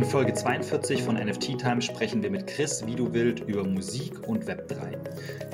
In 0.00 0.06
Folge 0.06 0.32
42 0.32 1.02
von 1.02 1.16
NFT 1.16 1.58
Time 1.58 1.82
sprechen 1.82 2.22
wir 2.22 2.30
mit 2.30 2.46
Chris 2.46 2.82
wie 2.86 2.94
du 2.94 3.12
wild 3.12 3.40
über 3.40 3.62
Musik 3.64 4.26
und 4.26 4.46
Web 4.46 4.66
3. 4.68 4.96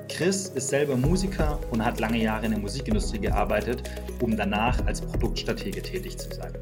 Chris 0.09 0.53
ist 0.55 0.69
selber 0.69 0.97
Musiker 0.97 1.59
und 1.73 1.85
hat 1.85 1.99
lange 1.99 2.23
Jahre 2.23 2.45
in 2.45 2.53
der 2.53 2.61
Musikindustrie 2.61 3.19
gearbeitet, 3.19 3.83
um 4.21 4.37
danach 4.37 4.87
als 4.87 5.01
Produktstratege 5.01 5.83
tätig 5.83 6.19
zu 6.19 6.33
sein. 6.33 6.53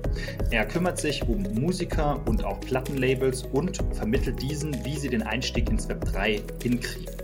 Er 0.50 0.64
kümmert 0.64 0.98
sich 0.98 1.28
um 1.28 1.42
Musiker 1.42 2.18
und 2.26 2.42
auch 2.42 2.58
Plattenlabels 2.60 3.42
und 3.52 3.78
vermittelt 3.92 4.40
diesen, 4.40 4.82
wie 4.86 4.96
sie 4.96 5.10
den 5.10 5.22
Einstieg 5.22 5.68
ins 5.68 5.86
Web 5.86 6.06
3 6.06 6.40
hinkriegen. 6.62 7.14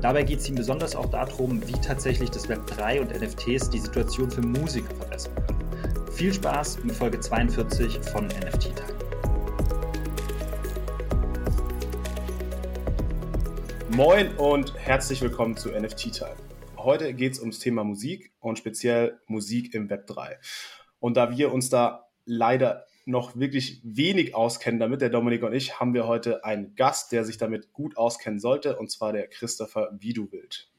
Dabei 0.00 0.22
geht 0.22 0.38
es 0.38 0.48
ihm 0.48 0.54
besonders 0.54 0.96
auch 0.96 1.10
darum, 1.10 1.60
wie 1.68 1.78
tatsächlich 1.82 2.30
das 2.30 2.48
Web 2.48 2.66
3 2.68 3.02
und 3.02 3.10
NFTs 3.10 3.68
die 3.68 3.80
Situation 3.80 4.30
für 4.30 4.40
Musiker 4.40 4.94
verbessern 4.94 5.34
können. 5.46 6.10
Viel 6.10 6.32
Spaß 6.32 6.78
mit 6.84 6.96
Folge 6.96 7.20
42 7.20 7.98
von 7.98 8.28
NFT 8.28 8.74
Time. 8.74 8.95
Moin 13.96 14.36
und 14.36 14.74
herzlich 14.76 15.22
willkommen 15.22 15.56
zu 15.56 15.70
NFT 15.70 16.12
Time. 16.12 16.36
Heute 16.76 17.14
geht 17.14 17.32
es 17.32 17.40
ums 17.40 17.60
Thema 17.60 17.82
Musik 17.82 18.30
und 18.40 18.58
speziell 18.58 19.18
Musik 19.26 19.72
im 19.72 19.88
Web 19.88 20.06
3. 20.06 20.38
Und 21.00 21.16
da 21.16 21.34
wir 21.34 21.50
uns 21.50 21.70
da 21.70 22.06
leider 22.26 22.84
noch 23.06 23.36
wirklich 23.36 23.80
wenig 23.84 24.34
auskennen 24.34 24.78
damit, 24.78 25.00
der 25.00 25.08
Dominik 25.08 25.42
und 25.44 25.54
ich, 25.54 25.80
haben 25.80 25.94
wir 25.94 26.06
heute 26.06 26.44
einen 26.44 26.74
Gast, 26.74 27.10
der 27.10 27.24
sich 27.24 27.38
damit 27.38 27.72
gut 27.72 27.96
auskennen 27.96 28.38
sollte, 28.38 28.76
und 28.76 28.90
zwar 28.90 29.14
der 29.14 29.28
Christopher 29.28 29.88
Wieduwild. 29.98 30.70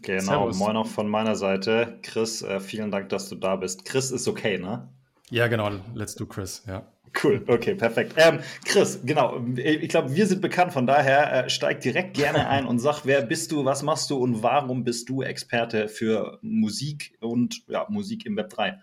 Genau, 0.00 0.22
Servus. 0.22 0.58
moin 0.58 0.76
auch 0.76 0.88
von 0.88 1.08
meiner 1.08 1.36
Seite. 1.36 2.00
Chris, 2.02 2.42
äh, 2.42 2.58
vielen 2.58 2.90
Dank, 2.90 3.08
dass 3.10 3.28
du 3.28 3.36
da 3.36 3.54
bist. 3.54 3.84
Chris 3.84 4.10
ist 4.10 4.26
okay, 4.26 4.58
ne? 4.58 4.88
Ja, 5.30 5.46
genau, 5.46 5.70
let's 5.94 6.16
do 6.16 6.26
Chris, 6.26 6.64
ja. 6.66 6.90
Cool, 7.20 7.44
okay, 7.46 7.74
perfekt. 7.74 8.14
Ähm, 8.16 8.40
Chris, 8.64 9.00
genau, 9.04 9.44
ich 9.56 9.88
glaube, 9.88 10.14
wir 10.14 10.26
sind 10.26 10.40
bekannt, 10.40 10.72
von 10.72 10.86
daher 10.86 11.44
äh, 11.44 11.50
steig 11.50 11.80
direkt 11.80 12.14
gerne 12.14 12.48
ein 12.48 12.66
und 12.66 12.78
sag, 12.78 13.04
wer 13.04 13.22
bist 13.22 13.52
du, 13.52 13.64
was 13.64 13.82
machst 13.82 14.10
du 14.10 14.16
und 14.16 14.42
warum 14.42 14.84
bist 14.84 15.08
du 15.08 15.22
Experte 15.22 15.88
für 15.88 16.38
Musik 16.42 17.16
und 17.20 17.62
ja, 17.68 17.86
Musik 17.88 18.24
im 18.24 18.36
Web 18.36 18.50
3? 18.50 18.78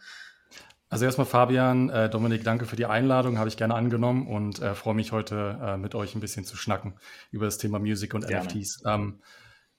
Also 0.90 1.06
erstmal 1.06 1.28
Fabian, 1.28 1.90
äh, 1.90 2.10
Dominik, 2.10 2.44
danke 2.44 2.66
für 2.66 2.76
die 2.76 2.86
Einladung, 2.86 3.38
habe 3.38 3.48
ich 3.48 3.58
gerne 3.58 3.76
angenommen 3.76 4.28
und 4.28 4.60
äh, 4.60 4.74
freue 4.76 4.96
mich 4.96 5.12
heute 5.12 5.60
äh, 5.62 5.78
mit 5.78 5.96
euch 5.96 6.16
ein 6.16 6.20
bisschen 6.20 6.46
zu 6.46 6.56
schnacken 6.56 6.94
über 7.32 7.46
das 7.46 7.58
Thema 7.58 7.80
Music 7.80 8.14
und 8.14 8.28
gerne. 8.28 8.48
NFTs. 8.48 8.84
Ähm, 8.86 9.22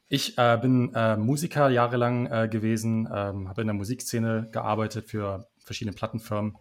ich 0.09 0.39
äh, 0.39 0.59
bin 0.61 0.93
äh, 0.95 1.17
Musiker 1.17 1.69
jahrelang 1.69 2.51
gewesen, 2.51 3.09
ähm, 3.15 3.49
habe 3.49 3.61
in 3.61 3.69
der 3.69 3.75
Musikszene 3.75 4.49
gearbeitet 4.51 5.09
für 5.09 5.49
verschiedene 5.59 5.95
Plattenfirmen, 5.95 6.57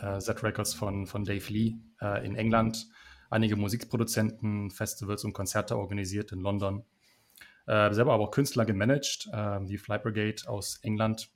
Z 0.00 0.42
Records 0.42 0.74
von, 0.74 1.06
von 1.06 1.24
Dave 1.24 1.52
Lee 1.52 1.76
in 2.22 2.36
England, 2.36 2.86
einige 3.30 3.56
Musikproduzenten, 3.56 4.70
Festivals 4.70 5.24
und 5.24 5.32
Konzerte 5.32 5.76
organisiert 5.76 6.30
in 6.32 6.40
London, 6.40 6.84
selber 7.66 8.12
aber 8.12 8.24
auch 8.24 8.30
Künstler 8.30 8.64
gemanagt, 8.64 9.26
wie 9.26 9.78
Fly 9.78 9.98
Brigade 9.98 10.42
aus 10.46 10.78
England 10.82 11.30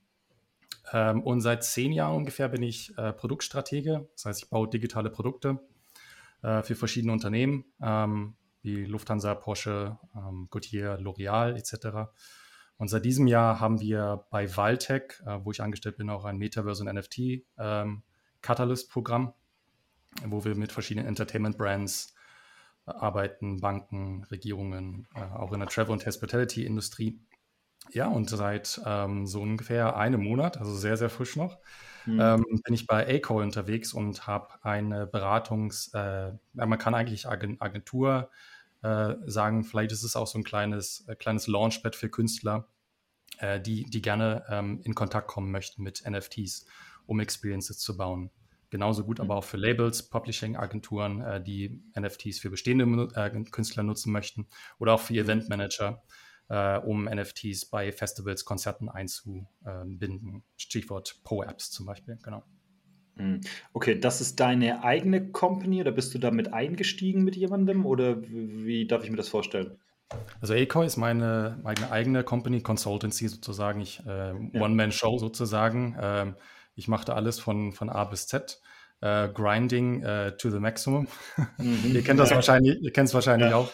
ähm, 0.93 1.23
und 1.23 1.41
seit 1.41 1.65
zehn 1.65 1.93
Jahren 1.93 2.17
ungefähr 2.17 2.49
bin 2.49 2.63
ich 2.63 2.97
äh, 2.99 3.13
Produktstratege. 3.13 4.09
Das 4.15 4.25
heißt, 4.27 4.43
ich 4.45 4.51
baue 4.51 4.69
digitale 4.69 5.11
Produkte 5.11 5.61
äh, 6.43 6.63
für 6.63 6.75
verschiedene 6.75 7.13
Unternehmen, 7.13 7.65
ähm, 7.81 8.35
wie 8.63 8.85
Lufthansa, 8.85 9.35
Porsche, 9.35 9.99
ähm, 10.17 10.49
Goodyear, 10.51 10.99
L'Oreal 10.99 11.57
etc. 11.57 12.11
Und 12.77 12.89
seit 12.89 13.05
diesem 13.05 13.27
Jahr 13.27 13.61
haben 13.61 13.81
wir 13.81 14.27
bei 14.31 14.55
Valtech, 14.55 15.21
äh, 15.27 15.39
wo 15.43 15.53
ich 15.53 15.61
angestellt 15.61 15.97
bin, 15.97 16.11
auch 16.11 16.25
ein 16.25 16.37
Metaverse 16.37 16.85
und 16.85 16.93
NFT 16.93 17.45
ähm, 17.59 18.03
Catalyst-Programm, 18.43 19.33
wo 20.27 20.45
wir 20.45 20.55
mit 20.55 20.73
verschiedenen 20.73 21.07
Entertainment-Brands 21.09 22.15
äh, 22.87 22.91
arbeiten, 22.91 23.61
Banken, 23.61 24.25
Regierungen, 24.25 25.07
äh, 25.15 25.21
auch 25.21 25.53
in 25.53 25.61
der 25.61 25.69
Travel- 25.69 25.93
und 25.93 26.05
Hospitality-Industrie. 26.05 27.21
Ja, 27.91 28.07
und 28.07 28.31
seit 28.31 28.81
ähm, 28.87 29.27
so 29.27 29.41
ungefähr 29.41 29.97
einem 29.97 30.23
Monat, 30.23 30.57
also 30.57 30.75
sehr, 30.75 30.97
sehr 30.97 31.11
frisch 31.11 31.37
noch, 31.37 31.59
mhm. 32.07 32.21
ähm, 32.21 32.61
bin 32.65 32.75
ich 32.75 32.87
bei 32.87 33.17
ACO 33.17 33.41
unterwegs 33.41 33.93
und 33.93 34.27
habe 34.27 34.49
eine 34.63 35.07
Beratungs-, 35.07 35.93
äh, 35.95 36.33
man 36.53 36.79
kann 36.79 36.95
eigentlich 36.95 37.29
Agentur 37.29 38.31
äh, 38.83 39.15
sagen, 39.27 39.65
vielleicht 39.65 39.93
ist 39.93 40.03
es 40.03 40.17
auch 40.17 40.27
so 40.27 40.39
ein 40.39 40.45
kleines, 40.45 41.07
äh, 41.09 41.15
kleines 41.15 41.47
Launchpad 41.47 41.97
für 41.97 42.09
Künstler, 42.09 42.69
äh, 43.39 43.61
die, 43.61 43.85
die 43.85 44.03
gerne 44.03 44.45
ähm, 44.49 44.81
in 44.85 44.95
Kontakt 44.95 45.29
kommen 45.29 45.51
möchten 45.51 45.83
mit 45.83 46.03
NFTs, 46.09 46.67
um 47.07 47.21
Experiences 47.21 47.79
zu 47.79 47.97
bauen. 47.97 48.31
Genauso 48.71 49.05
gut 49.05 49.19
mhm. 49.19 49.25
aber 49.25 49.37
auch 49.37 49.45
für 49.45 49.59
Labels, 49.59 50.09
Publishing-Agenturen, 50.09 51.21
äh, 51.21 51.43
die 51.43 51.83
NFTs 51.99 52.39
für 52.39 52.51
bestehende 52.51 53.09
äh, 53.15 53.31
Künstler 53.51 53.83
nutzen 53.83 54.13
möchten 54.13 54.47
oder 54.79 54.95
auch 54.95 55.01
für 55.01 55.15
Eventmanager 55.15 56.03
äh, 56.49 56.79
um 56.79 57.05
NFTs 57.05 57.67
bei 57.67 57.93
Festivals, 57.93 58.45
Konzerten 58.45 58.89
einzubinden. 58.89 60.43
Stichwort 60.57 61.21
Pro-Apps 61.25 61.71
zum 61.71 61.87
Beispiel, 61.87 62.19
genau. 62.23 62.43
Hm. 63.17 63.43
Okay, 63.75 63.99
das 63.99 64.21
ist 64.21 64.41
deine 64.41 64.83
eigene 64.85 65.31
Company 65.33 65.81
oder 65.83 65.93
bist 65.93 66.15
du 66.15 66.19
damit 66.19 66.53
eingestiegen 66.53 67.25
mit 67.25 67.37
jemandem 67.37 67.85
oder 67.85 68.23
wie 68.23 68.87
darf 68.87 69.05
ich 69.05 69.11
mir 69.11 69.17
das 69.17 69.29
vorstellen? 69.29 69.79
Also 70.41 70.55
Acoy 70.55 70.87
ist 70.87 70.97
meine, 70.97 71.59
meine 71.63 71.91
eigene 71.91 72.23
Company, 72.25 72.63
Consultancy 72.63 73.29
sozusagen, 73.29 73.81
ich 73.81 74.01
äh. 74.07 74.33
One-Man-Show 74.55 75.19
sozusagen. 75.19 75.97
Ähm, 76.01 76.37
ich 76.75 76.89
machte 76.89 77.15
alles 77.15 77.39
von, 77.39 77.73
von 77.73 77.91
A 77.91 78.05
bis 78.05 78.27
Z. 78.27 78.61
Uh, 79.05 79.27
grinding 79.35 80.05
uh, 80.05 80.31
to 80.31 80.49
the 80.49 80.61
maximum. 80.61 81.09
Mhm. 81.59 81.91
ihr 81.93 82.03
kennt 82.03 82.21
das 82.21 82.31
ja. 82.31 82.37
wahrscheinlich, 82.37 82.81
ihr 82.81 82.93
kennt 82.93 83.09
es 83.09 83.15
wahrscheinlich 83.15 83.51
ja. 83.51 83.57
auch. 83.57 83.73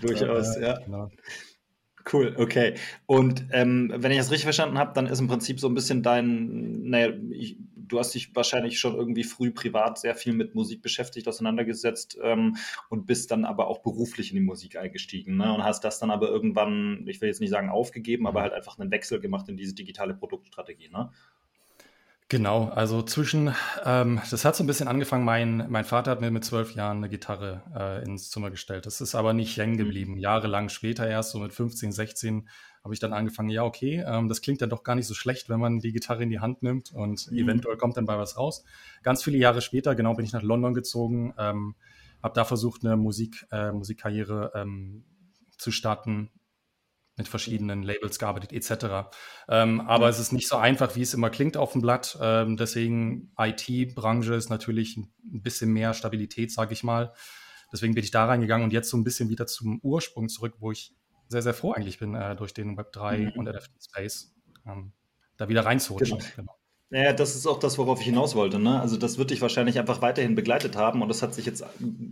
Durchaus, 0.00 0.56
äh, 0.56 0.62
ja. 0.62 0.78
Genau. 0.78 1.10
Cool, 2.10 2.34
okay. 2.38 2.74
Und 3.06 3.46
ähm, 3.50 3.92
wenn 3.94 4.10
ich 4.10 4.18
das 4.18 4.30
richtig 4.30 4.44
verstanden 4.44 4.78
habe, 4.78 4.92
dann 4.94 5.06
ist 5.06 5.20
im 5.20 5.28
Prinzip 5.28 5.60
so 5.60 5.68
ein 5.68 5.74
bisschen 5.74 6.02
dein, 6.02 6.88
naja, 6.88 7.12
ich, 7.30 7.58
du 7.76 7.98
hast 7.98 8.14
dich 8.14 8.34
wahrscheinlich 8.34 8.78
schon 8.78 8.94
irgendwie 8.94 9.24
früh 9.24 9.50
privat 9.50 9.98
sehr 9.98 10.14
viel 10.14 10.32
mit 10.32 10.54
Musik 10.54 10.82
beschäftigt, 10.82 11.28
auseinandergesetzt 11.28 12.18
ähm, 12.22 12.56
und 12.88 13.06
bist 13.06 13.30
dann 13.30 13.44
aber 13.44 13.66
auch 13.66 13.78
beruflich 13.82 14.30
in 14.30 14.36
die 14.36 14.44
Musik 14.44 14.76
eingestiegen 14.76 15.36
ne? 15.36 15.52
und 15.52 15.64
hast 15.64 15.84
das 15.84 15.98
dann 15.98 16.10
aber 16.10 16.28
irgendwann, 16.28 17.04
ich 17.06 17.20
will 17.20 17.28
jetzt 17.28 17.40
nicht 17.40 17.50
sagen 17.50 17.68
aufgegeben, 17.68 18.26
aber 18.26 18.40
mhm. 18.40 18.44
halt 18.44 18.52
einfach 18.54 18.78
einen 18.78 18.90
Wechsel 18.90 19.20
gemacht 19.20 19.48
in 19.48 19.56
diese 19.56 19.74
digitale 19.74 20.14
Produktstrategie. 20.14 20.88
Ne? 20.88 21.10
Genau, 22.30 22.68
also 22.68 23.02
zwischen, 23.02 23.52
ähm, 23.84 24.20
das 24.30 24.44
hat 24.44 24.54
so 24.54 24.62
ein 24.62 24.68
bisschen 24.68 24.86
angefangen, 24.86 25.24
mein, 25.24 25.66
mein 25.68 25.84
Vater 25.84 26.12
hat 26.12 26.20
mir 26.20 26.30
mit 26.30 26.44
zwölf 26.44 26.76
Jahren 26.76 26.98
eine 26.98 27.08
Gitarre 27.08 27.64
äh, 27.74 28.04
ins 28.04 28.30
Zimmer 28.30 28.52
gestellt. 28.52 28.86
Das 28.86 29.00
ist 29.00 29.16
aber 29.16 29.32
nicht 29.32 29.56
hängen 29.56 29.72
mhm. 29.72 29.78
geblieben. 29.78 30.16
Jahrelang 30.16 30.68
später 30.68 31.08
erst, 31.08 31.32
so 31.32 31.40
mit 31.40 31.52
15, 31.52 31.90
16, 31.90 32.48
habe 32.84 32.94
ich 32.94 33.00
dann 33.00 33.12
angefangen, 33.12 33.48
ja, 33.48 33.64
okay, 33.64 34.04
ähm, 34.06 34.28
das 34.28 34.42
klingt 34.42 34.62
dann 34.62 34.70
doch 34.70 34.84
gar 34.84 34.94
nicht 34.94 35.08
so 35.08 35.14
schlecht, 35.14 35.48
wenn 35.48 35.58
man 35.58 35.80
die 35.80 35.90
Gitarre 35.90 36.22
in 36.22 36.30
die 36.30 36.38
Hand 36.38 36.62
nimmt 36.62 36.92
und 36.92 37.28
mhm. 37.32 37.36
eventuell 37.36 37.76
kommt 37.76 37.96
dann 37.96 38.06
bei 38.06 38.16
was 38.16 38.38
raus. 38.38 38.62
Ganz 39.02 39.24
viele 39.24 39.36
Jahre 39.36 39.60
später, 39.60 39.96
genau, 39.96 40.14
bin 40.14 40.24
ich 40.24 40.32
nach 40.32 40.44
London 40.44 40.72
gezogen, 40.72 41.34
ähm, 41.36 41.74
habe 42.22 42.34
da 42.34 42.44
versucht, 42.44 42.84
eine 42.84 42.96
Musik, 42.96 43.44
äh, 43.50 43.72
Musikkarriere 43.72 44.52
ähm, 44.54 45.02
zu 45.58 45.72
starten, 45.72 46.30
mit 47.16 47.28
verschiedenen 47.28 47.82
Labels 47.82 48.18
gearbeitet 48.18 48.52
etc. 48.52 49.10
Ähm, 49.48 49.80
aber 49.82 50.06
mhm. 50.06 50.10
es 50.10 50.18
ist 50.18 50.32
nicht 50.32 50.48
so 50.48 50.56
einfach, 50.56 50.96
wie 50.96 51.02
es 51.02 51.14
immer 51.14 51.30
klingt 51.30 51.56
auf 51.56 51.72
dem 51.72 51.82
Blatt. 51.82 52.18
Ähm, 52.20 52.56
deswegen 52.56 53.32
IT-Branche 53.38 54.34
ist 54.34 54.48
natürlich 54.48 54.96
ein 54.96 55.42
bisschen 55.42 55.72
mehr 55.72 55.94
Stabilität, 55.94 56.52
sage 56.52 56.72
ich 56.72 56.82
mal. 56.82 57.12
Deswegen 57.72 57.94
bin 57.94 58.02
ich 58.02 58.10
da 58.10 58.26
reingegangen 58.26 58.64
und 58.64 58.72
jetzt 58.72 58.90
so 58.90 58.96
ein 58.96 59.04
bisschen 59.04 59.28
wieder 59.28 59.46
zum 59.46 59.80
Ursprung 59.82 60.28
zurück, 60.28 60.54
wo 60.58 60.72
ich 60.72 60.94
sehr, 61.28 61.42
sehr 61.42 61.54
froh 61.54 61.72
eigentlich 61.72 61.98
bin 61.98 62.14
äh, 62.14 62.34
durch 62.34 62.52
den 62.52 62.76
Web3 62.76 63.18
mhm. 63.18 63.32
und 63.38 63.46
NFT-Space, 63.46 64.34
ähm, 64.66 64.92
da 65.36 65.48
wieder 65.48 65.64
reinzurutschen. 65.64 66.18
Genau. 66.18 66.30
genau. 66.36 66.59
Naja, 66.92 67.12
das 67.12 67.36
ist 67.36 67.46
auch 67.46 67.60
das, 67.60 67.78
worauf 67.78 68.00
ich 68.00 68.06
hinaus 68.06 68.34
wollte. 68.34 68.58
Ne? 68.58 68.80
Also 68.80 68.96
das 68.96 69.16
wird 69.16 69.30
dich 69.30 69.40
wahrscheinlich 69.40 69.78
einfach 69.78 70.02
weiterhin 70.02 70.34
begleitet 70.34 70.74
haben 70.74 71.02
und 71.02 71.08
das 71.08 71.22
hat 71.22 71.32
sich 71.34 71.46
jetzt, 71.46 71.64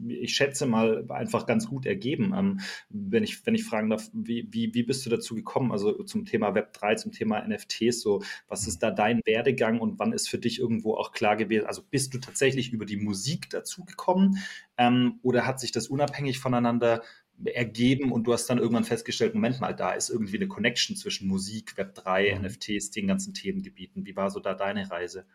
ich 0.09 0.37
schätze 0.37 0.67
mal, 0.67 1.05
einfach 1.11 1.47
ganz 1.47 1.67
gut 1.67 1.85
ergeben. 1.85 2.33
Ähm, 2.37 2.61
wenn, 2.89 3.25
ich, 3.25 3.45
wenn 3.45 3.57
ich 3.57 3.65
fragen 3.65 3.91
darf, 3.91 4.09
wie, 4.13 4.47
wie, 4.53 4.73
wie 4.75 4.85
bist 4.85 5.05
du 5.05 5.11
dazu 5.11 5.35
gekommen? 5.35 5.73
Also 5.73 6.05
zum 6.05 6.27
Thema 6.27 6.55
Web 6.55 6.73
3, 6.75 6.95
zum 6.95 7.11
Thema 7.11 7.45
NFTs, 7.45 8.01
so 8.01 8.23
was 8.47 8.69
ist 8.69 8.81
da 8.81 8.93
dein 8.93 9.21
Werdegang 9.25 9.81
und 9.81 9.99
wann 9.99 10.13
ist 10.13 10.29
für 10.29 10.39
dich 10.39 10.61
irgendwo 10.61 10.95
auch 10.95 11.11
klar 11.11 11.35
gewesen? 11.35 11.67
Also 11.67 11.83
bist 11.83 12.15
du 12.15 12.19
tatsächlich 12.19 12.73
über 12.73 12.87
die 12.87 12.99
Musik 12.99 13.51
dazu 13.51 13.85
gekommen 13.85 14.39
ähm, 14.77 15.19
oder 15.23 15.45
hat 15.45 15.59
sich 15.59 15.73
das 15.73 15.89
unabhängig 15.89 16.39
voneinander 16.39 17.03
ergeben 17.45 18.13
und 18.13 18.25
du 18.25 18.33
hast 18.33 18.47
dann 18.47 18.59
irgendwann 18.59 18.85
festgestellt, 18.85 19.35
Moment 19.35 19.61
mal, 19.61 19.75
da 19.75 19.93
ist 19.93 20.11
irgendwie 20.11 20.37
eine 20.37 20.49
Connection 20.49 20.97
zwischen 20.97 21.29
Musik, 21.29 21.75
Web3, 21.77 22.37
mhm. 22.37 22.45
NFTs, 22.45 22.91
den 22.91 23.07
ganzen 23.07 23.35
Themengebieten. 23.35 24.07
Wie 24.07 24.17
war 24.17 24.31
so 24.31 24.41
da 24.41 24.55
deine 24.55 24.91
Reise? 24.91 25.27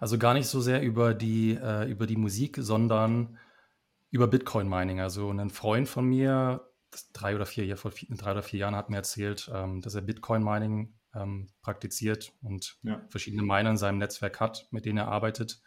Also 0.00 0.18
gar 0.18 0.34
nicht 0.34 0.46
so 0.46 0.60
sehr 0.60 0.82
über 0.82 1.14
die, 1.14 1.52
äh, 1.52 1.90
über 1.90 2.06
die 2.06 2.16
Musik, 2.16 2.58
sondern 2.60 3.38
über 4.10 4.28
Bitcoin-Mining. 4.28 5.00
Also 5.00 5.30
ein 5.30 5.50
Freund 5.50 5.88
von 5.88 6.04
mir, 6.04 6.68
drei 7.14 7.34
oder 7.34 7.46
vier, 7.46 7.76
vor 7.76 7.92
drei 8.10 8.32
oder 8.32 8.42
vier 8.42 8.60
Jahren 8.60 8.76
hat 8.76 8.90
mir 8.90 8.96
erzählt, 8.96 9.50
ähm, 9.52 9.80
dass 9.80 9.94
er 9.94 10.02
Bitcoin-Mining 10.02 10.92
ähm, 11.14 11.48
praktiziert 11.62 12.32
und 12.42 12.76
ja. 12.82 13.02
verschiedene 13.08 13.42
Miner 13.42 13.70
in 13.70 13.76
seinem 13.76 13.98
Netzwerk 13.98 14.40
hat, 14.40 14.66
mit 14.70 14.84
denen 14.84 14.98
er 14.98 15.08
arbeitet. 15.08 15.62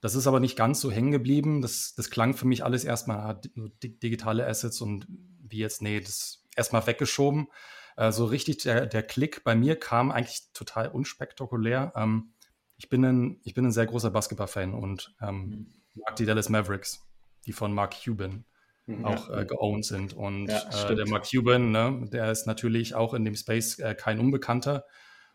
Das 0.00 0.14
ist 0.14 0.26
aber 0.26 0.40
nicht 0.40 0.56
ganz 0.56 0.80
so 0.80 0.90
hängen 0.90 1.10
geblieben. 1.10 1.60
Das, 1.62 1.94
das 1.94 2.10
klang 2.10 2.34
für 2.34 2.46
mich 2.46 2.64
alles 2.64 2.84
erstmal 2.84 3.40
nur 3.54 3.70
digitale 3.80 4.46
Assets 4.46 4.80
und 4.80 5.06
wie 5.08 5.58
jetzt, 5.58 5.82
nee, 5.82 6.00
das 6.00 6.44
erstmal 6.56 6.86
weggeschoben. 6.86 7.48
Äh, 7.96 8.12
so 8.12 8.24
richtig 8.24 8.58
der, 8.58 8.86
der 8.86 9.02
Klick 9.02 9.44
bei 9.44 9.54
mir 9.54 9.76
kam 9.76 10.10
eigentlich 10.10 10.52
total 10.54 10.88
unspektakulär. 10.88 11.92
Ähm, 11.94 12.32
ich, 12.76 12.88
bin 12.88 13.04
ein, 13.04 13.40
ich 13.44 13.52
bin 13.54 13.66
ein 13.66 13.72
sehr 13.72 13.86
großer 13.86 14.10
Basketball-Fan 14.10 14.74
und 14.74 15.14
ähm, 15.20 15.36
mhm. 15.36 15.66
mag 15.94 16.16
die 16.16 16.24
Dallas 16.24 16.48
Mavericks, 16.48 17.06
die 17.46 17.52
von 17.52 17.74
Mark 17.74 17.94
Cuban 18.02 18.46
mhm. 18.86 19.04
auch 19.04 19.28
äh, 19.28 19.44
geowned 19.44 19.84
sind. 19.84 20.14
Und 20.14 20.46
ja, 20.46 20.88
äh, 20.88 20.94
der 20.94 21.08
Mark 21.08 21.28
Cuban, 21.30 21.72
ne, 21.72 22.08
der 22.10 22.30
ist 22.30 22.46
natürlich 22.46 22.94
auch 22.94 23.12
in 23.12 23.26
dem 23.26 23.36
Space 23.36 23.78
äh, 23.78 23.94
kein 23.94 24.18
Unbekannter 24.18 24.86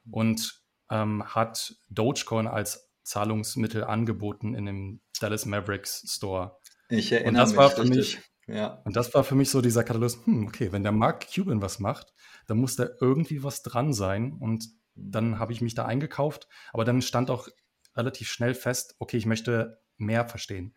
und 0.10 0.64
ähm, 0.90 1.24
hat 1.24 1.76
Dogecoin 1.90 2.48
als 2.48 2.85
Zahlungsmittel 3.06 3.84
angeboten 3.84 4.54
in 4.54 4.66
dem 4.66 5.02
Dallas 5.20 5.46
Mavericks 5.46 6.04
Store. 6.08 6.58
Ich 6.90 7.12
erinnere 7.12 7.30
und 7.30 7.36
das 7.36 7.50
mich 7.52 7.58
war 7.58 7.70
für 7.70 7.82
richtig. 7.84 7.98
mich 7.98 8.20
ja. 8.48 8.82
Und 8.86 8.96
das 8.96 9.14
war 9.14 9.24
für 9.24 9.36
mich 9.36 9.50
so 9.50 9.62
dieser 9.62 9.84
Katalog, 9.84 10.12
hm, 10.26 10.48
okay, 10.48 10.72
wenn 10.72 10.84
der 10.84 10.92
Mark 10.92 11.28
Cuban 11.34 11.62
was 11.62 11.80
macht, 11.80 12.14
dann 12.48 12.58
muss 12.58 12.76
da 12.76 12.88
irgendwie 13.02 13.44
was 13.44 13.64
dran 13.64 13.94
sein. 13.94 14.34
Und 14.34 14.68
dann 14.94 15.40
habe 15.40 15.52
ich 15.52 15.62
mich 15.62 15.76
da 15.76 15.86
eingekauft. 15.86 16.48
Aber 16.72 16.86
dann 16.86 17.02
stand 17.02 17.32
auch 17.32 17.48
relativ 17.96 18.30
schnell 18.30 18.54
fest, 18.54 18.96
okay, 19.00 19.18
ich 19.18 19.26
möchte 19.26 19.82
mehr 19.98 20.28
verstehen. 20.28 20.76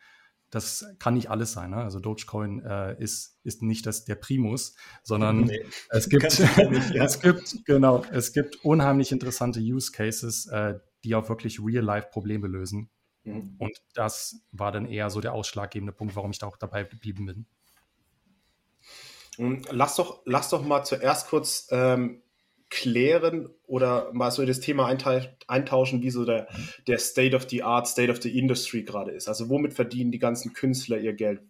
Das 0.51 0.87
kann 0.99 1.13
nicht 1.13 1.29
alles 1.29 1.53
sein. 1.53 1.71
Ne? 1.71 1.77
Also 1.77 2.01
Dogecoin 2.01 2.65
äh, 2.65 2.97
ist, 3.03 3.39
ist 3.43 3.63
nicht 3.63 3.85
das, 3.85 4.07
der 4.07 4.15
Primus, 4.15 4.75
sondern 5.03 5.43
nee, 5.43 5.63
es, 5.91 6.09
gibt, 6.09 6.23
nicht, 6.71 6.95
ja. 6.95 7.05
es 7.05 7.21
gibt, 7.21 7.67
genau, 7.67 8.03
es 8.11 8.33
gibt 8.33 8.65
unheimlich 8.65 9.13
interessante 9.13 9.61
Use 9.61 9.93
Cases, 9.93 10.47
äh, 10.47 10.79
die 11.05 11.15
auch 11.15 11.29
wirklich 11.29 11.61
Real-Life-Probleme 11.61 12.47
lösen. 12.47 12.91
Mhm. 13.25 13.57
Und 13.59 13.77
das 13.95 14.43
war 14.53 14.73
dann 14.73 14.87
eher 14.87 15.11
so 15.11 15.21
der 15.21 15.33
ausschlaggebende 15.33 15.93
Punkt, 15.93 16.17
warum 16.17 16.31
ich 16.31 16.39
da 16.39 16.47
auch 16.47 16.57
dabei 16.57 16.85
geblieben 16.85 17.27
bin. 17.27 17.47
Lass 19.71 19.95
doch, 19.95 20.23
lass 20.25 20.51
doch 20.51 20.65
mal 20.65 20.83
zuerst 20.83 21.29
kurz 21.29 21.69
ähm, 21.71 22.23
klären 22.71 23.49
oder 23.67 24.13
mal 24.13 24.31
so 24.31 24.45
das 24.45 24.61
Thema 24.61 24.87
eintauschen, 24.87 26.03
wie 26.03 26.11
so 26.11 26.25
der, 26.25 26.49
der 26.87 26.99
State 26.99 27.35
of 27.35 27.49
the 27.49 27.63
Art, 27.63 27.87
State 27.87 28.11
of 28.11 28.21
the 28.21 28.37
Industry 28.37 28.83
gerade 28.83 29.13
ist. 29.13 29.29
Also 29.29 29.49
womit 29.49 29.75
verdienen 29.75 30.11
die 30.11 30.19
ganzen 30.19 30.53
Künstler 30.53 30.99
ihr 30.99 31.15
Geld? 31.15 31.41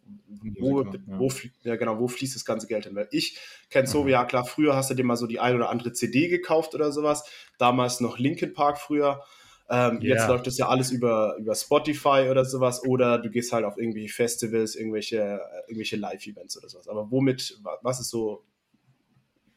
Wo, 0.61 0.83
ja. 0.83 0.93
wo, 1.07 1.33
ja, 1.65 1.77
genau, 1.77 1.99
wo 1.99 2.07
fließt 2.07 2.37
das 2.37 2.45
ganze 2.45 2.67
Geld 2.69 2.85
hin? 2.85 2.95
Weil 2.95 3.09
ich 3.11 3.39
kenne 3.71 3.89
so, 3.89 4.05
mhm. 4.05 4.11
ja 4.11 4.25
klar, 4.25 4.45
früher 4.45 4.77
hast 4.77 4.91
du 4.91 4.95
dir 4.95 5.05
mal 5.05 5.17
so 5.17 5.27
die 5.27 5.41
ein 5.41 5.57
oder 5.57 5.71
andere 5.71 5.93
CD 5.93 6.29
gekauft 6.29 6.75
oder 6.75 6.93
sowas. 6.93 7.25
Damals 7.59 8.01
noch 8.01 8.19
Linkin 8.19 8.53
Park 8.53 8.79
früher. 8.79 9.25
Ähm, 9.71 10.01
yeah. 10.01 10.17
Jetzt 10.17 10.29
läuft 10.29 10.47
das 10.47 10.57
ja 10.57 10.69
alles 10.69 10.91
über, 10.91 11.37
über 11.39 11.55
Spotify 11.55 12.29
oder 12.31 12.45
sowas 12.45 12.83
oder 12.85 13.19
du 13.19 13.31
gehst 13.31 13.53
halt 13.53 13.65
auf 13.65 13.77
irgendwelche 13.77 14.09
Festivals, 14.13 14.75
irgendwelche, 14.75 15.41
irgendwelche 15.67 15.97
Live-Events 15.97 16.57
oder 16.57 16.69
sowas. 16.69 16.89
Aber 16.89 17.11
womit, 17.11 17.59
was 17.83 18.01
ist 18.01 18.11
so. 18.11 18.45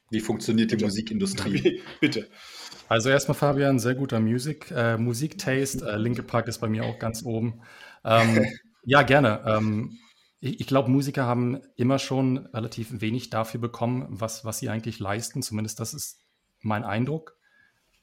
Wie 0.10 0.20
funktioniert 0.20 0.72
die 0.72 0.76
Bitte. 0.76 0.86
Musikindustrie? 0.86 1.82
Bitte. 2.02 2.28
Also 2.90 3.10
erstmal 3.10 3.36
Fabian, 3.36 3.80
sehr 3.80 3.96
guter 3.96 4.20
Musik, 4.20 4.70
äh, 4.72 4.98
Musiktaste. 4.98 5.90
Äh, 5.90 5.96
Linke 5.96 6.24
Park 6.24 6.50
ist 6.50 6.58
bei 6.58 6.68
mir 6.68 6.84
auch 6.84 7.00
ganz 7.00 7.24
oben. 7.24 7.62
Ähm, 8.04 8.46
ja, 8.84 9.04
gerne. 9.04 9.42
Ähm, 9.46 9.98
ich, 10.42 10.60
ich 10.60 10.68
glaube, 10.68 10.92
Musiker 10.92 11.26
haben 11.26 11.62
immer 11.78 12.00
schon 12.00 12.48
relativ 12.48 13.00
wenig 13.00 13.30
dafür 13.30 13.62
bekommen, 13.62 14.08
was, 14.10 14.44
was 14.44 14.60
sie 14.60 14.68
eigentlich 14.68 15.00
leisten. 15.00 15.42
Zumindest 15.42 15.80
das 15.80 15.94
ist 15.94 16.20
mein 16.60 16.84
Eindruck. 16.84 17.38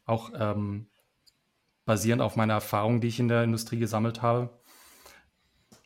Auch 0.06 0.30
ähm, 0.34 0.88
basierend 1.88 2.20
auf 2.20 2.36
meiner 2.36 2.52
Erfahrung, 2.52 3.00
die 3.00 3.08
ich 3.08 3.18
in 3.18 3.28
der 3.28 3.42
Industrie 3.42 3.78
gesammelt 3.78 4.20
habe. 4.20 4.50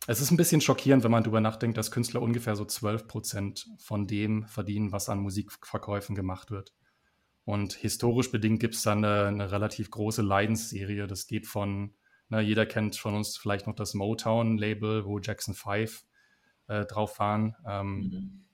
Es 0.08 0.20
ist 0.20 0.32
ein 0.32 0.36
bisschen 0.36 0.60
schockierend, 0.60 1.04
wenn 1.04 1.12
man 1.12 1.22
darüber 1.22 1.40
nachdenkt, 1.40 1.78
dass 1.78 1.92
Künstler 1.92 2.20
ungefähr 2.20 2.56
so 2.56 2.64
12 2.64 3.06
Prozent 3.06 3.68
von 3.78 4.08
dem 4.08 4.44
verdienen, 4.48 4.90
was 4.90 5.08
an 5.08 5.20
Musikverkäufen 5.20 6.16
gemacht 6.16 6.50
wird. 6.50 6.74
Und 7.44 7.74
historisch 7.74 8.32
bedingt 8.32 8.58
gibt 8.58 8.74
es 8.74 8.82
dann 8.82 9.04
eine, 9.04 9.28
eine, 9.28 9.52
relativ 9.52 9.92
große 9.92 10.22
Leidensserie. 10.22 11.06
Das 11.06 11.28
geht 11.28 11.46
von, 11.46 11.94
na, 12.28 12.40
jeder 12.40 12.66
kennt 12.66 12.96
von 12.96 13.14
uns 13.14 13.36
vielleicht 13.36 13.68
noch 13.68 13.76
das 13.76 13.94
Motown-Label, 13.94 15.04
wo 15.04 15.20
Jackson 15.20 15.54
5 15.54 16.02
äh, 16.66 16.84
drauf 16.84 17.20
waren. 17.20 17.54
Ähm, 17.64 17.96
mhm. 17.96 18.44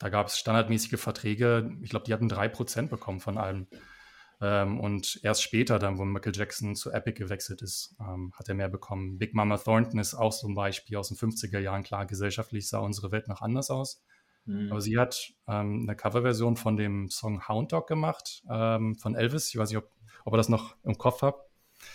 Da 0.00 0.08
gab 0.08 0.26
es 0.26 0.40
standardmäßige 0.40 0.98
Verträge. 0.98 1.70
Ich 1.82 1.90
glaube, 1.90 2.06
die 2.06 2.12
hatten 2.12 2.28
3% 2.28 2.88
bekommen 2.88 3.20
von 3.20 3.38
allem. 3.38 3.68
Ähm, 4.42 4.80
und 4.80 5.20
erst 5.22 5.42
später, 5.42 5.78
dann, 5.78 5.98
wo 5.98 6.04
Michael 6.04 6.34
Jackson 6.34 6.74
zu 6.74 6.90
Epic 6.90 7.18
gewechselt 7.18 7.60
ist, 7.60 7.94
ähm, 8.00 8.32
hat 8.34 8.48
er 8.48 8.54
mehr 8.54 8.68
bekommen. 8.68 9.18
Big 9.18 9.34
Mama 9.34 9.58
Thornton 9.58 10.00
ist 10.00 10.14
auch 10.14 10.32
so 10.32 10.48
ein 10.48 10.54
Beispiel 10.54 10.96
aus 10.96 11.08
den 11.08 11.18
50er 11.18 11.58
Jahren. 11.58 11.82
Klar, 11.82 12.06
gesellschaftlich 12.06 12.68
sah 12.68 12.78
unsere 12.78 13.12
Welt 13.12 13.28
noch 13.28 13.42
anders 13.42 13.70
aus. 13.70 14.02
Mhm. 14.46 14.70
Aber 14.70 14.80
sie 14.80 14.98
hat 14.98 15.32
ähm, 15.46 15.82
eine 15.82 15.94
Coverversion 15.94 16.56
von 16.56 16.76
dem 16.76 17.10
Song 17.10 17.48
Hound 17.48 17.72
Dog 17.72 17.86
gemacht, 17.86 18.42
ähm, 18.50 18.94
von 18.96 19.14
Elvis. 19.14 19.50
Ich 19.50 19.58
weiß 19.58 19.68
nicht, 19.68 19.78
ob, 19.78 19.90
ob 20.24 20.32
ihr 20.32 20.38
das 20.38 20.48
noch 20.48 20.74
im 20.84 20.96
Kopf 20.96 21.20
habt. 21.20 21.46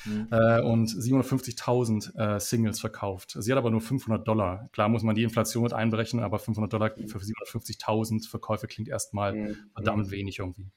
Mhm. 0.06 0.28
Äh, 0.32 0.62
und 0.62 0.90
750.000 0.90 2.36
äh, 2.36 2.40
Singles 2.40 2.80
verkauft. 2.80 3.36
Sie 3.40 3.52
hat 3.52 3.58
aber 3.58 3.72
nur 3.72 3.82
500 3.82 4.28
Dollar. 4.28 4.70
Klar 4.72 4.90
muss 4.90 5.04
man 5.04 5.16
die 5.16 5.24
Inflation 5.24 5.64
mit 5.64 5.74
einberechnen, 5.74 6.24
aber 6.24 6.40
500 6.40 6.74
Dollar 6.74 6.92
für 6.92 7.20
750.000 7.20 8.28
Verkäufe 8.30 8.68
klingt 8.68 8.90
erstmal 8.90 9.34
mhm. 9.34 9.58
verdammt 9.74 10.12
wenig 10.12 10.40
irgendwie. 10.40 10.72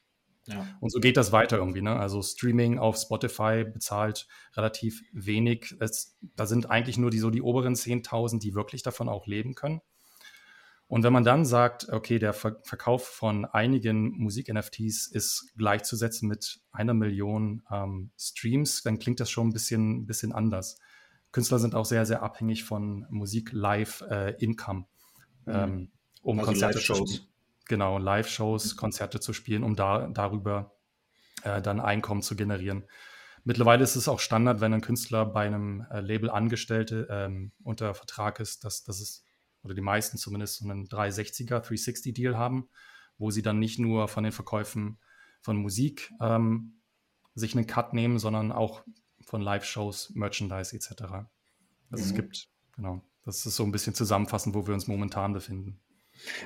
Ja. 0.48 0.66
Und 0.80 0.90
so 0.90 1.00
geht 1.00 1.16
das 1.16 1.32
weiter 1.32 1.58
irgendwie. 1.58 1.82
Ne? 1.82 1.96
Also 1.96 2.22
Streaming 2.22 2.78
auf 2.78 2.96
Spotify 2.96 3.64
bezahlt 3.64 4.26
relativ 4.56 5.02
wenig. 5.12 5.76
Es, 5.80 6.16
da 6.36 6.46
sind 6.46 6.70
eigentlich 6.70 6.98
nur 6.98 7.10
die 7.10 7.18
so 7.18 7.30
die 7.30 7.42
oberen 7.42 7.74
10.000, 7.74 8.40
die 8.40 8.54
wirklich 8.54 8.82
davon 8.82 9.08
auch 9.08 9.26
leben 9.26 9.54
können. 9.54 9.80
Und 10.88 11.02
wenn 11.02 11.12
man 11.12 11.22
dann 11.22 11.44
sagt, 11.44 11.90
okay, 11.90 12.18
der 12.18 12.32
Ver 12.32 12.56
Verkauf 12.62 13.06
von 13.06 13.44
einigen 13.44 14.10
Musik-NFTs 14.18 15.06
ist 15.06 15.52
gleichzusetzen 15.58 16.28
mit 16.28 16.60
einer 16.72 16.94
Million 16.94 17.62
ähm, 17.70 18.10
Streams, 18.18 18.82
dann 18.82 18.98
klingt 18.98 19.20
das 19.20 19.30
schon 19.30 19.48
ein 19.48 19.52
bisschen, 19.52 20.06
bisschen 20.06 20.32
anders. 20.32 20.78
Künstler 21.30 21.58
sind 21.58 21.74
auch 21.74 21.84
sehr, 21.84 22.06
sehr 22.06 22.22
abhängig 22.22 22.64
von 22.64 23.06
Musik-Live-Income, 23.10 24.86
äh, 25.46 25.50
mhm. 25.50 25.54
ähm, 25.54 25.92
um 26.22 26.38
also 26.38 26.52
Konzerte 26.52 26.78
zu 26.78 27.06
genau, 27.68 27.98
Live-Shows, 27.98 28.76
Konzerte 28.76 29.20
zu 29.20 29.32
spielen, 29.32 29.62
um 29.62 29.76
da, 29.76 30.08
darüber 30.08 30.76
äh, 31.42 31.62
dann 31.62 31.80
Einkommen 31.80 32.22
zu 32.22 32.36
generieren. 32.36 32.84
Mittlerweile 33.44 33.84
ist 33.84 33.96
es 33.96 34.08
auch 34.08 34.20
Standard, 34.20 34.60
wenn 34.60 34.74
ein 34.74 34.80
Künstler 34.80 35.24
bei 35.24 35.46
einem 35.46 35.86
äh, 35.90 36.00
Label 36.00 36.30
Angestellte 36.30 37.06
ähm, 37.10 37.52
unter 37.62 37.94
Vertrag 37.94 38.40
ist, 38.40 38.64
dass, 38.64 38.84
dass 38.84 39.00
es, 39.00 39.24
oder 39.62 39.74
die 39.74 39.80
meisten 39.80 40.18
zumindest, 40.18 40.58
so 40.58 40.68
einen 40.68 40.86
360er, 40.86 41.64
360-Deal 41.64 42.36
haben, 42.36 42.68
wo 43.16 43.30
sie 43.30 43.42
dann 43.42 43.58
nicht 43.58 43.78
nur 43.78 44.08
von 44.08 44.24
den 44.24 44.32
Verkäufen 44.32 44.98
von 45.40 45.56
Musik 45.56 46.12
ähm, 46.20 46.80
sich 47.34 47.54
einen 47.54 47.66
Cut 47.66 47.94
nehmen, 47.94 48.18
sondern 48.18 48.52
auch 48.52 48.84
von 49.24 49.40
Live-Shows, 49.40 50.12
Merchandise 50.14 50.74
etc. 50.74 50.90
Also 51.00 51.24
mhm. 51.90 51.98
es 51.98 52.14
gibt, 52.14 52.48
genau, 52.74 53.02
das 53.24 53.46
ist 53.46 53.56
so 53.56 53.64
ein 53.64 53.72
bisschen 53.72 53.94
zusammenfassend, 53.94 54.54
wo 54.54 54.66
wir 54.66 54.74
uns 54.74 54.88
momentan 54.88 55.32
befinden. 55.32 55.80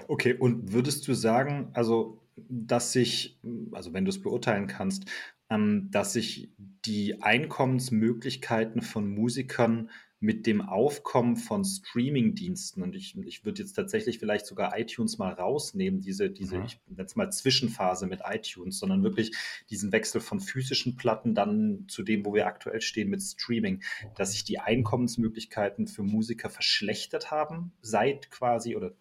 Okay, 0.08 0.34
und 0.34 0.72
würdest 0.72 1.06
du 1.08 1.14
sagen, 1.14 1.70
also, 1.72 2.20
dass 2.48 2.92
sich, 2.92 3.38
also 3.72 3.92
wenn 3.92 4.04
du 4.04 4.10
es 4.10 4.20
beurteilen 4.20 4.66
kannst, 4.66 5.04
ähm, 5.50 5.88
dass 5.90 6.14
sich 6.14 6.50
die 6.84 7.22
Einkommensmöglichkeiten 7.22 8.82
von 8.82 9.08
Musikern 9.08 9.90
mit 10.22 10.46
dem 10.46 10.60
Aufkommen 10.60 11.34
von 11.34 11.64
Streaming-Diensten, 11.64 12.80
und 12.80 12.94
ich, 12.94 13.18
ich 13.18 13.44
würde 13.44 13.60
jetzt 13.60 13.72
tatsächlich 13.72 14.20
vielleicht 14.20 14.46
sogar 14.46 14.78
iTunes 14.78 15.18
mal 15.18 15.32
rausnehmen, 15.32 16.00
diese, 16.00 16.30
diese, 16.30 16.58
mhm. 16.58 16.64
ich 16.64 16.80
nenne 16.86 17.02
es 17.04 17.16
mal 17.16 17.30
Zwischenphase 17.30 18.06
mit 18.06 18.20
iTunes, 18.24 18.78
sondern 18.78 19.02
wirklich 19.02 19.32
diesen 19.68 19.90
Wechsel 19.90 20.20
von 20.20 20.38
physischen 20.38 20.94
Platten 20.94 21.34
dann 21.34 21.86
zu 21.88 22.04
dem, 22.04 22.24
wo 22.24 22.34
wir 22.34 22.46
aktuell 22.46 22.80
stehen 22.80 23.10
mit 23.10 23.20
Streaming, 23.20 23.82
dass 24.14 24.30
sich 24.30 24.44
die 24.44 24.60
Einkommensmöglichkeiten 24.60 25.88
für 25.88 26.04
Musiker 26.04 26.50
verschlechtert 26.50 27.32
haben, 27.32 27.72
seit 27.82 28.30
quasi 28.30 28.76
oder 28.76 28.94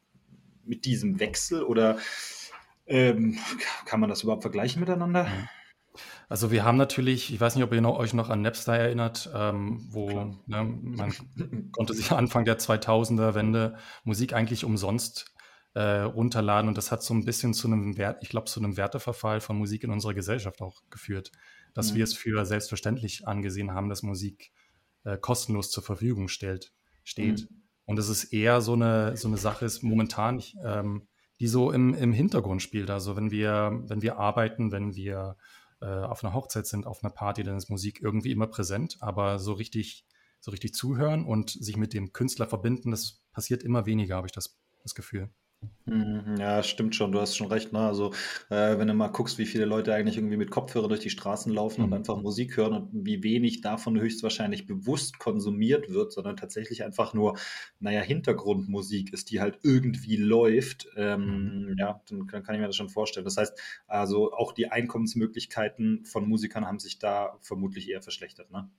mit 0.71 0.85
diesem 0.85 1.19
Wechsel 1.19 1.63
oder 1.63 1.97
ähm, 2.87 3.37
kann 3.85 3.99
man 3.99 4.09
das 4.09 4.23
überhaupt 4.23 4.41
vergleichen 4.41 4.79
miteinander? 4.79 5.27
Also 6.29 6.49
wir 6.49 6.63
haben 6.63 6.77
natürlich, 6.77 7.33
ich 7.33 7.41
weiß 7.41 7.55
nicht, 7.55 7.63
ob 7.65 7.73
ihr 7.73 7.81
noch, 7.81 7.99
euch 7.99 8.13
noch 8.13 8.29
an 8.29 8.41
Napster 8.41 8.73
erinnert, 8.73 9.29
ähm, 9.35 9.85
wo 9.89 10.39
ne, 10.47 10.63
man 10.63 11.13
konnte 11.73 11.93
sich 11.93 12.11
Anfang 12.11 12.45
der 12.45 12.57
2000er 12.57 13.35
Wende 13.35 13.75
Musik 14.05 14.31
eigentlich 14.31 14.63
umsonst 14.63 15.35
äh, 15.73 15.81
runterladen 15.81 16.69
und 16.69 16.77
das 16.77 16.89
hat 16.89 17.03
so 17.03 17.13
ein 17.13 17.25
bisschen 17.25 17.53
zu 17.53 17.67
einem 17.67 17.97
Wert, 17.97 18.19
ich 18.21 18.29
glaube, 18.29 18.45
zu 18.45 18.61
einem 18.61 18.77
Werteverfall 18.77 19.41
von 19.41 19.57
Musik 19.57 19.83
in 19.83 19.91
unserer 19.91 20.13
Gesellschaft 20.13 20.61
auch 20.61 20.81
geführt, 20.89 21.33
dass 21.73 21.91
mhm. 21.91 21.97
wir 21.97 22.03
es 22.05 22.13
für 22.13 22.45
selbstverständlich 22.45 23.27
angesehen 23.27 23.73
haben, 23.73 23.89
dass 23.89 24.03
Musik 24.03 24.53
äh, 25.03 25.17
kostenlos 25.17 25.69
zur 25.69 25.83
Verfügung 25.83 26.29
stellt, 26.29 26.71
steht. 27.03 27.41
Mhm. 27.51 27.60
Und 27.91 27.99
es 27.99 28.09
ist 28.09 28.33
eher 28.33 28.61
so 28.61 28.73
eine, 28.73 29.15
so 29.17 29.27
eine 29.27 29.37
Sache 29.37 29.65
ist 29.65 29.83
momentan, 29.83 30.41
ähm, 30.63 31.07
die 31.39 31.47
so 31.47 31.71
im, 31.71 31.93
im 31.93 32.13
Hintergrund 32.13 32.61
spielt. 32.61 32.89
Also 32.89 33.15
wenn 33.15 33.31
wir, 33.31 33.83
wenn 33.85 34.01
wir 34.01 34.17
arbeiten, 34.17 34.71
wenn 34.71 34.95
wir 34.95 35.35
äh, 35.81 35.85
auf 35.85 36.23
einer 36.23 36.33
Hochzeit 36.33 36.65
sind, 36.67 36.87
auf 36.87 37.03
einer 37.03 37.11
Party, 37.11 37.43
dann 37.43 37.57
ist 37.57 37.69
Musik 37.69 38.01
irgendwie 38.01 38.31
immer 38.31 38.47
präsent, 38.47 38.97
aber 39.01 39.39
so 39.39 39.53
richtig 39.53 40.05
so 40.41 40.51
richtig 40.51 40.73
zuhören 40.73 41.23
und 41.23 41.51
sich 41.51 41.77
mit 41.77 41.93
dem 41.93 42.13
Künstler 42.13 42.47
verbinden, 42.47 42.91
das 42.91 43.23
passiert 43.31 43.63
immer 43.63 43.85
weniger, 43.85 44.15
habe 44.15 44.27
ich 44.27 44.33
das, 44.33 44.59
das 44.81 44.95
Gefühl. 44.95 45.29
Mhm, 45.85 46.37
ja, 46.39 46.61
stimmt 46.63 46.95
schon, 46.95 47.11
du 47.11 47.19
hast 47.19 47.35
schon 47.35 47.47
recht, 47.47 47.73
ne? 47.73 47.79
Also, 47.79 48.13
äh, 48.49 48.77
wenn 48.77 48.87
du 48.87 48.93
mal 48.93 49.07
guckst, 49.09 49.37
wie 49.39 49.45
viele 49.47 49.65
Leute 49.65 49.93
eigentlich 49.93 50.15
irgendwie 50.17 50.37
mit 50.37 50.51
Kopfhörer 50.51 50.87
durch 50.87 50.99
die 51.01 51.09
Straßen 51.09 51.51
laufen 51.51 51.83
und 51.83 51.91
mhm. 51.91 51.93
einfach 51.93 52.17
Musik 52.21 52.55
hören 52.57 52.73
und 52.73 52.89
wie 53.05 53.23
wenig 53.23 53.61
davon 53.61 53.99
höchstwahrscheinlich 53.99 54.67
bewusst 54.67 55.17
konsumiert 55.19 55.89
wird, 55.89 56.11
sondern 56.13 56.37
tatsächlich 56.37 56.83
einfach 56.83 57.13
nur, 57.15 57.37
naja, 57.79 58.01
Hintergrundmusik 58.01 59.11
ist, 59.11 59.31
die 59.31 59.39
halt 59.41 59.59
irgendwie 59.63 60.17
läuft, 60.17 60.87
ähm, 60.97 61.55
Mhm. 61.67 61.75
ja, 61.77 62.01
dann 62.09 62.27
kann 62.27 62.43
kann 62.43 62.55
ich 62.55 62.61
mir 62.61 62.67
das 62.67 62.75
schon 62.75 62.89
vorstellen. 62.89 63.25
Das 63.25 63.37
heißt, 63.37 63.59
also 63.87 64.33
auch 64.33 64.53
die 64.53 64.67
Einkommensmöglichkeiten 64.71 66.05
von 66.05 66.27
Musikern 66.27 66.65
haben 66.67 66.79
sich 66.79 66.99
da 66.99 67.37
vermutlich 67.41 67.89
eher 67.89 68.01
verschlechtert, 68.03 68.51
ne? 68.51 68.69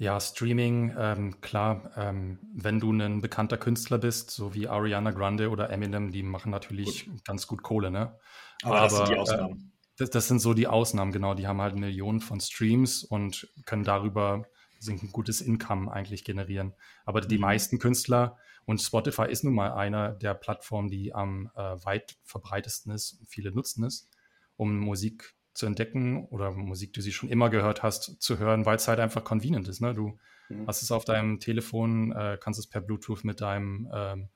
Ja, 0.00 0.18
Streaming, 0.18 0.94
ähm, 0.96 1.42
klar, 1.42 1.90
ähm, 1.94 2.38
wenn 2.54 2.80
du 2.80 2.90
ein 2.90 3.20
bekannter 3.20 3.58
Künstler 3.58 3.98
bist, 3.98 4.30
so 4.30 4.54
wie 4.54 4.66
Ariana 4.66 5.10
Grande 5.10 5.50
oder 5.50 5.68
Eminem, 5.68 6.10
die 6.10 6.22
machen 6.22 6.50
natürlich 6.50 7.04
gut. 7.04 7.22
ganz 7.26 7.46
gut 7.46 7.62
Kohle, 7.62 7.90
ne? 7.90 8.18
Aber, 8.62 8.78
Aber 8.78 8.80
das 8.80 8.96
sind 8.96 9.08
die 9.08 9.12
äh, 9.12 9.18
Ausnahmen. 9.18 9.58
Äh, 9.58 9.94
das, 9.98 10.08
das, 10.08 10.28
sind 10.28 10.38
so 10.38 10.54
die 10.54 10.66
Ausnahmen, 10.66 11.12
genau. 11.12 11.34
Die 11.34 11.46
haben 11.46 11.60
halt 11.60 11.76
Millionen 11.76 12.20
von 12.22 12.40
Streams 12.40 13.04
und 13.04 13.52
können 13.66 13.84
darüber 13.84 14.46
ein 14.88 15.12
gutes 15.12 15.42
Income 15.42 15.92
eigentlich 15.92 16.24
generieren. 16.24 16.72
Aber 17.04 17.20
die 17.20 17.36
mhm. 17.36 17.42
meisten 17.42 17.78
Künstler, 17.78 18.38
und 18.64 18.80
Spotify 18.80 19.26
ist 19.28 19.44
nun 19.44 19.54
mal 19.54 19.72
einer 19.72 20.12
der 20.12 20.32
Plattformen, 20.32 20.88
die 20.88 21.12
am 21.14 21.50
äh, 21.56 21.60
weit 21.84 22.16
verbreitesten 22.22 22.92
ist, 22.92 23.18
viele 23.26 23.52
nutzen 23.52 23.84
es, 23.84 24.08
um 24.56 24.78
Musik 24.78 25.34
zu 25.52 25.66
entdecken 25.66 26.26
oder 26.26 26.52
Musik, 26.52 26.92
die 26.92 27.02
du 27.02 27.10
schon 27.10 27.28
immer 27.28 27.50
gehört 27.50 27.82
hast, 27.82 28.20
zu 28.22 28.38
hören, 28.38 28.66
weil 28.66 28.76
es 28.76 28.88
halt 28.88 29.00
einfach 29.00 29.24
convenient 29.24 29.68
ist. 29.68 29.80
Ne? 29.80 29.94
Du 29.94 30.18
mhm. 30.48 30.66
hast 30.66 30.82
es 30.82 30.92
auf 30.92 31.04
deinem 31.04 31.40
Telefon, 31.40 32.12
äh, 32.12 32.38
kannst 32.40 32.60
es 32.60 32.68
per 32.68 32.80
Bluetooth 32.80 33.24
mit 33.24 33.40
deinem 33.40 33.90
ähm, 33.92 34.28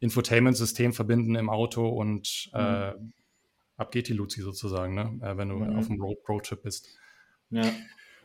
Infotainment-System 0.00 0.92
verbinden 0.92 1.34
im 1.34 1.50
Auto 1.50 1.88
und 1.88 2.50
mhm. 2.52 2.60
äh, 2.60 2.92
ab 3.76 3.90
geht 3.90 4.08
die 4.08 4.12
Luzi 4.12 4.42
sozusagen, 4.42 4.94
ne? 4.94 5.18
Äh, 5.22 5.36
wenn 5.36 5.48
du 5.48 5.56
mhm. 5.56 5.76
auf 5.76 5.86
dem 5.86 6.00
Road 6.00 6.18
Roadtrip 6.28 6.62
bist. 6.62 6.88
Ja. 7.50 7.64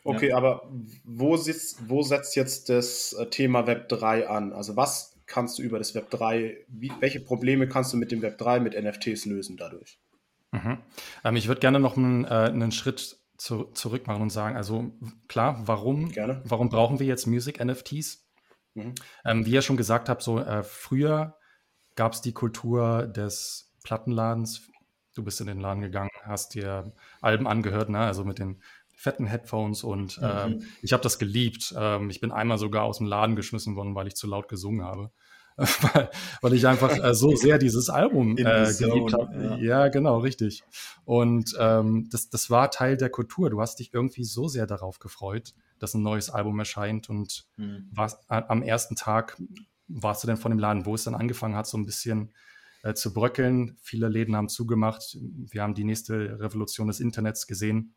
Okay, 0.04 0.30
ja. 0.30 0.38
aber 0.38 0.72
wo, 1.04 1.36
sitzt, 1.36 1.90
wo 1.90 2.02
setzt 2.04 2.36
jetzt 2.36 2.70
das 2.70 3.14
äh, 3.14 3.30
Thema 3.30 3.68
Web 3.68 3.90
3 3.90 4.28
an? 4.30 4.54
Also 4.54 4.76
was 4.76 5.18
kannst 5.26 5.60
du 5.60 5.64
über 5.64 5.78
das 5.78 5.94
Web 5.94 6.10
3, 6.10 6.66
wie, 6.68 6.92
welche 7.00 7.20
Probleme 7.20 7.68
kannst 7.68 7.94
du 7.94 7.98
mit 7.98 8.12
dem 8.12 8.22
Web 8.22 8.38
3, 8.38 8.60
mit 8.60 8.82
NFTs 8.82 9.26
lösen 9.26 9.58
dadurch? 9.58 10.00
Mhm. 10.52 10.80
Ähm, 11.24 11.36
ich 11.36 11.48
würde 11.48 11.62
gerne 11.62 11.80
noch 11.80 11.98
einen, 11.98 12.26
äh, 12.26 12.28
einen 12.28 12.72
Schritt 12.72 13.18
zu, 13.38 13.66
zurück 13.74 14.08
machen 14.08 14.22
und 14.22 14.32
sagen, 14.32 14.56
also 14.56 14.92
klar, 15.28 15.62
warum, 15.66 16.12
gerne. 16.12 16.42
warum 16.46 16.70
brauchen 16.70 17.00
wir 17.00 17.08
jetzt 17.08 17.28
Music-NFTs? 17.28 18.28
Mhm. 18.74 18.96
Ähm, 19.26 19.46
wie 19.46 19.52
ihr 19.52 19.62
schon 19.62 19.78
gesagt 19.78 20.10
habt, 20.10 20.22
so 20.22 20.40
äh, 20.40 20.64
früher 20.64 21.38
gab 21.96 22.14
es 22.14 22.22
die 22.22 22.34
Kultur 22.34 23.08
des 23.08 23.74
Plattenladens. 23.84 24.68
Du 25.16 25.24
bist 25.24 25.42
in 25.42 25.48
den 25.48 25.60
Laden 25.60 25.82
gegangen, 25.82 26.12
hast 26.24 26.54
dir 26.54 26.94
Alben 27.22 27.48
angehört, 27.48 27.90
ne? 27.90 28.00
also 28.00 28.24
mit 28.24 28.40
den 28.40 28.62
fetten 29.00 29.26
Headphones 29.26 29.84
und 29.84 30.20
ähm, 30.22 30.52
mhm. 30.52 30.64
ich 30.82 30.92
habe 30.92 31.02
das 31.02 31.20
geliebt. 31.20 31.74
Ähm, 31.78 32.10
ich 32.10 32.20
bin 32.20 32.34
einmal 32.34 32.58
sogar 32.58 32.84
aus 32.84 32.98
dem 32.98 33.08
Laden 33.08 33.38
geschmissen 33.38 33.78
worden, 33.78 33.96
weil 33.96 34.08
ich 34.08 34.16
zu 34.16 34.28
laut 34.28 34.50
gesungen 34.50 34.86
habe. 34.86 35.12
weil, 35.94 36.10
weil 36.42 36.54
ich 36.54 36.66
einfach 36.68 37.04
äh, 37.04 37.14
so 37.14 37.36
sehr 37.36 37.58
dieses 37.58 37.90
Album 37.90 38.38
äh, 38.38 38.74
geliebt 38.78 39.14
habe. 39.14 39.44
Ja. 39.44 39.58
ja. 39.58 39.88
genau, 39.90 40.20
richtig. 40.20 40.64
Und 41.06 41.56
ähm, 41.60 42.08
das, 42.12 42.30
das 42.30 42.50
war 42.50 42.72
Teil 42.72 42.98
der 42.98 43.10
Kultur. 43.10 43.50
Du 43.50 43.60
hast 43.60 43.80
dich 43.80 43.94
irgendwie 43.94 44.24
so 44.24 44.48
sehr 44.48 44.68
darauf 44.68 45.00
gefreut, 45.00 45.54
dass 45.80 45.94
ein 45.94 46.04
neues 46.04 46.30
Album 46.30 46.58
erscheint 46.60 47.10
und 47.10 47.46
mhm. 47.58 47.90
warst, 47.92 48.20
am 48.30 48.64
ersten 48.64 48.96
Tag 48.96 49.42
warst 49.88 50.24
du 50.24 50.28
dann 50.28 50.38
von 50.38 50.52
dem 50.52 50.60
Laden, 50.60 50.86
wo 50.86 50.96
es 50.96 51.04
dann 51.04 51.16
angefangen 51.16 51.56
hat, 51.56 51.68
so 51.68 51.78
ein 51.78 51.86
bisschen 51.86 52.32
äh, 52.84 52.94
zu 52.94 53.14
bröckeln. 53.14 53.78
Viele 53.82 54.08
Läden 54.08 54.36
haben 54.36 54.50
zugemacht. 54.50 55.18
Wir 55.20 55.64
haben 55.64 55.74
die 55.74 55.84
nächste 55.84 56.40
Revolution 56.40 56.88
des 56.88 57.00
Internets 57.00 57.48
gesehen. 57.48 57.96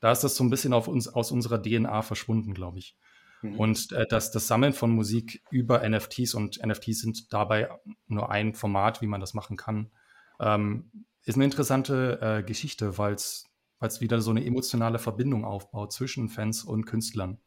Da 0.00 0.12
ist 0.12 0.22
das 0.22 0.36
so 0.36 0.44
ein 0.44 0.50
bisschen 0.50 0.72
auf 0.72 0.86
uns, 0.86 1.08
aus 1.08 1.32
unserer 1.32 1.60
DNA 1.60 2.02
verschwunden, 2.02 2.54
glaube 2.54 2.78
ich. 2.78 2.96
Mhm. 3.42 3.58
Und 3.58 3.92
äh, 3.92 4.06
das, 4.08 4.30
das 4.30 4.46
Sammeln 4.46 4.72
von 4.72 4.90
Musik 4.90 5.42
über 5.50 5.88
NFTs 5.88 6.34
und 6.34 6.64
NFTs 6.64 7.00
sind 7.00 7.32
dabei 7.32 7.68
nur 8.06 8.30
ein 8.30 8.54
Format, 8.54 9.00
wie 9.02 9.06
man 9.06 9.20
das 9.20 9.34
machen 9.34 9.56
kann, 9.56 9.90
ähm, 10.40 10.90
ist 11.24 11.36
eine 11.36 11.44
interessante 11.44 12.18
äh, 12.20 12.42
Geschichte, 12.42 12.98
weil 12.98 13.14
es 13.14 13.44
wieder 14.00 14.20
so 14.20 14.30
eine 14.30 14.44
emotionale 14.44 14.98
Verbindung 14.98 15.44
aufbaut 15.44 15.92
zwischen 15.92 16.28
Fans 16.28 16.64
und 16.64 16.86
Künstlern. 16.86 17.38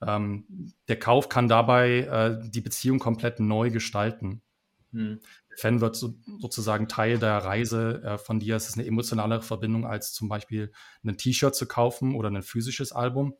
Ähm, 0.00 0.72
der 0.88 0.98
Kauf 0.98 1.28
kann 1.28 1.48
dabei 1.48 2.00
äh, 2.00 2.50
die 2.50 2.60
Beziehung 2.60 2.98
komplett 2.98 3.38
neu 3.38 3.70
gestalten. 3.70 4.42
Mhm. 4.90 5.20
Der 5.50 5.58
Fan 5.58 5.80
wird 5.80 5.96
so, 5.96 6.14
sozusagen 6.40 6.88
Teil 6.88 7.18
der 7.18 7.38
Reise 7.38 8.02
äh, 8.02 8.18
von 8.18 8.40
dir. 8.40 8.56
Es 8.56 8.68
ist 8.68 8.78
eine 8.78 8.86
emotionale 8.86 9.42
Verbindung, 9.42 9.86
als 9.86 10.12
zum 10.12 10.28
Beispiel 10.28 10.72
ein 11.04 11.16
T-Shirt 11.16 11.54
zu 11.54 11.66
kaufen 11.66 12.14
oder 12.14 12.30
ein 12.30 12.42
physisches 12.42 12.92
Album. 12.92 13.34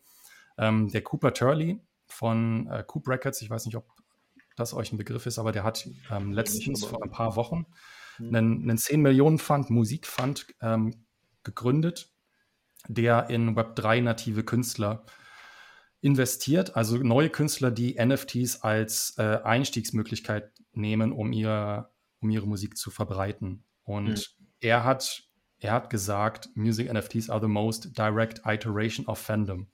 Ähm, 0.62 0.88
der 0.92 1.02
Cooper 1.02 1.34
Turley 1.34 1.80
von 2.06 2.68
äh, 2.68 2.84
Coop 2.86 3.08
Records, 3.08 3.42
ich 3.42 3.50
weiß 3.50 3.66
nicht, 3.66 3.76
ob 3.76 3.88
das 4.56 4.74
euch 4.74 4.92
ein 4.92 4.98
Begriff 4.98 5.26
ist, 5.26 5.38
aber 5.40 5.50
der 5.50 5.64
hat 5.64 5.88
ähm, 6.10 6.32
letztens 6.32 6.84
vor 6.84 7.02
ein 7.02 7.10
paar 7.10 7.34
Wochen 7.34 7.66
hm. 8.16 8.28
einen, 8.28 8.62
einen 8.62 8.78
10 8.78 9.02
Millionen 9.02 9.38
Fund, 9.38 9.70
Musikfund 9.70 10.46
ähm, 10.60 11.04
gegründet, 11.42 12.12
der 12.86 13.28
in 13.28 13.56
Web3 13.56 14.02
native 14.02 14.44
Künstler 14.44 15.04
investiert, 16.00 16.76
also 16.76 16.96
neue 16.96 17.30
Künstler, 17.30 17.72
die 17.72 17.94
NFTs 17.94 18.62
als 18.62 19.14
äh, 19.18 19.38
Einstiegsmöglichkeit 19.42 20.52
nehmen, 20.72 21.12
um, 21.12 21.32
ihr, 21.32 21.90
um 22.20 22.30
ihre 22.30 22.46
Musik 22.46 22.76
zu 22.76 22.90
verbreiten. 22.90 23.64
Und 23.82 24.08
mhm. 24.08 24.46
er, 24.60 24.84
hat, 24.84 25.24
er 25.58 25.72
hat 25.72 25.90
gesagt, 25.90 26.50
Music 26.54 26.92
NFTs 26.92 27.30
are 27.30 27.40
the 27.40 27.48
most 27.48 27.98
direct 27.98 28.42
iteration 28.44 29.06
of 29.06 29.18
fandom. 29.18 29.68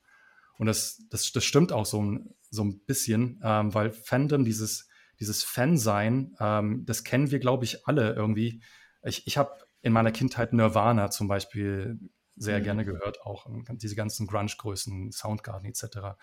Und 0.58 0.66
das, 0.66 1.02
das, 1.08 1.32
das 1.32 1.44
stimmt 1.44 1.72
auch 1.72 1.86
so 1.86 2.02
ein, 2.02 2.34
so 2.50 2.64
ein 2.64 2.80
bisschen, 2.80 3.40
ähm, 3.42 3.72
weil 3.72 3.90
Fandom, 3.90 4.44
dieses, 4.44 4.88
dieses 5.20 5.44
Fansein, 5.44 6.36
ähm, 6.40 6.84
das 6.84 7.04
kennen 7.04 7.30
wir, 7.30 7.38
glaube 7.38 7.64
ich, 7.64 7.86
alle 7.86 8.12
irgendwie. 8.14 8.62
Ich, 9.02 9.26
ich 9.26 9.38
habe 9.38 9.52
in 9.82 9.92
meiner 9.92 10.12
Kindheit 10.12 10.52
Nirvana 10.52 11.10
zum 11.10 11.28
Beispiel 11.28 11.98
sehr 12.36 12.58
mhm. 12.58 12.64
gerne 12.64 12.84
gehört, 12.84 13.22
auch 13.22 13.46
diese 13.72 13.94
ganzen 13.94 14.26
Grunge-Größen, 14.26 15.12
Soundgarden 15.12 15.68
etc. 15.68 16.18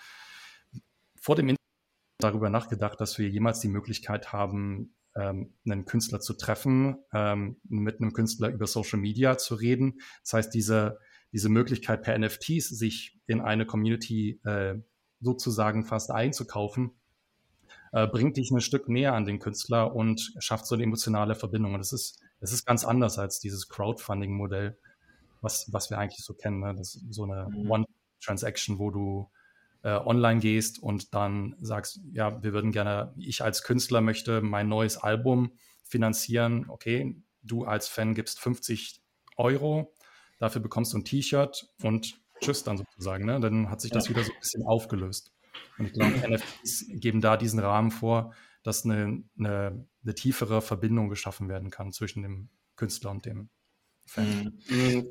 Vor 1.16 1.36
dem 1.36 1.50
Internet 1.50 1.60
darüber 2.20 2.50
nachgedacht, 2.50 3.00
dass 3.00 3.18
wir 3.18 3.30
jemals 3.30 3.60
die 3.60 3.68
Möglichkeit 3.68 4.34
haben, 4.34 4.96
ähm, 5.16 5.54
einen 5.66 5.86
Künstler 5.86 6.20
zu 6.20 6.34
treffen, 6.34 6.98
ähm, 7.14 7.58
mit 7.64 8.02
einem 8.02 8.14
Künstler 8.14 8.50
über 8.50 8.68
Social 8.68 9.00
Media 9.00 9.38
zu 9.38 9.56
reden. 9.56 10.00
Das 10.24 10.34
heißt, 10.34 10.54
diese, 10.54 11.00
diese 11.36 11.50
Möglichkeit 11.50 12.02
per 12.02 12.18
NFTs 12.18 12.70
sich 12.70 13.20
in 13.28 13.42
eine 13.42 13.66
Community 13.66 14.40
äh, 14.46 14.76
sozusagen 15.20 15.84
fast 15.84 16.10
einzukaufen, 16.10 16.92
äh, 17.92 18.08
bringt 18.08 18.38
dich 18.38 18.52
ein 18.52 18.62
Stück 18.62 18.88
näher 18.88 19.14
an 19.16 19.26
den 19.26 19.40
Künstler 19.40 19.94
und 19.94 20.34
schafft 20.40 20.66
so 20.66 20.76
eine 20.76 20.86
emotionale 20.86 21.36
Verbindung. 21.36 21.74
Und 21.74 21.80
das 21.80 21.92
ist, 21.92 22.22
das 22.40 22.54
ist 22.54 22.66
ganz 22.66 22.86
anders 22.86 23.20
als 23.20 23.42
dieses 23.42 23.68
Crowdfunding-Modell, 23.68 24.78
was, 25.42 25.68
was 25.74 25.90
wir 25.90 25.98
eigentlich 25.98 26.24
so 26.24 26.36
kennen. 26.36 26.62
Ne? 26.62 26.74
Das 26.74 26.96
ist 26.96 27.14
so 27.14 27.26
eine 27.26 27.50
mhm. 27.50 27.70
One-Transaction, 27.70 28.80
wo 28.80 28.92
du 28.92 29.30
äh, 29.84 29.90
online 29.90 30.40
gehst 30.40 30.82
und 30.82 31.14
dann 31.14 31.58
sagst, 31.60 32.00
ja, 32.14 32.42
wir 32.42 32.54
würden 32.54 32.72
gerne, 32.72 33.14
ich 33.18 33.44
als 33.44 33.64
Künstler 33.64 34.00
möchte 34.00 34.42
mein 34.42 34.70
neues 34.70 34.96
Album 34.96 35.52
finanzieren. 35.84 36.70
Okay, 36.70 37.22
du 37.44 37.66
als 37.66 37.90
Fan 37.90 38.16
gibst 38.16 38.40
50 38.40 39.02
Euro 39.36 39.94
Dafür 40.38 40.62
bekommst 40.62 40.94
du 40.94 40.98
ein 40.98 41.06
T-Shirt 41.06 41.68
und 41.82 42.20
tschüss 42.42 42.64
dann 42.64 42.78
sozusagen. 42.78 43.26
Ne? 43.26 43.40
Dann 43.40 43.70
hat 43.70 43.82
sich 43.82 43.92
das 43.92 44.06
ja. 44.06 44.12
wieder 44.12 44.24
so 44.24 44.32
ein 44.32 44.40
bisschen 44.40 44.64
aufgelöst. 44.66 45.32
Und 45.78 45.86
ich 45.86 45.94
glaube, 45.94 46.12
NFTs 46.30 46.86
geben 46.90 47.22
da 47.22 47.38
diesen 47.38 47.60
Rahmen 47.60 47.92
vor, 47.92 48.34
dass 48.64 48.84
eine, 48.84 49.24
eine, 49.38 49.88
eine, 50.04 50.16
tiefere 50.16 50.62
Verbindung 50.62 51.10
geschaffen 51.10 51.50
werden 51.50 51.70
kann 51.70 51.92
zwischen 51.92 52.24
dem 52.24 52.50
Künstler 52.76 53.12
und 53.12 53.26
dem 53.26 53.50
Fan. 54.06 54.60
Mhm. 54.70 55.10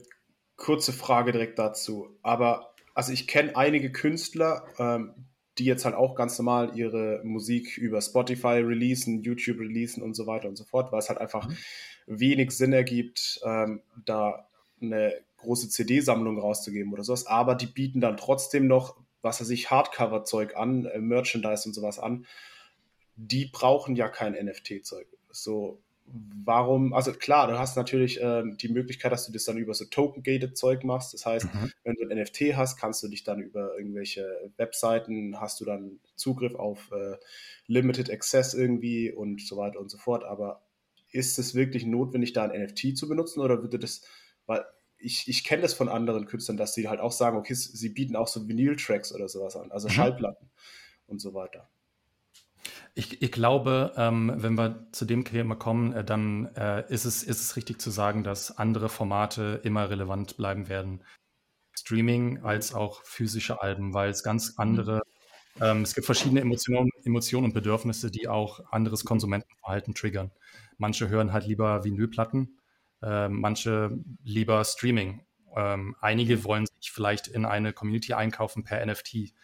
Kurze 0.57 0.93
Frage 0.93 1.33
direkt 1.33 1.59
dazu. 1.59 2.19
Aber 2.23 2.75
also 2.95 3.13
ich 3.13 3.27
kenne 3.27 3.57
einige 3.57 3.91
Künstler, 3.93 4.67
ähm, 4.79 5.15
die 5.59 5.65
jetzt 5.65 5.85
halt 5.85 5.95
auch 5.95 6.17
ganz 6.17 6.39
normal 6.39 6.77
ihre 6.77 7.21
Musik 7.25 7.79
über 7.79 8.01
Spotify 8.01 8.59
releasen, 8.61 9.23
YouTube 9.23 9.61
releasen 9.61 10.03
und 10.03 10.15
so 10.15 10.27
weiter 10.27 10.49
und 10.49 10.57
so 10.57 10.65
fort, 10.65 10.91
weil 10.91 10.99
es 10.99 11.09
halt 11.09 11.21
einfach 11.21 11.49
mhm. 11.49 11.57
wenig 12.07 12.51
Sinn 12.51 12.73
ergibt, 12.73 13.41
ähm, 13.45 13.83
da 14.05 14.49
eine 14.81 15.15
große 15.39 15.69
CD-Sammlung 15.69 16.39
rauszugeben 16.39 16.93
oder 16.93 17.05
sowas, 17.05 17.27
aber 17.27 17.55
die 17.55 17.67
bieten 17.67 18.01
dann 18.01 18.17
trotzdem 18.17 18.67
noch, 18.67 18.97
was 19.23 19.41
er 19.41 19.47
sich 19.47 19.71
Hardcover-Zeug 19.71 20.57
an, 20.57 20.87
äh, 20.87 20.99
Merchandise 20.99 21.69
und 21.69 21.75
sowas 21.75 21.99
an. 21.99 22.27
Die 23.17 23.47
brauchen 23.47 23.97
ja 23.97 24.09
kein 24.09 24.33
NFT-Zeug. 24.33 25.07
So, 25.31 25.83
warum, 26.07 26.93
also 26.93 27.13
klar, 27.13 27.47
du 27.49 27.59
hast 27.59 27.77
natürlich 27.77 28.21
ähm, 28.21 28.57
die 28.59 28.69
Möglichkeit, 28.69 29.13
dass 29.13 29.27
du 29.27 29.33
das 29.33 29.45
dann 29.45 29.57
über 29.57 29.75
so 29.75 29.85
Token-Gated 29.85 30.57
Zeug 30.57 30.85
machst. 30.85 31.15
Das 31.15 31.25
heißt, 31.25 31.47
mhm. 31.55 31.73
wenn 31.85 31.95
du 31.95 32.09
ein 32.09 32.19
NFT 32.19 32.57
hast, 32.57 32.77
kannst 32.77 33.03
du 33.03 33.09
dich 33.09 33.25
dann 33.25 33.41
über 33.41 33.77
irgendwelche 33.79 34.51
Webseiten, 34.57 35.41
hast 35.41 35.61
du 35.61 35.65
dann 35.65 36.01
Zugriff 36.17 36.55
auf 36.55 36.91
äh, 36.93 37.17
Limited 37.67 38.11
Access 38.11 38.55
irgendwie 38.55 39.11
und 39.11 39.41
so 39.41 39.57
weiter 39.57 39.81
und 39.81 39.91
so 39.91 39.99
fort. 39.99 40.25
Aber 40.25 40.63
ist 41.11 41.39
es 41.39 41.55
wirklich 41.55 41.87
notwendig, 41.87 42.33
da 42.33 42.45
ein 42.45 42.63
NFT 42.65 42.97
zu 42.97 43.09
benutzen 43.09 43.41
oder 43.41 43.63
würde 43.63 43.79
das, 43.79 44.03
weil 44.47 44.65
ich, 44.99 45.29
ich 45.29 45.45
kenne 45.45 45.63
das 45.63 45.75
von 45.75 45.89
anderen 45.89 46.27
Künstlern, 46.27 46.57
dass 46.57 46.75
sie 46.75 46.89
halt 46.89 47.01
auch 47.01 47.13
sagen, 47.13 47.37
okay, 47.37 47.55
sie 47.55 47.89
bieten 47.91 48.17
auch 48.17 48.29
so 48.29 48.49
Vinyl-Tracks 48.49 49.15
oder 49.15 49.29
sowas 49.29 49.57
an, 49.57 49.71
also 49.71 49.89
mhm. 49.89 49.93
Schallplatten 49.93 50.51
und 51.07 51.21
so 51.21 51.35
weiter. 51.35 51.69
Ich, 52.95 53.21
ich 53.23 53.33
glaube, 53.33 53.93
ähm, 53.97 54.33
wenn 54.37 54.57
wir 54.57 54.87
zu 54.93 55.05
dem 55.05 55.25
Thema 55.25 55.57
kommen, 55.57 55.93
äh, 55.93 56.05
dann 56.05 56.47
äh, 56.55 56.85
ist, 56.93 57.05
es, 57.05 57.23
ist 57.23 57.41
es 57.41 57.57
richtig 57.57 57.81
zu 57.81 57.91
sagen, 57.91 58.23
dass 58.23 58.57
andere 58.57 58.89
Formate 58.89 59.61
immer 59.65 59.91
relevant 59.91 60.37
bleiben 60.37 60.69
werden. 60.69 61.03
Streaming 61.73 62.45
als 62.45 62.73
auch 62.73 63.03
physische 63.03 63.61
Alben, 63.61 63.95
weil 63.95 64.11
es 64.11 64.23
ganz 64.23 64.51
mhm. 64.51 64.55
andere, 64.59 65.03
ähm, 65.61 65.83
es 65.83 65.95
gibt 65.95 66.07
verschiedene 66.07 66.41
Emotionen, 66.41 66.91
Emotionen 67.05 67.47
und 67.47 67.53
Bedürfnisse, 67.53 68.13
die 68.13 68.29
auch 68.29 68.61
anderes 68.71 69.05
Konsumentenverhalten 69.05 69.95
triggern. 69.95 70.31
Manche 70.79 71.09
hören 71.09 71.33
halt 71.33 71.47
lieber 71.47 71.85
Vinylplatten, 71.85 72.61
äh, 73.05 73.29
manche 73.29 73.99
lieber 74.23 74.65
Streaming. 74.65 75.21
Ähm, 75.57 75.95
einige 76.01 76.45
wollen 76.45 76.67
sich 76.67 76.91
vielleicht 76.91 77.29
in 77.29 77.45
eine 77.45 77.73
Community 77.73 78.15
einkaufen 78.15 78.65
per 78.65 78.85
NFT. 78.85 79.35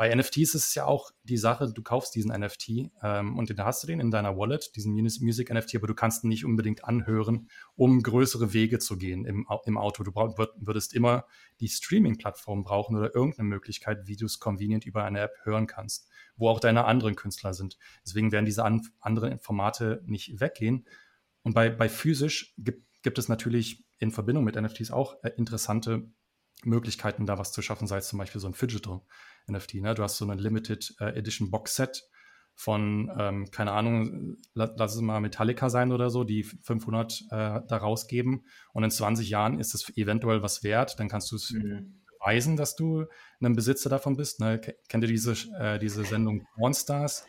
Bei 0.00 0.14
NFTs 0.14 0.54
ist 0.54 0.68
es 0.68 0.74
ja 0.74 0.86
auch 0.86 1.10
die 1.24 1.36
Sache, 1.36 1.70
du 1.74 1.82
kaufst 1.82 2.14
diesen 2.14 2.30
NFT 2.30 2.90
ähm, 3.02 3.36
und 3.36 3.50
dann 3.50 3.66
hast 3.66 3.82
du 3.82 3.86
den 3.86 4.00
in 4.00 4.10
deiner 4.10 4.34
Wallet, 4.38 4.74
diesen 4.74 4.94
Music 4.94 5.52
NFT, 5.52 5.76
aber 5.76 5.88
du 5.88 5.94
kannst 5.94 6.24
ihn 6.24 6.28
nicht 6.28 6.46
unbedingt 6.46 6.86
anhören, 6.86 7.50
um 7.76 8.02
größere 8.02 8.54
Wege 8.54 8.78
zu 8.78 8.96
gehen 8.96 9.26
im, 9.26 9.46
im 9.66 9.76
Auto. 9.76 10.02
Du 10.02 10.10
brauch, 10.10 10.38
würdest 10.56 10.94
immer 10.94 11.26
die 11.60 11.68
Streaming-Plattform 11.68 12.64
brauchen 12.64 12.96
oder 12.96 13.14
irgendeine 13.14 13.50
Möglichkeit, 13.50 14.06
wie 14.06 14.16
du 14.16 14.24
es 14.24 14.38
convenient 14.38 14.86
über 14.86 15.04
eine 15.04 15.20
App 15.20 15.34
hören 15.42 15.66
kannst, 15.66 16.08
wo 16.38 16.48
auch 16.48 16.60
deine 16.60 16.86
anderen 16.86 17.14
Künstler 17.14 17.52
sind. 17.52 17.76
Deswegen 18.02 18.32
werden 18.32 18.46
diese 18.46 18.64
an, 18.64 18.80
anderen 19.00 19.38
Formate 19.38 20.02
nicht 20.06 20.40
weggehen. 20.40 20.86
Und 21.42 21.52
bei, 21.52 21.68
bei 21.68 21.90
physisch 21.90 22.54
gibt, 22.56 22.89
gibt 23.02 23.18
es 23.18 23.28
natürlich 23.28 23.84
in 23.98 24.10
Verbindung 24.10 24.44
mit 24.44 24.60
NFTs 24.60 24.90
auch 24.90 25.22
äh, 25.22 25.30
interessante 25.36 26.10
Möglichkeiten, 26.64 27.26
da 27.26 27.38
was 27.38 27.52
zu 27.52 27.62
schaffen, 27.62 27.86
sei 27.86 27.98
es 27.98 28.08
zum 28.08 28.18
Beispiel 28.18 28.40
so 28.40 28.46
ein 28.46 28.54
Fidgetal 28.54 29.00
NFT. 29.48 29.74
Ne? 29.74 29.94
Du 29.94 30.02
hast 30.02 30.18
so 30.18 30.28
ein 30.28 30.38
Limited 30.38 30.94
äh, 31.00 31.16
Edition 31.16 31.50
Box 31.50 31.76
Set 31.76 32.02
von, 32.54 33.10
ähm, 33.18 33.50
keine 33.50 33.72
Ahnung, 33.72 34.36
lass 34.52 34.94
es 34.94 35.00
mal 35.00 35.20
Metallica 35.20 35.70
sein 35.70 35.92
oder 35.92 36.10
so, 36.10 36.24
die 36.24 36.42
500 36.42 37.22
äh, 37.22 37.24
da 37.30 37.76
rausgeben 37.76 38.44
und 38.74 38.84
in 38.84 38.90
20 38.90 39.30
Jahren 39.30 39.58
ist 39.58 39.74
es 39.74 39.88
eventuell 39.96 40.42
was 40.42 40.62
wert, 40.62 41.00
dann 41.00 41.08
kannst 41.08 41.32
du 41.32 41.36
es 41.36 41.52
mhm. 41.52 42.02
beweisen, 42.18 42.56
dass 42.58 42.76
du 42.76 43.06
ein 43.40 43.56
Besitzer 43.56 43.88
davon 43.88 44.16
bist. 44.16 44.40
Ne? 44.40 44.60
Kennt 44.88 45.04
ihr 45.04 45.08
diese, 45.08 45.32
äh, 45.58 45.78
diese 45.78 46.04
Sendung 46.04 46.46
Pornstars? 46.56 47.24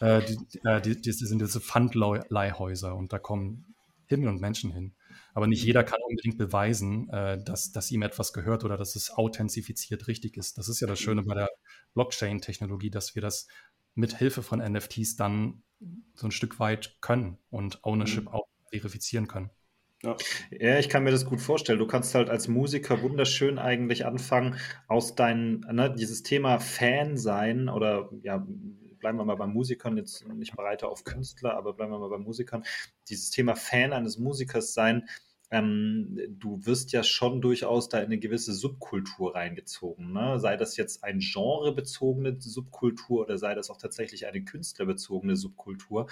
Äh, 0.00 0.22
die, 0.22 0.60
äh, 0.64 0.80
die, 0.80 1.00
die, 1.00 1.12
sind 1.12 1.40
diese 1.40 1.60
Pfandleihhäuser 1.60 2.94
und 2.94 3.12
da 3.12 3.18
kommen 3.18 3.73
Himmel 4.06 4.28
und 4.28 4.40
Menschen 4.40 4.70
hin. 4.72 4.94
Aber 5.32 5.46
nicht 5.46 5.64
jeder 5.64 5.84
kann 5.84 6.00
unbedingt 6.06 6.38
beweisen, 6.38 7.08
äh, 7.10 7.42
dass, 7.42 7.72
dass 7.72 7.90
ihm 7.90 8.02
etwas 8.02 8.32
gehört 8.32 8.64
oder 8.64 8.76
dass 8.76 8.96
es 8.96 9.10
authentifiziert 9.10 10.06
richtig 10.08 10.36
ist. 10.36 10.58
Das 10.58 10.68
ist 10.68 10.80
ja 10.80 10.86
das 10.86 11.00
Schöne 11.00 11.22
bei 11.22 11.34
der 11.34 11.50
Blockchain-Technologie, 11.94 12.90
dass 12.90 13.14
wir 13.14 13.22
das 13.22 13.48
mit 13.94 14.16
Hilfe 14.16 14.42
von 14.42 14.60
NFTs 14.60 15.16
dann 15.16 15.62
so 16.14 16.26
ein 16.26 16.32
Stück 16.32 16.58
weit 16.60 16.96
können 17.00 17.38
und 17.50 17.84
Ownership 17.84 18.24
mhm. 18.24 18.28
auch 18.28 18.46
verifizieren 18.70 19.28
können. 19.28 19.50
Ja. 20.02 20.16
ja. 20.50 20.78
ich 20.78 20.88
kann 20.88 21.04
mir 21.04 21.10
das 21.10 21.24
gut 21.24 21.40
vorstellen. 21.40 21.78
Du 21.78 21.86
kannst 21.86 22.14
halt 22.14 22.30
als 22.30 22.48
Musiker 22.48 23.02
wunderschön 23.02 23.58
eigentlich 23.58 24.04
anfangen, 24.04 24.56
aus 24.86 25.14
deinem, 25.14 25.60
ne, 25.60 25.94
dieses 25.96 26.22
Thema 26.22 26.58
Fan 26.58 27.16
sein 27.16 27.68
oder 27.68 28.10
ja, 28.22 28.46
bleiben 29.04 29.18
wir 29.18 29.26
mal 29.26 29.36
bei 29.36 29.46
Musikern, 29.46 29.98
jetzt 29.98 30.26
nicht 30.28 30.56
breiter 30.56 30.88
auf 30.88 31.04
Künstler, 31.04 31.58
aber 31.58 31.74
bleiben 31.74 31.92
wir 31.92 31.98
mal 31.98 32.08
bei 32.08 32.16
Musikern, 32.16 32.64
dieses 33.10 33.28
Thema 33.28 33.54
Fan 33.54 33.92
eines 33.92 34.16
Musikers 34.16 34.72
sein, 34.72 35.06
ähm, 35.54 36.18
du 36.28 36.66
wirst 36.66 36.90
ja 36.90 37.04
schon 37.04 37.40
durchaus 37.40 37.88
da 37.88 37.98
in 37.98 38.06
eine 38.06 38.18
gewisse 38.18 38.52
Subkultur 38.52 39.36
reingezogen. 39.36 40.12
Ne? 40.12 40.40
Sei 40.40 40.56
das 40.56 40.76
jetzt 40.76 41.04
ein 41.04 41.20
genrebezogene 41.20 42.40
Subkultur 42.40 43.20
oder 43.20 43.38
sei 43.38 43.54
das 43.54 43.70
auch 43.70 43.78
tatsächlich 43.78 44.26
eine 44.26 44.42
künstlerbezogene 44.42 45.36
Subkultur, 45.36 46.08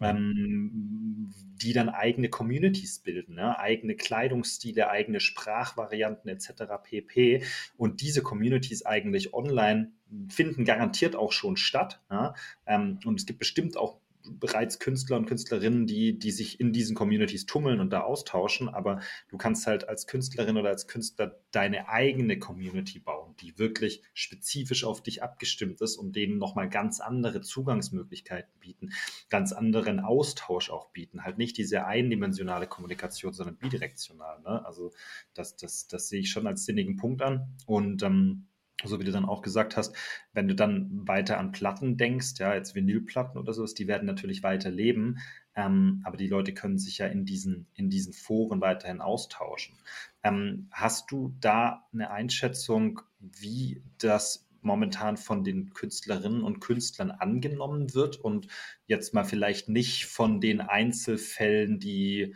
ähm, 0.00 1.32
die 1.60 1.72
dann 1.72 1.88
eigene 1.88 2.28
Communities 2.28 3.00
bilden, 3.00 3.34
ne? 3.34 3.58
eigene 3.58 3.96
Kleidungsstile, 3.96 4.88
eigene 4.88 5.18
Sprachvarianten 5.18 6.30
etc. 6.30 6.62
pp. 6.84 7.42
Und 7.76 8.00
diese 8.00 8.22
Communities 8.22 8.86
eigentlich 8.86 9.34
online 9.34 9.90
finden 10.28 10.64
garantiert 10.64 11.16
auch 11.16 11.32
schon 11.32 11.56
statt. 11.56 12.00
Ja? 12.12 12.34
Ähm, 12.64 13.00
und 13.04 13.18
es 13.18 13.26
gibt 13.26 13.40
bestimmt 13.40 13.76
auch 13.76 13.98
bereits 14.26 14.78
Künstler 14.78 15.16
und 15.16 15.26
Künstlerinnen, 15.26 15.86
die, 15.86 16.18
die 16.18 16.30
sich 16.30 16.60
in 16.60 16.72
diesen 16.72 16.96
Communities 16.96 17.46
tummeln 17.46 17.80
und 17.80 17.90
da 17.90 18.00
austauschen, 18.00 18.68
aber 18.68 19.00
du 19.28 19.36
kannst 19.36 19.66
halt 19.66 19.88
als 19.88 20.06
Künstlerin 20.06 20.56
oder 20.56 20.70
als 20.70 20.86
Künstler 20.86 21.38
deine 21.50 21.88
eigene 21.88 22.38
Community 22.38 22.98
bauen, 22.98 23.34
die 23.40 23.58
wirklich 23.58 24.02
spezifisch 24.12 24.84
auf 24.84 25.02
dich 25.02 25.22
abgestimmt 25.22 25.80
ist 25.80 25.96
und 25.96 26.16
denen 26.16 26.38
nochmal 26.38 26.68
ganz 26.68 27.00
andere 27.00 27.40
Zugangsmöglichkeiten 27.40 28.52
bieten, 28.60 28.90
ganz 29.28 29.52
anderen 29.52 30.00
Austausch 30.00 30.70
auch 30.70 30.90
bieten. 30.90 31.24
Halt 31.24 31.38
nicht 31.38 31.56
diese 31.58 31.86
eindimensionale 31.86 32.66
Kommunikation, 32.66 33.32
sondern 33.32 33.56
bidirektional. 33.56 34.40
Ne? 34.40 34.64
Also 34.64 34.92
das, 35.34 35.56
das, 35.56 35.86
das 35.86 36.08
sehe 36.08 36.20
ich 36.20 36.30
schon 36.30 36.46
als 36.46 36.64
sinnigen 36.64 36.96
Punkt 36.96 37.22
an 37.22 37.54
und 37.66 38.02
ähm, 38.02 38.46
so 38.82 38.98
wie 39.00 39.04
du 39.04 39.12
dann 39.12 39.24
auch 39.24 39.42
gesagt 39.42 39.76
hast, 39.76 39.94
wenn 40.32 40.48
du 40.48 40.54
dann 40.54 41.06
weiter 41.06 41.38
an 41.38 41.52
Platten 41.52 41.96
denkst, 41.96 42.34
ja, 42.38 42.54
jetzt 42.54 42.74
Vinylplatten 42.74 43.38
oder 43.38 43.52
sowas, 43.52 43.74
die 43.74 43.86
werden 43.86 44.06
natürlich 44.06 44.42
weiter 44.42 44.70
leben, 44.70 45.18
ähm, 45.54 46.02
aber 46.04 46.16
die 46.16 46.26
Leute 46.26 46.52
können 46.52 46.78
sich 46.78 46.98
ja 46.98 47.06
in 47.06 47.24
diesen, 47.24 47.66
in 47.74 47.88
diesen 47.88 48.12
Foren 48.12 48.60
weiterhin 48.60 49.00
austauschen. 49.00 49.76
Ähm, 50.22 50.68
hast 50.72 51.10
du 51.10 51.34
da 51.40 51.86
eine 51.92 52.10
Einschätzung, 52.10 53.00
wie 53.20 53.82
das 53.98 54.46
momentan 54.60 55.16
von 55.16 55.44
den 55.44 55.72
Künstlerinnen 55.74 56.42
und 56.42 56.60
Künstlern 56.60 57.10
angenommen 57.10 57.94
wird 57.94 58.16
und 58.16 58.48
jetzt 58.86 59.14
mal 59.14 59.24
vielleicht 59.24 59.68
nicht 59.68 60.06
von 60.06 60.40
den 60.40 60.60
Einzelfällen, 60.60 61.78
die 61.78 62.34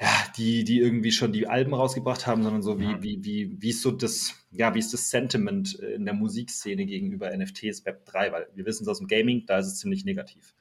ja, 0.00 0.10
die, 0.36 0.62
die 0.64 0.78
irgendwie 0.78 1.10
schon 1.10 1.32
die 1.32 1.48
Alben 1.48 1.74
rausgebracht 1.74 2.26
haben, 2.26 2.42
sondern 2.44 2.62
so 2.62 2.78
wie, 2.78 3.02
wie, 3.02 3.24
wie, 3.24 3.56
wie 3.60 3.70
ist 3.70 3.82
so 3.82 3.90
das, 3.90 4.34
ja, 4.52 4.72
wie 4.74 4.78
ist 4.78 4.92
das 4.92 5.10
Sentiment 5.10 5.74
in 5.74 6.04
der 6.04 6.14
Musikszene 6.14 6.86
gegenüber 6.86 7.36
NFTs 7.36 7.84
Web 7.84 8.04
3? 8.06 8.32
Weil 8.32 8.46
wir 8.54 8.64
wissen 8.64 8.84
es 8.84 8.88
aus 8.88 8.98
dem 8.98 9.08
Gaming, 9.08 9.44
da 9.46 9.58
ist 9.58 9.66
es 9.66 9.78
ziemlich 9.78 10.04
negativ. 10.04 10.54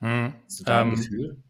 Hm. 0.00 0.32
Hast 0.44 0.60
du 0.60 0.64
da 0.64 0.82
ähm, 0.82 0.90
ein 0.90 0.96
Gefühl? 0.96 1.42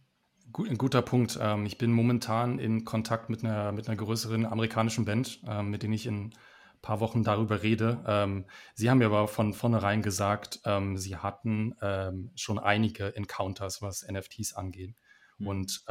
Gut, 0.52 0.70
ein 0.70 0.78
guter 0.78 1.02
Punkt. 1.02 1.38
Ähm, 1.40 1.66
ich 1.66 1.76
bin 1.76 1.92
momentan 1.92 2.58
in 2.58 2.86
Kontakt 2.86 3.28
mit 3.28 3.44
einer, 3.44 3.72
mit 3.72 3.88
einer 3.88 3.98
größeren 3.98 4.46
amerikanischen 4.46 5.04
Band, 5.04 5.42
ähm, 5.46 5.68
mit 5.70 5.82
denen 5.82 5.92
ich 5.92 6.06
in 6.06 6.28
ein 6.28 6.34
paar 6.80 7.00
Wochen 7.00 7.24
darüber 7.24 7.62
rede. 7.62 8.02
Ähm, 8.06 8.46
sie 8.74 8.88
haben 8.88 8.98
mir 8.98 9.06
aber 9.06 9.28
von 9.28 9.52
vornherein 9.52 10.00
gesagt, 10.00 10.60
ähm, 10.64 10.96
sie 10.96 11.16
hatten 11.16 11.74
ähm, 11.82 12.30
schon 12.36 12.58
einige 12.58 13.14
Encounters, 13.14 13.82
was 13.82 14.06
NFTs 14.10 14.54
angeht. 14.54 14.94
Mhm. 15.36 15.46
Und 15.46 15.84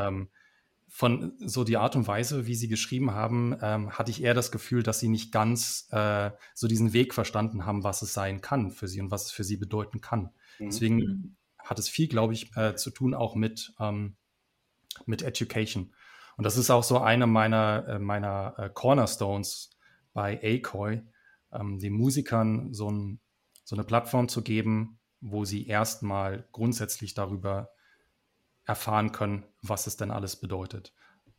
von 0.88 1.34
so 1.40 1.64
die 1.64 1.78
Art 1.78 1.96
und 1.96 2.08
Weise, 2.08 2.48
wie 2.48 2.56
sie 2.56 2.68
geschrieben 2.68 3.12
haben, 3.12 3.56
ähm, 3.62 3.92
hatte 3.92 4.12
ich 4.12 4.24
eher 4.24 4.34
das 4.34 4.52
Gefühl, 4.52 4.84
dass 4.84 5.00
sie 5.00 5.10
nicht 5.10 5.32
ganz 5.32 5.88
äh, 5.92 6.32
so 6.54 6.68
diesen 6.68 6.94
Weg 6.94 7.14
verstanden 7.14 7.66
haben, 7.66 7.84
was 7.84 8.02
es 8.02 8.14
sein 8.14 8.42
kann 8.42 8.72
für 8.72 8.88
sie 8.88 9.02
und 9.02 9.12
was 9.12 9.26
es 9.26 9.32
für 9.32 9.44
sie 9.44 9.58
bedeuten 9.58 10.02
kann. 10.02 10.32
Mhm. 10.60 10.66
Deswegen 10.66 10.98
mhm. 10.98 11.36
hat 11.60 11.78
es 11.78 11.90
viel, 11.90 12.08
glaube 12.08 12.34
ich, 12.34 12.56
äh, 12.56 12.76
zu 12.76 12.92
tun 12.92 13.14
auch 13.14 13.36
mit, 13.36 13.74
ähm, 13.80 14.16
mit 15.06 15.22
Education. 15.22 15.94
Und 16.38 16.46
das 16.46 16.56
ist 16.56 16.70
auch 16.70 16.84
so 16.84 17.00
eine 17.00 17.28
meiner, 17.28 17.86
äh, 17.88 18.00
meiner 18.00 18.56
äh, 18.58 18.70
Cornerstones 18.74 19.72
bei 20.14 20.40
ACOI, 20.42 21.04
ähm, 21.52 21.80
den 21.80 21.94
Musikern 21.94 22.74
so, 22.74 22.90
ein, 22.90 23.20
so 23.64 23.76
eine 23.76 23.84
Plattform 23.84 24.30
zu 24.30 24.42
geben, 24.42 25.00
wo 25.20 25.46
sie 25.46 25.68
erstmal 25.68 26.48
grundsätzlich 26.52 27.14
darüber 27.14 27.70
erfahren 28.68 29.12
können, 29.14 29.46
was 29.62 29.88
es 29.88 29.98
denn 29.98 30.12
alles 30.12 30.36
bedeutet. 30.36 30.94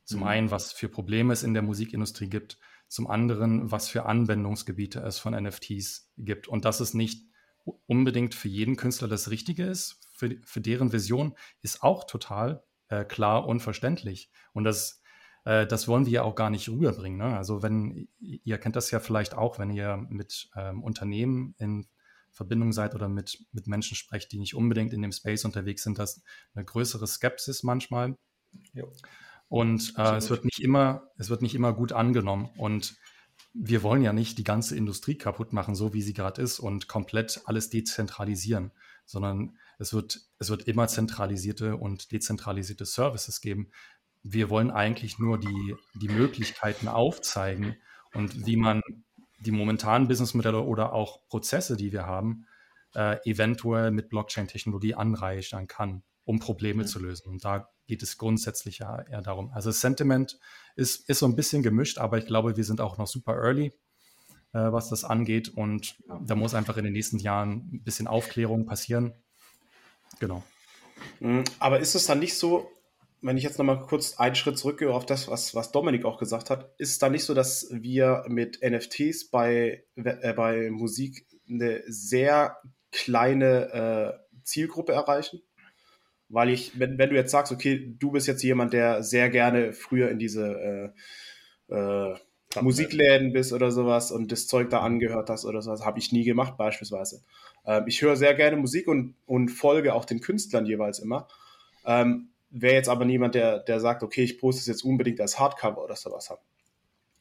Zum 0.04 0.20
mhm. 0.20 0.26
einen, 0.26 0.50
was 0.50 0.72
für 0.72 0.88
Probleme 0.88 1.32
es 1.32 1.42
in 1.44 1.52
der 1.54 1.62
Musikindustrie 1.62 2.28
gibt, 2.28 2.58
zum 2.88 3.06
anderen, 3.06 3.70
was 3.70 3.88
für 3.88 4.06
Anwendungsgebiete 4.06 5.00
es 5.00 5.18
von 5.18 5.34
NFTs 5.34 6.10
gibt 6.16 6.48
und 6.48 6.64
dass 6.64 6.80
es 6.80 6.94
nicht 6.94 7.28
unbedingt 7.86 8.34
für 8.34 8.48
jeden 8.48 8.76
Künstler 8.76 9.08
das 9.08 9.30
Richtige 9.30 9.64
ist, 9.64 10.00
für, 10.14 10.36
für 10.42 10.62
deren 10.62 10.90
Vision 10.90 11.34
ist 11.60 11.82
auch 11.82 12.04
total 12.04 12.64
äh, 12.88 13.04
klar 13.04 13.46
und 13.46 13.60
verständlich. 13.60 14.30
Und 14.54 14.64
das, 14.64 15.02
äh, 15.44 15.66
das 15.66 15.86
wollen 15.86 16.06
wir 16.06 16.12
ja 16.12 16.22
auch 16.22 16.34
gar 16.34 16.48
nicht 16.48 16.70
rüberbringen. 16.70 17.18
Ne? 17.18 17.36
Also 17.36 17.62
wenn, 17.62 18.08
ihr 18.18 18.56
kennt 18.56 18.74
das 18.74 18.90
ja 18.90 19.00
vielleicht 19.00 19.34
auch, 19.34 19.58
wenn 19.58 19.70
ihr 19.70 19.98
mit 20.08 20.48
ähm, 20.56 20.82
Unternehmen 20.82 21.54
in 21.58 21.86
Verbindung 22.30 22.72
seid 22.72 22.94
oder 22.94 23.08
mit, 23.08 23.44
mit 23.52 23.66
Menschen 23.66 23.96
sprecht, 23.96 24.32
die 24.32 24.38
nicht 24.38 24.54
unbedingt 24.54 24.92
in 24.92 25.02
dem 25.02 25.12
Space 25.12 25.44
unterwegs 25.44 25.82
sind, 25.82 25.98
das 25.98 26.22
eine 26.54 26.64
größere 26.64 27.06
Skepsis 27.06 27.62
manchmal. 27.62 28.16
Jo. 28.72 28.92
Und 29.48 29.94
äh, 29.96 30.16
es 30.16 30.30
wird 30.30 30.44
nicht 30.44 30.60
immer, 30.60 31.10
es 31.16 31.30
wird 31.30 31.42
nicht 31.42 31.54
immer 31.54 31.72
gut 31.72 31.92
angenommen. 31.92 32.50
Und 32.56 32.96
wir 33.54 33.82
wollen 33.82 34.02
ja 34.02 34.12
nicht 34.12 34.38
die 34.38 34.44
ganze 34.44 34.76
Industrie 34.76 35.16
kaputt 35.16 35.52
machen, 35.52 35.74
so 35.74 35.94
wie 35.94 36.02
sie 36.02 36.12
gerade 36.12 36.42
ist 36.42 36.58
und 36.60 36.86
komplett 36.86 37.42
alles 37.46 37.70
dezentralisieren, 37.70 38.72
sondern 39.06 39.56
es 39.78 39.92
wird, 39.92 40.20
es 40.38 40.50
wird 40.50 40.68
immer 40.68 40.86
zentralisierte 40.88 41.76
und 41.76 42.12
dezentralisierte 42.12 42.84
Services 42.84 43.40
geben. 43.40 43.70
Wir 44.22 44.50
wollen 44.50 44.70
eigentlich 44.70 45.18
nur 45.18 45.38
die, 45.38 45.76
die 45.94 46.08
Möglichkeiten 46.08 46.88
aufzeigen 46.88 47.76
und 48.12 48.46
wie 48.46 48.56
man 48.56 48.82
die 49.40 49.51
momentanen 49.51 50.09
Businessmodelle 50.09 50.62
oder 50.62 50.92
auch 50.92 51.27
Prozesse, 51.29 51.77
die 51.77 51.92
wir 51.92 52.07
haben, 52.07 52.46
äh, 52.94 53.18
eventuell 53.29 53.90
mit 53.90 54.09
Blockchain-Technologie 54.09 54.94
anreichern 54.94 55.66
kann, 55.66 56.03
um 56.24 56.38
Probleme 56.38 56.83
mhm. 56.83 56.87
zu 56.87 56.98
lösen. 56.98 57.29
Und 57.29 57.44
da 57.44 57.68
geht 57.87 58.03
es 58.03 58.18
grundsätzlich 58.18 58.79
ja 58.79 59.01
eher 59.03 59.22
darum. 59.22 59.51
Also 59.53 59.70
Sentiment 59.70 60.38
ist, 60.77 61.09
ist 61.09 61.20
so 61.20 61.27
ein 61.27 61.37
bisschen 61.37 61.62
gemischt, 61.62 61.98
aber 61.98 62.18
ich 62.18 62.27
glaube, 62.27 62.57
wir 62.57 62.64
sind 62.64 62.81
auch 62.81 62.98
noch 62.98 63.07
super 63.07 63.35
early, 63.35 63.72
äh, 64.53 64.72
was 64.72 64.88
das 64.88 65.05
angeht. 65.05 65.48
Und 65.48 65.96
da 66.24 66.35
muss 66.35 66.55
einfach 66.55 66.77
in 66.77 66.85
den 66.85 66.92
nächsten 66.92 67.18
Jahren 67.18 67.70
ein 67.72 67.83
bisschen 67.83 68.07
Aufklärung 68.07 68.66
passieren. 68.66 69.14
Genau. 70.20 70.42
Mhm. 71.20 71.44
Aber 71.59 71.81
ist 71.81 71.94
es 71.94 72.07
dann 72.07 72.18
nicht 72.18 72.37
so, 72.37 72.70
wenn 73.20 73.37
ich 73.37 73.44
jetzt 73.44 73.59
nochmal 73.59 73.81
kurz 73.81 74.18
einen 74.18 74.35
Schritt 74.35 74.59
zurückgehe 74.59 74.92
auf 74.92 75.07
das, 75.07 75.28
was, 75.28 75.54
was 75.54 75.72
Dominik 75.72 76.04
auch 76.04 76.18
gesagt 76.18 76.50
hat, 76.50 76.72
ist 76.78 76.90
es 76.90 76.98
dann 76.98 77.12
nicht 77.12 77.24
so, 77.24 77.35
dass 77.35 77.68
wir 77.72 78.24
mit 78.28 78.61
NFTs 78.62 79.31
bei, 79.31 79.85
äh, 79.96 80.33
bei 80.33 80.70
Musik 80.70 81.26
eine 81.48 81.83
sehr 81.87 82.59
kleine 82.92 84.20
äh, 84.33 84.38
Zielgruppe 84.44 84.92
erreichen? 84.92 85.42
Weil 86.28 86.50
ich, 86.50 86.78
wenn, 86.78 86.98
wenn 86.98 87.11
du 87.11 87.16
jetzt 87.16 87.31
sagst, 87.31 87.52
okay, 87.52 87.94
du 87.98 88.12
bist 88.12 88.26
jetzt 88.26 88.42
jemand, 88.42 88.72
der 88.72 89.02
sehr 89.02 89.31
gerne 89.31 89.72
früher 89.72 90.11
in 90.11 90.18
diese 90.18 90.92
äh, 91.68 91.74
äh, 91.74 92.14
Musikläden 92.61 93.33
bist 93.33 93.52
oder 93.52 93.70
sowas 93.70 94.11
und 94.11 94.33
das 94.33 94.46
Zeug 94.46 94.70
da 94.70 94.81
angehört 94.81 95.31
hast 95.31 95.44
oder 95.44 95.62
sowas, 95.62 95.85
habe 95.85 95.98
ich 95.98 96.12
nie 96.12 96.24
gemacht 96.24 96.57
beispielsweise. 96.57 97.22
Ähm, 97.66 97.85
ich 97.87 98.02
höre 98.02 98.16
sehr 98.16 98.35
gerne 98.35 98.57
Musik 98.57 98.88
und, 98.88 99.14
und 99.26 99.48
folge 99.48 99.94
auch 99.94 100.04
den 100.04 100.20
Künstlern 100.20 100.66
jeweils 100.66 100.98
immer. 100.98 101.28
Ähm, 101.85 102.31
Wäre 102.50 102.74
jetzt 102.74 102.88
aber 102.88 103.04
niemand, 103.04 103.34
der, 103.34 103.58
der 103.61 103.80
sagt, 103.80 104.02
okay, 104.02 104.22
ich 104.22 104.38
poste 104.38 104.61
es 104.61 104.66
jetzt 104.66 104.84
unbedingt 104.84 105.20
als 105.20 105.38
Hardcover 105.38 105.84
oder 105.84 105.96
sowas 105.96 106.30
haben. 106.30 106.40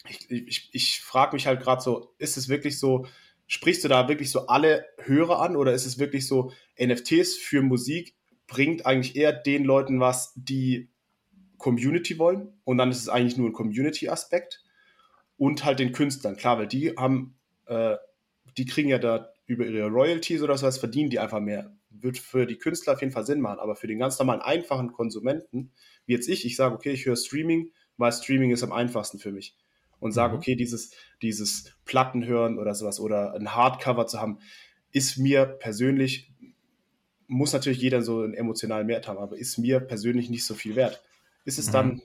Ich, 0.07 0.29
ich, 0.29 0.69
ich 0.71 1.01
frage 1.01 1.35
mich 1.35 1.47
halt 1.47 1.61
gerade 1.61 1.81
so, 1.81 2.13
ist 2.17 2.37
es 2.37 2.47
wirklich 2.47 2.79
so, 2.79 3.05
sprichst 3.45 3.83
du 3.83 3.87
da 3.87 4.07
wirklich 4.07 4.31
so 4.31 4.47
alle 4.47 4.85
Hörer 4.99 5.41
an 5.41 5.55
oder 5.55 5.73
ist 5.73 5.85
es 5.85 5.99
wirklich 5.99 6.27
so, 6.27 6.51
NFTs 6.79 7.35
für 7.35 7.61
Musik 7.61 8.15
bringt 8.47 8.85
eigentlich 8.85 9.15
eher 9.15 9.33
den 9.33 9.65
Leuten 9.65 9.99
was, 9.99 10.33
die 10.35 10.89
Community 11.57 12.17
wollen. 12.17 12.53
Und 12.63 12.77
dann 12.77 12.91
ist 12.91 12.99
es 12.99 13.09
eigentlich 13.09 13.37
nur 13.37 13.49
ein 13.49 13.53
Community-Aspekt. 13.53 14.63
Und 15.37 15.65
halt 15.65 15.79
den 15.79 15.91
Künstlern, 15.91 16.35
klar, 16.35 16.57
weil 16.57 16.67
die 16.67 16.95
haben, 16.97 17.37
äh, 17.67 17.95
die 18.57 18.65
kriegen 18.65 18.89
ja 18.89 18.97
da 18.97 19.29
über 19.45 19.65
ihre 19.65 19.87
Royalties 19.87 20.41
oder 20.41 20.57
sowas, 20.57 20.79
verdienen 20.79 21.11
die 21.11 21.19
einfach 21.19 21.39
mehr. 21.39 21.76
Wird 21.89 22.17
für 22.17 22.45
die 22.45 22.57
Künstler 22.57 22.93
auf 22.93 23.01
jeden 23.01 23.13
Fall 23.13 23.25
Sinn 23.25 23.41
machen, 23.41 23.59
aber 23.59 23.75
für 23.75 23.87
den 23.87 23.99
ganz 23.99 24.19
normalen, 24.19 24.41
einfachen 24.41 24.91
Konsumenten, 24.91 25.71
wie 26.05 26.13
jetzt 26.13 26.27
ich, 26.27 26.45
ich 26.45 26.55
sage, 26.55 26.75
okay, 26.75 26.91
ich 26.91 27.05
höre 27.05 27.15
Streaming, 27.15 27.71
weil 27.97 28.11
Streaming 28.11 28.51
ist 28.51 28.63
am 28.63 28.71
einfachsten 28.71 29.19
für 29.19 29.31
mich. 29.31 29.55
Und 29.99 30.11
sage, 30.11 30.33
mhm. 30.33 30.39
okay, 30.39 30.55
dieses, 30.55 30.91
dieses 31.21 31.73
Platten 31.85 32.25
hören 32.25 32.59
oder 32.59 32.75
sowas 32.75 32.99
oder 32.99 33.33
ein 33.33 33.55
Hardcover 33.55 34.05
zu 34.05 34.19
haben, 34.19 34.39
ist 34.91 35.17
mir 35.17 35.45
persönlich 35.45 36.31
muss 37.27 37.53
natürlich 37.53 37.79
jeder 37.79 38.01
so 38.01 38.21
einen 38.21 38.33
emotionalen 38.33 38.87
Wert 38.87 39.07
haben, 39.07 39.19
aber 39.19 39.37
ist 39.37 39.57
mir 39.57 39.79
persönlich 39.79 40.29
nicht 40.29 40.45
so 40.45 40.55
viel 40.55 40.75
wert. 40.75 41.01
Ist 41.45 41.59
es 41.59 41.69
dann, 41.69 41.87
mhm. 41.87 42.01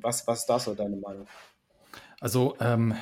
was, 0.00 0.26
was 0.26 0.40
ist 0.40 0.46
da 0.46 0.58
so 0.58 0.74
deine 0.74 0.96
Meinung? 0.96 1.26
Also 2.20 2.56
ähm, 2.60 2.94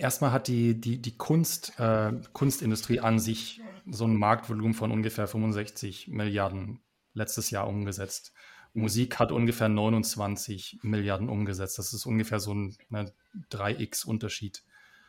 erstmal 0.00 0.32
hat 0.32 0.48
die, 0.48 0.80
die, 0.80 1.00
die 1.00 1.16
Kunst, 1.16 1.78
äh, 1.78 2.12
Kunstindustrie 2.32 3.00
an 3.00 3.18
sich 3.18 3.60
so 3.86 4.04
ein 4.04 4.16
Marktvolumen 4.16 4.74
von 4.74 4.90
ungefähr 4.90 5.26
65 5.26 6.08
Milliarden 6.08 6.80
letztes 7.14 7.50
Jahr 7.50 7.68
umgesetzt. 7.68 8.32
Musik 8.72 9.18
hat 9.18 9.32
ungefähr 9.32 9.68
29 9.68 10.80
Milliarden 10.82 11.28
umgesetzt. 11.28 11.78
Das 11.78 11.92
ist 11.92 12.06
ungefähr 12.06 12.40
so 12.40 12.54
ein 12.54 12.76
ne, 12.88 13.12
3x-Unterschied. 13.50 14.62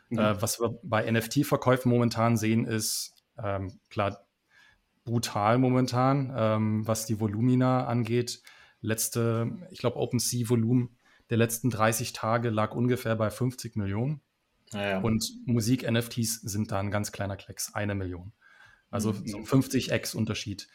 Mhm. 0.08 0.18
Äh, 0.18 0.42
was 0.42 0.60
wir 0.60 0.78
bei 0.82 1.10
NFT-Verkäufen 1.10 1.90
momentan 1.90 2.36
sehen, 2.36 2.64
ist, 2.64 3.14
ähm, 3.42 3.78
klar, 3.88 4.26
brutal 5.04 5.58
momentan, 5.58 6.32
ähm, 6.36 6.86
was 6.86 7.06
die 7.06 7.20
Volumina 7.20 7.86
angeht. 7.86 8.42
Letzte, 8.80 9.50
ich 9.70 9.78
glaube, 9.78 9.98
OpenSea-Volumen 9.98 10.96
der 11.30 11.38
letzten 11.38 11.70
30 11.70 12.12
Tage 12.12 12.50
lag 12.50 12.74
ungefähr 12.74 13.16
bei 13.16 13.30
50 13.30 13.76
Millionen. 13.76 14.20
Ja, 14.72 14.88
ja. 14.88 15.00
Und 15.00 15.24
Musik-NFTs 15.46 16.40
sind 16.40 16.72
da 16.72 16.80
ein 16.80 16.90
ganz 16.90 17.12
kleiner 17.12 17.36
Klecks, 17.36 17.74
eine 17.74 17.94
Million. 17.94 18.32
Also 18.90 19.12
mhm. 19.12 19.26
so 19.26 19.38
50x 19.38 20.14
Unterschied. 20.14 20.68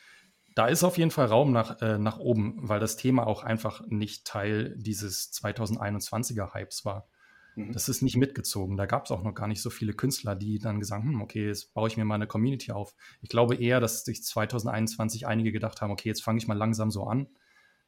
Da 0.56 0.68
ist 0.68 0.84
auf 0.84 0.98
jeden 0.98 1.12
Fall 1.12 1.28
Raum 1.28 1.52
nach, 1.52 1.82
äh, 1.82 2.00
nach 2.00 2.18
oben, 2.18 2.56
weil 2.58 2.80
das 2.80 2.98
Thema 2.98 3.28
auch 3.28 3.44
einfach 3.44 3.86
nicht 3.88 4.26
Teil 4.26 4.76
dieses 4.78 5.32
2021er 5.34 6.54
Hypes 6.54 6.84
war. 6.84 7.08
Mhm. 7.56 7.74
Das 7.74 7.90
ist 7.90 8.02
nicht 8.02 8.18
mitgezogen. 8.18 8.76
Da 8.76 8.88
gab 8.88 9.06
es 9.06 9.12
auch 9.12 9.24
noch 9.24 9.36
gar 9.36 9.48
nicht 9.48 9.62
so 9.62 9.70
viele 9.70 9.94
Künstler, 9.94 10.36
die 10.36 10.58
dann 10.58 10.80
gesagt 10.80 11.04
haben, 11.04 11.14
hm, 11.14 11.22
okay, 11.22 11.48
jetzt 11.48 11.74
baue 11.74 11.88
ich 11.88 11.98
mir 11.98 12.06
mal 12.06 12.16
eine 12.16 12.28
Community 12.28 12.72
auf. 12.72 12.96
Ich 13.22 13.30
glaube 13.30 13.56
eher, 13.56 13.80
dass 13.80 14.04
sich 14.04 14.24
2021 14.24 15.28
einige 15.28 15.52
gedacht 15.52 15.82
haben, 15.82 15.92
okay, 15.92 16.10
jetzt 16.10 16.24
fange 16.24 16.40
ich 16.40 16.48
mal 16.48 16.58
langsam 16.58 16.90
so 16.90 17.04
an. 17.06 17.28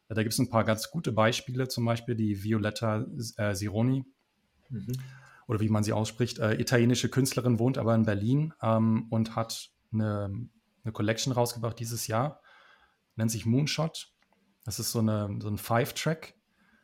Da 0.08 0.24
gibt 0.24 0.34
es 0.34 0.40
ein 0.40 0.50
paar 0.50 0.64
ganz 0.64 0.90
gute 0.90 1.12
Beispiele, 1.12 1.68
zum 1.68 1.86
Beispiel 1.86 2.16
die 2.16 2.44
Violetta 2.44 3.06
äh, 3.38 3.54
Sironi. 3.54 4.06
Mhm. 4.70 4.94
Oder 5.50 5.60
wie 5.62 5.70
man 5.70 5.84
sie 5.84 5.94
ausspricht. 5.94 6.38
Äh, 6.38 6.62
italienische 6.62 7.10
Künstlerin 7.10 7.58
wohnt 7.58 7.80
aber 7.80 7.96
in 7.96 8.06
Berlin 8.06 8.54
ähm, 8.62 9.08
und 9.10 9.36
hat 9.36 9.72
eine, 9.92 10.48
eine 10.84 10.94
Collection 10.94 11.34
rausgebracht 11.34 11.80
dieses 11.80 12.06
Jahr. 12.06 12.40
Nennt 13.16 13.32
sich 13.32 13.48
Moonshot. 13.48 14.14
Das 14.64 14.78
ist 14.78 14.92
so, 14.92 15.00
eine, 15.00 15.40
so 15.40 15.50
ein 15.50 15.58
Five-Track, 15.58 16.36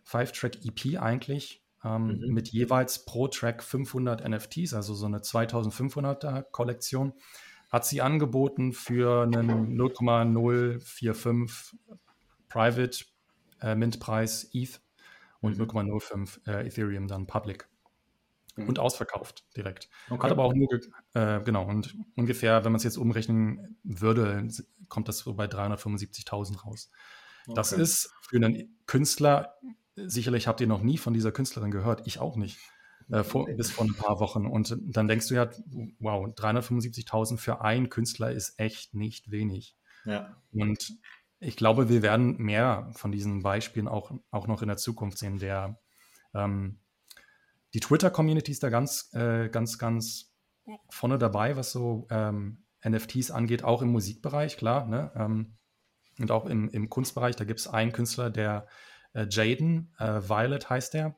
Five-Track-EP 0.04 1.00
eigentlich 1.00 1.64
ähm, 1.84 2.08
mhm. 2.08 2.34
mit 2.34 2.48
jeweils 2.48 3.06
pro 3.06 3.28
Track 3.28 3.62
500 3.62 4.28
NFTs, 4.28 4.74
also 4.74 4.96
so 4.96 5.06
eine 5.06 5.20
2500er 5.20 6.42
Kollektion, 6.50 7.14
hat 7.70 7.86
sie 7.86 8.02
angeboten 8.02 8.74
für 8.74 9.24
einen 9.24 9.76
0,045 9.76 11.78
Private 12.50 13.06
äh, 13.62 13.76
Mint-Preis 13.76 14.50
ETH 14.54 14.82
und 15.42 15.60
mhm. 15.60 15.66
0,05 15.66 16.48
äh, 16.48 16.66
Ethereum 16.66 17.08
dann 17.08 17.28
Public. 17.28 17.70
Mhm. 18.56 18.70
Und 18.70 18.80
ausverkauft 18.80 19.46
direkt. 19.58 19.90
Okay. 20.10 20.24
Hat 20.24 20.32
aber 20.32 20.46
auch 20.46 20.54
nur, 20.54 20.70
äh, 21.14 21.42
genau, 21.42 21.66
und 21.66 21.96
ungefähr, 22.16 22.64
wenn 22.64 22.72
man 22.72 22.78
es 22.78 22.84
jetzt 22.84 22.98
umrechnen 22.98 23.78
würde, 23.84 24.48
kommt 24.88 25.10
das 25.10 25.20
so 25.20 25.34
bei 25.34 25.46
375.000 25.46 26.64
raus. 26.64 26.90
Okay. 27.48 27.56
Das 27.56 27.74
ist 27.74 28.14
für 28.22 28.38
einen 28.38 28.80
Künstler 28.86 29.56
sicherlich 29.96 30.48
habt 30.48 30.62
ihr 30.62 30.68
noch 30.68 30.82
nie 30.82 30.98
von 30.98 31.14
dieser 31.14 31.32
Künstlerin 31.32 31.72
gehört, 31.72 32.06
ich 32.06 32.20
auch 32.20 32.36
nicht, 32.36 32.60
äh, 33.10 33.24
vor, 33.24 33.46
bis 33.46 33.72
vor 33.72 33.86
ein 33.86 33.96
paar 33.96 34.20
Wochen. 34.20 34.46
Und 34.46 34.78
dann 34.82 35.08
denkst 35.08 35.28
du 35.28 35.36
ja, 35.36 35.50
wow, 36.00 36.28
375.000 36.28 37.38
für 37.38 37.62
einen 37.62 37.90
Künstler 37.90 38.32
ist 38.32 38.60
echt 38.60 38.94
nicht 38.94 39.32
wenig. 39.32 39.76
Ja. 40.06 40.42
Und 40.52 40.98
ich 41.40 41.56
glaube, 41.56 41.90
wir 41.90 42.02
werden 42.02 42.38
mehr 42.38 42.92
von 42.96 43.12
diesen 43.12 43.44
Beispielen 43.44 43.88
auch, 43.88 44.12
auch 44.32 44.48
noch 44.48 44.62
in 44.62 44.68
der 44.68 44.78
Zukunft 44.78 45.18
sehen. 45.18 45.40
Der, 45.40 45.80
ähm, 46.34 46.80
die 47.76 47.82
Twitter-Community 47.82 48.52
ist 48.54 48.64
da 48.64 48.70
ganz, 48.70 49.14
äh, 49.14 49.50
ganz, 49.50 49.78
ganz 49.78 50.34
vorne 50.90 51.18
dabei, 51.18 51.58
was 51.58 51.74
so 51.74 52.08
ähm, 52.10 52.64
NFTs 52.88 53.32
angeht, 53.32 53.66
auch 53.66 53.82
im 53.82 53.90
Musikbereich, 53.90 54.56
klar. 54.56 54.88
Ne? 54.88 55.12
Ähm, 55.14 55.58
und 56.18 56.32
auch 56.32 56.46
im, 56.46 56.70
im 56.70 56.90
Kunstbereich, 56.90 57.36
da 57.36 57.44
gibt 57.44 57.60
es 57.60 57.68
einen 57.68 57.92
Künstler, 57.92 58.30
der 58.30 58.68
äh, 59.14 59.28
Jaden, 59.30 59.94
äh, 60.00 60.22
Violet 60.22 60.70
heißt 60.70 60.96
er. 60.96 61.18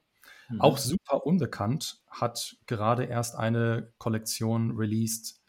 Mhm. 0.49 0.61
Auch 0.61 0.79
super 0.79 1.27
unbekannt, 1.27 2.01
hat 2.09 2.57
gerade 2.65 3.05
erst 3.05 3.35
eine 3.35 3.93
Kollektion 3.99 4.75
released, 4.75 5.39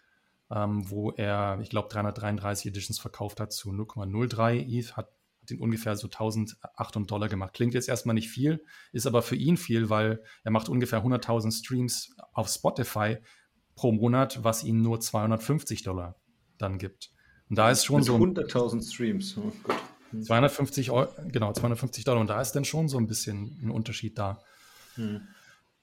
ähm, 0.50 0.90
wo 0.90 1.12
er, 1.12 1.58
ich 1.62 1.70
glaube, 1.70 1.88
333 1.88 2.66
Editions 2.66 2.98
verkauft 2.98 3.40
hat 3.40 3.52
zu 3.54 3.70
0,03 3.70 4.58
ETH, 4.58 4.94
hat, 4.94 5.10
ihn 5.50 5.60
ungefähr 5.60 5.96
so 5.96 6.06
1800 6.06 7.10
Dollar 7.10 7.28
gemacht. 7.28 7.52
Klingt 7.54 7.74
jetzt 7.74 7.88
erstmal 7.88 8.14
nicht 8.14 8.28
viel, 8.28 8.64
ist 8.92 9.06
aber 9.06 9.22
für 9.22 9.36
ihn 9.36 9.56
viel, 9.56 9.90
weil 9.90 10.22
er 10.44 10.50
macht 10.50 10.68
ungefähr 10.68 11.04
100.000 11.04 11.52
Streams 11.52 12.14
auf 12.32 12.48
Spotify 12.48 13.18
pro 13.74 13.92
Monat, 13.92 14.42
was 14.42 14.64
ihm 14.64 14.82
nur 14.82 15.00
250 15.00 15.82
Dollar 15.82 16.16
dann 16.58 16.78
gibt. 16.78 17.10
Und 17.48 17.56
da 17.56 17.70
ist 17.70 17.84
schon 17.84 17.98
Mit 17.98 18.04
so. 18.06 18.16
100.000 18.16 18.92
Streams, 18.92 19.36
oh 19.38 19.52
Gott. 19.62 19.76
250 20.22 20.90
Euro, 20.90 21.10
genau, 21.28 21.52
250 21.52 22.04
Dollar. 22.04 22.20
Und 22.20 22.30
da 22.30 22.40
ist 22.40 22.52
dann 22.52 22.64
schon 22.64 22.88
so 22.88 22.98
ein 22.98 23.06
bisschen 23.06 23.58
ein 23.62 23.70
Unterschied 23.70 24.18
da. 24.18 24.42
Hm. 24.94 25.20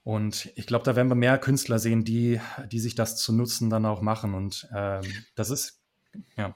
Und 0.04 0.51
ich 0.56 0.67
glaube, 0.67 0.86
da 0.86 0.95
werden 0.95 1.10
wir 1.10 1.15
mehr 1.15 1.38
Künstler 1.38 1.80
sehen, 1.80 2.04
die, 2.04 2.39
die 2.71 2.80
sich 2.80 2.95
das 2.95 3.17
zu 3.17 3.34
nutzen 3.34 3.69
dann 3.69 3.86
auch 3.86 4.01
machen. 4.01 4.34
Und 4.34 4.67
ähm, 4.73 5.04
das 5.36 5.49
ist, 5.49 5.82
ja. 6.38 6.56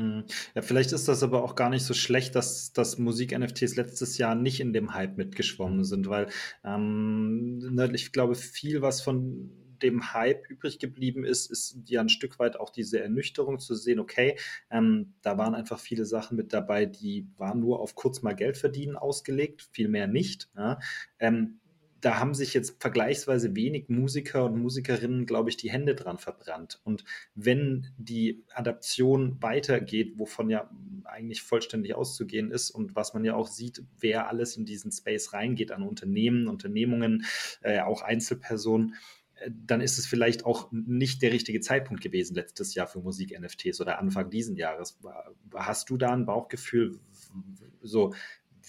Hm. 0.00 0.24
Ja, 0.54 0.62
vielleicht 0.62 0.92
ist 0.92 1.08
das 1.08 1.22
aber 1.22 1.44
auch 1.44 1.54
gar 1.54 1.68
nicht 1.68 1.84
so 1.84 1.92
schlecht, 1.92 2.34
dass, 2.34 2.72
dass 2.72 2.98
Musik-NFTs 2.98 3.76
letztes 3.76 4.16
Jahr 4.16 4.34
nicht 4.34 4.60
in 4.60 4.72
dem 4.72 4.94
Hype 4.94 5.18
mitgeschwommen 5.18 5.84
sind, 5.84 6.08
weil 6.08 6.28
ähm, 6.64 7.58
ne, 7.58 7.90
ich 7.94 8.12
glaube, 8.12 8.34
viel, 8.34 8.80
was 8.80 9.02
von 9.02 9.50
dem 9.82 10.12
Hype 10.12 10.48
übrig 10.48 10.78
geblieben 10.78 11.24
ist, 11.24 11.50
ist 11.50 11.78
ja 11.86 12.00
ein 12.00 12.08
Stück 12.08 12.38
weit 12.38 12.58
auch 12.58 12.70
diese 12.70 13.00
Ernüchterung 13.00 13.58
zu 13.58 13.74
sehen, 13.74 13.98
okay, 13.98 14.38
ähm, 14.70 15.14
da 15.22 15.38
waren 15.38 15.54
einfach 15.54 15.78
viele 15.78 16.04
Sachen 16.04 16.36
mit 16.36 16.52
dabei, 16.52 16.86
die 16.86 17.26
waren 17.36 17.60
nur 17.60 17.80
auf 17.80 17.94
kurz 17.94 18.22
mal 18.22 18.34
Geld 18.34 18.56
verdienen 18.56 18.96
ausgelegt, 18.96 19.68
viel 19.72 19.88
mehr 19.88 20.06
nicht. 20.06 20.48
Ja? 20.56 20.78
Ähm, 21.18 21.59
da 22.00 22.18
haben 22.18 22.34
sich 22.34 22.54
jetzt 22.54 22.80
vergleichsweise 22.80 23.54
wenig 23.54 23.88
Musiker 23.88 24.44
und 24.44 24.56
Musikerinnen, 24.56 25.26
glaube 25.26 25.50
ich, 25.50 25.56
die 25.56 25.70
Hände 25.70 25.94
dran 25.94 26.18
verbrannt. 26.18 26.80
Und 26.84 27.04
wenn 27.34 27.88
die 27.98 28.44
Adaption 28.54 29.36
weitergeht, 29.42 30.14
wovon 30.16 30.50
ja 30.50 30.70
eigentlich 31.04 31.42
vollständig 31.42 31.94
auszugehen 31.94 32.50
ist 32.50 32.70
und 32.70 32.96
was 32.96 33.14
man 33.14 33.24
ja 33.24 33.34
auch 33.34 33.48
sieht, 33.48 33.82
wer 33.98 34.28
alles 34.28 34.56
in 34.56 34.64
diesen 34.64 34.92
Space 34.92 35.32
reingeht 35.32 35.72
an 35.72 35.82
Unternehmen, 35.82 36.48
Unternehmungen, 36.48 37.24
äh, 37.62 37.80
auch 37.80 38.02
Einzelpersonen, 38.02 38.94
äh, 39.34 39.50
dann 39.52 39.80
ist 39.80 39.98
es 39.98 40.06
vielleicht 40.06 40.44
auch 40.44 40.70
nicht 40.72 41.22
der 41.22 41.32
richtige 41.32 41.60
Zeitpunkt 41.60 42.02
gewesen 42.02 42.34
letztes 42.34 42.74
Jahr 42.74 42.86
für 42.86 43.00
Musik-NFTs 43.00 43.80
oder 43.80 43.98
Anfang 43.98 44.30
diesen 44.30 44.56
Jahres. 44.56 44.98
Hast 45.54 45.90
du 45.90 45.96
da 45.96 46.10
ein 46.10 46.26
Bauchgefühl, 46.26 47.00
so 47.82 48.14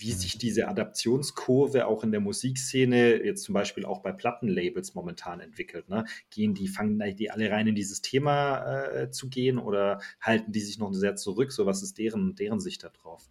wie 0.01 0.11
sich 0.11 0.37
diese 0.37 0.67
Adaptionskurve 0.67 1.87
auch 1.87 2.03
in 2.03 2.11
der 2.11 2.19
Musikszene, 2.19 3.23
jetzt 3.23 3.43
zum 3.43 3.53
Beispiel 3.53 3.85
auch 3.85 4.01
bei 4.01 4.11
Plattenlabels 4.11 4.95
momentan 4.95 5.39
entwickelt. 5.39 5.89
Ne? 5.89 6.05
Gehen 6.29 6.53
die, 6.53 6.67
fangen 6.67 6.99
die 7.15 7.29
alle 7.29 7.51
rein 7.51 7.67
in 7.67 7.75
dieses 7.75 8.01
Thema 8.01 8.85
äh, 8.87 9.11
zu 9.11 9.29
gehen 9.29 9.59
oder 9.59 10.01
halten 10.19 10.51
die 10.51 10.59
sich 10.59 10.79
noch 10.79 10.91
sehr 10.93 11.15
zurück? 11.15 11.51
So, 11.51 11.65
was 11.65 11.83
ist 11.83 11.97
deren, 11.97 12.35
deren 12.35 12.59
Sicht 12.59 12.83
darauf? 12.83 13.29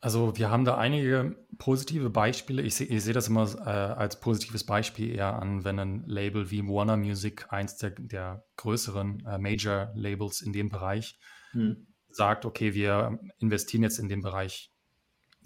Also 0.00 0.36
wir 0.36 0.50
haben 0.50 0.64
da 0.64 0.76
einige 0.76 1.36
positive 1.58 2.10
Beispiele. 2.10 2.62
Ich 2.62 2.76
sehe 2.76 3.00
seh 3.00 3.12
das 3.12 3.28
immer 3.28 3.48
äh, 3.58 3.68
als 3.68 4.20
positives 4.20 4.64
Beispiel 4.64 5.14
eher 5.14 5.34
an, 5.40 5.64
wenn 5.64 5.78
ein 5.78 6.04
Label 6.06 6.50
wie 6.50 6.66
Warner 6.66 6.96
Music, 6.96 7.46
eins 7.52 7.76
der, 7.76 7.90
der 7.90 8.44
größeren 8.56 9.24
äh, 9.26 9.38
Major-Labels 9.38 10.40
in 10.40 10.52
dem 10.52 10.68
Bereich, 10.68 11.18
hm. 11.50 11.88
sagt, 12.10 12.44
okay, 12.44 12.74
wir 12.74 13.18
investieren 13.38 13.82
jetzt 13.82 13.98
in 13.98 14.08
den 14.08 14.22
Bereich 14.22 14.72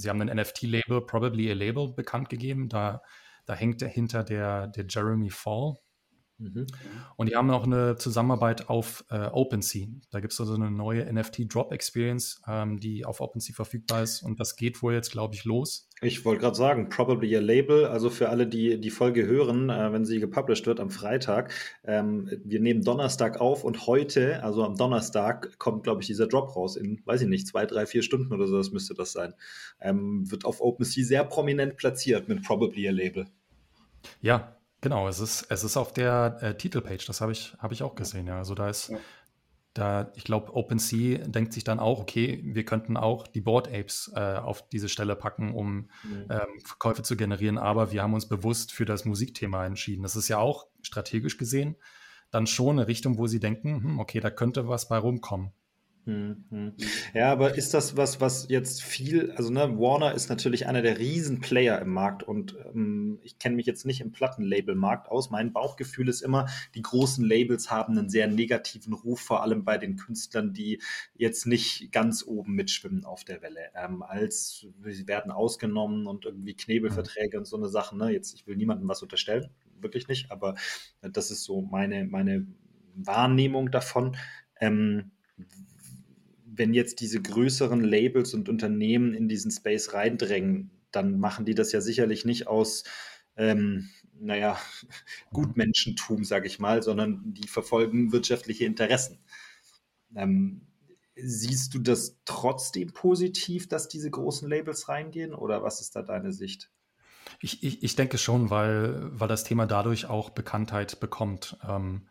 Sie 0.03 0.09
haben 0.11 0.21
ein 0.21 0.37
NFT-Label, 0.37 1.07
Probably 1.07 1.51
a 1.51 1.55
Label, 1.55 1.93
bekannt 1.95 2.29
gegeben. 2.29 2.69
Da, 2.69 3.01
da 3.47 3.55
hängt 3.55 3.81
dahinter 3.81 4.25
der, 4.25 4.67
der 4.69 4.85
Jeremy 4.89 5.31
Fall. 5.31 5.77
Mhm. 6.43 6.67
Und 7.17 7.29
die 7.29 7.37
haben 7.37 7.51
auch 7.51 7.65
eine 7.65 7.97
Zusammenarbeit 7.97 8.69
auf 8.69 9.05
äh, 9.11 9.27
OpenSea. 9.27 9.87
Da 10.11 10.21
gibt 10.21 10.33
es 10.33 10.41
also 10.41 10.55
eine 10.55 10.71
neue 10.71 11.11
NFT-Drop-Experience, 11.13 12.43
ähm, 12.49 12.81
die 12.81 13.05
auf 13.05 13.21
OpenSea 13.21 13.55
verfügbar 13.55 14.03
ist. 14.03 14.23
Und 14.23 14.41
das 14.41 14.57
geht 14.57 14.83
wohl 14.83 14.95
jetzt, 14.95 15.13
glaube 15.13 15.35
ich, 15.35 15.45
los. 15.45 15.89
Ich 16.01 16.25
wollte 16.25 16.41
gerade 16.41 16.57
sagen, 16.57 16.89
probably 16.89 17.37
a 17.37 17.41
label. 17.41 17.87
Also 17.87 18.11
für 18.11 18.29
alle, 18.29 18.49
die 18.49 18.81
die 18.81 18.91
Folge 18.91 19.25
hören, 19.25 19.71
äh, 19.71 19.93
wenn 19.93 20.05
sie 20.05 20.19
gepublished 20.19 20.67
wird 20.67 20.81
am 20.81 20.91
Freitag. 20.91 21.53
Ähm, 21.85 22.29
wir 22.45 22.61
nehmen 22.61 22.83
Donnerstag 22.83 23.41
auf 23.41 23.63
und 23.63 23.87
heute, 23.87 24.43
also 24.43 24.65
am 24.65 24.77
Donnerstag, 24.77 25.59
kommt, 25.59 25.85
glaube 25.85 26.01
ich, 26.01 26.09
dieser 26.09 26.27
Drop 26.27 26.57
raus 26.57 26.75
in, 26.75 27.01
weiß 27.05 27.23
ich 27.23 27.29
nicht, 27.29 27.47
zwei, 27.47 27.67
drei, 27.67 27.87
vier 27.87 28.03
Stunden 28.03 28.33
oder 28.33 28.49
so, 28.49 28.57
das 28.57 28.73
müsste 28.73 28.95
das 28.95 29.13
sein. 29.13 29.35
Ähm, 29.81 30.29
wird 30.29 30.45
auf 30.45 30.61
OpenSea 30.61 31.05
sehr 31.05 31.25
prominent 31.25 31.77
platziert 31.77 32.29
mit 32.29 32.43
probably 32.43 32.89
a 32.89 32.93
label. 32.93 33.27
Ja, 34.21 34.57
Genau, 34.83 35.09
es 35.09 35.21
ist, 35.21 35.47
es 35.49 35.65
ist 35.65 35.79
auf 35.79 35.95
der 35.95 36.39
äh, 36.41 36.57
Titelpage, 36.57 37.07
das 37.07 37.21
habe 37.23 37.33
ich, 37.33 37.55
hab 37.59 37.73
ich 37.73 37.83
auch 37.83 37.95
gesehen, 37.95 38.27
ja. 38.27 38.37
Also 38.37 38.55
da 38.55 38.69
ist, 38.69 38.91
ja. 38.91 38.99
da, 39.73 40.13
ich 40.17 40.25
glaube, 40.25 40.55
OpenSea 40.55 41.27
denkt 41.27 41.55
sich 41.55 41.65
dann 41.65 41.79
auch, 41.81 42.01
okay, 42.01 42.43
wir 42.45 42.65
könnten 42.65 42.97
auch 42.97 43.27
die 43.27 43.41
Board 43.41 43.69
Apes 43.69 44.13
äh, 44.15 44.21
auf 44.37 44.69
diese 44.69 44.91
Stelle 44.91 45.17
packen, 45.17 45.55
um 45.55 45.89
mhm. 46.03 46.27
ähm, 46.29 46.61
Verkäufe 46.65 47.03
zu 47.03 47.17
generieren, 47.17 47.57
aber 47.57 47.93
wir 47.93 48.03
haben 48.03 48.13
uns 48.13 48.29
bewusst 48.29 48.73
für 48.73 48.85
das 48.85 49.07
Musikthema 49.07 49.65
entschieden. 49.65 50.03
Das 50.03 50.17
ist 50.17 50.29
ja 50.29 50.39
auch 50.39 50.67
strategisch 50.83 51.39
gesehen 51.39 51.77
dann 52.33 52.47
schon 52.47 52.79
eine 52.79 52.89
Richtung, 52.89 53.19
wo 53.19 53.29
sie 53.29 53.39
denken, 53.39 53.85
hm, 53.85 54.01
okay, 54.01 54.19
da 54.19 54.31
könnte 54.31 54.67
was 54.67 54.89
bei 54.89 54.99
rumkommen. 54.99 55.53
Mhm. 56.05 56.75
Ja, 57.15 57.31
aber 57.31 57.57
ist 57.57 57.75
das 57.75 57.97
was, 57.97 58.21
was 58.21 58.49
jetzt 58.49 58.83
viel, 58.83 59.31
also 59.33 59.53
ne, 59.53 59.79
Warner 59.79 60.15
ist 60.15 60.29
natürlich 60.29 60.67
einer 60.67 60.83
der 60.83 60.99
Riesenplayer 60.99 61.81
im 61.81 61.91
Markt 61.91 62.25
und 62.25 62.57
ähm, 62.75 63.21
ich 63.23 63.39
kenne 63.39 63.55
mich 63.55 63.67
jetzt 63.67 63.87
nicht 63.87 64.01
im 64.01 64.11
Plattenlabel-Markt 64.11 65.09
aus. 65.09 65.31
Mein 65.31 65.53
Bauchgefühl 65.53 66.09
ist 66.09 66.23
immer, 66.23 66.49
die 66.75 66.83
großen 66.83 67.25
Labels 67.25 67.71
haben 67.71 67.97
einen 67.97 68.09
sehr 68.09 68.27
negativen 68.27 68.95
Ruf, 68.95 69.21
vor 69.21 69.45
allem 69.45 69.65
bei 69.65 69.79
den 69.79 69.95
Künstlern, 69.95 70.53
die 70.53 70.83
jetzt 71.15 71.47
nicht 71.47 71.93
ganz 71.93 72.25
oben 72.27 72.55
mitschwimmen 72.55 73.05
auf 73.05 73.23
der 73.23 73.41
Welle. 73.41 73.71
Ähm, 73.77 74.03
als 74.03 74.67
sie 74.85 75.07
werden 75.07 75.31
ausgenommen 75.31 76.09
und 76.09 76.25
irgendwie 76.25 76.55
Knebelverträge 76.55 77.39
und 77.39 77.45
so 77.45 77.57
eine 77.57 77.69
Sache. 77.69 77.97
Ne? 77.97 78.11
Jetzt, 78.11 78.35
ich 78.35 78.49
will 78.49 78.57
niemandem 78.57 78.89
was 78.89 79.03
unterstellen, 79.03 79.51
wirklich 79.81 80.09
nicht, 80.09 80.33
aber 80.33 80.57
das 81.01 81.31
ist 81.31 81.45
so 81.45 81.61
meine, 81.63 82.05
meine 82.07 82.45
Wahrnehmung 82.97 83.71
davon. 83.71 84.17
Ähm, 84.61 85.13
wenn 86.55 86.75
jetzt 86.75 87.01
diese 87.01 87.21
größeren 87.21 87.83
Labels 87.83 88.35
und 88.35 88.49
Unternehmen 88.49 89.15
in 89.15 89.29
diesen 89.29 89.51
Space 89.51 89.95
reindrängen, 89.95 90.71
dann 90.91 91.19
machen 91.19 91.47
die 91.47 91.55
das 91.55 91.73
ja 91.73 91.81
sicherlich 91.81 92.25
nicht 92.25 92.47
aus, 92.47 92.85
ähm, 93.37 93.89
naja, 94.21 94.59
Gutmenschentum, 95.33 96.25
sage 96.25 96.47
ich 96.47 96.59
mal, 96.59 96.83
sondern 96.83 97.23
die 97.25 97.49
verfolgen 97.49 98.13
wirtschaftliche 98.13 98.67
Interessen. 98.67 99.19
Ähm, 100.15 100.67
siehst 101.17 101.75
du 101.75 101.79
das 101.79 102.19
trotzdem 102.27 102.93
positiv, 102.93 103.69
dass 103.69 103.89
diese 103.89 104.11
großen 104.11 104.49
Labels 104.49 104.89
reingehen 104.89 105.35
oder 105.35 105.63
was 105.63 105.81
ist 105.81 105.97
da 105.97 106.03
deine 106.03 106.33
Sicht? 106.33 106.71
Ich, 107.41 107.63
ich, 107.63 107.83
ich 107.83 107.97
denke 107.97 108.19
schon, 108.19 108.51
weil, 108.51 109.09
weil 109.13 109.29
das 109.29 109.45
Thema 109.45 109.67
dadurch 109.67 110.07
auch 110.07 110.31
Bekanntheit 110.31 111.01
bekommt. 111.01 111.57
Ähm, 111.67 112.03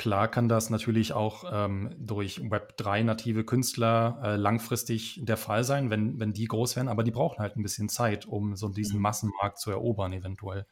Klar 0.00 0.28
kann 0.28 0.48
das 0.48 0.70
natürlich 0.70 1.12
auch 1.12 1.44
ähm, 1.52 1.94
durch 1.98 2.38
Web3-native 2.38 3.44
Künstler 3.44 4.18
äh, 4.24 4.36
langfristig 4.36 5.20
der 5.22 5.36
Fall 5.36 5.62
sein, 5.62 5.90
wenn, 5.90 6.18
wenn 6.18 6.32
die 6.32 6.46
groß 6.46 6.74
werden, 6.76 6.88
aber 6.88 7.02
die 7.02 7.10
brauchen 7.10 7.38
halt 7.38 7.54
ein 7.54 7.62
bisschen 7.62 7.90
Zeit, 7.90 8.24
um 8.24 8.56
so 8.56 8.70
diesen 8.70 8.96
mhm. 8.96 9.02
Massenmarkt 9.02 9.58
zu 9.58 9.70
erobern, 9.70 10.14
eventuell. 10.14 10.64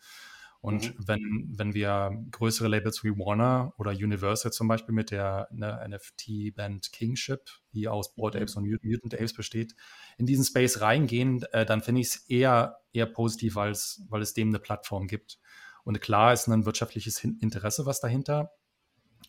Und 0.63 0.99
mhm. 0.99 1.05
wenn, 1.07 1.55
wenn 1.55 1.75
wir 1.75 2.25
größere 2.31 2.69
Labels 2.69 3.05
wie 3.05 3.19
Warner 3.19 3.75
oder 3.77 3.91
Universal 3.91 4.51
zum 4.51 4.67
Beispiel 4.67 4.95
mit 4.95 5.11
der 5.11 5.47
ne, 5.51 5.79
NFT-Band 5.87 6.91
Kingship, 6.93 7.51
die 7.75 7.87
aus 7.87 8.15
Board 8.15 8.35
mhm. 8.35 8.41
Apes 8.41 8.57
und 8.57 8.67
Mutant 8.83 9.13
Apes 9.13 9.35
besteht, 9.35 9.75
in 10.17 10.25
diesen 10.25 10.47
Space 10.47 10.81
reingehen, 10.81 11.43
äh, 11.53 11.67
dann 11.67 11.83
finde 11.83 12.01
ich 12.01 12.07
es 12.07 12.17
eher, 12.31 12.79
eher 12.95 13.05
positiv, 13.05 13.59
als, 13.59 14.07
weil 14.09 14.23
es 14.23 14.33
dem 14.33 14.49
eine 14.49 14.59
Plattform 14.59 15.07
gibt. 15.07 15.39
Und 15.85 16.01
klar 16.01 16.33
ist 16.33 16.49
ein 16.49 16.65
wirtschaftliches 16.65 17.23
Interesse, 17.23 17.85
was 17.85 18.01
dahinter 18.01 18.53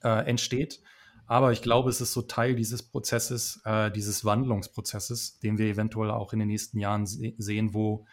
äh, 0.04 0.26
entsteht. 0.26 0.82
Aber 1.28 1.52
ich 1.52 1.62
glaube, 1.62 1.90
es 1.90 2.02
ist 2.02 2.14
so 2.14 2.24
Teil 2.24 2.56
dieses 2.56 2.82
Prozesses, 2.82 3.62
äh, 3.64 3.92
dieses 3.92 4.26
Wandlungsprozesses, 4.26 5.40
den 5.40 5.58
wir 5.58 5.68
eventuell 5.68 6.10
auch 6.10 6.34
in 6.34 6.40
den 6.40 6.48
nächsten 6.48 6.80
Jahren 6.80 7.06
se 7.06 7.34
sehen, 7.38 7.74
wo 7.74 8.08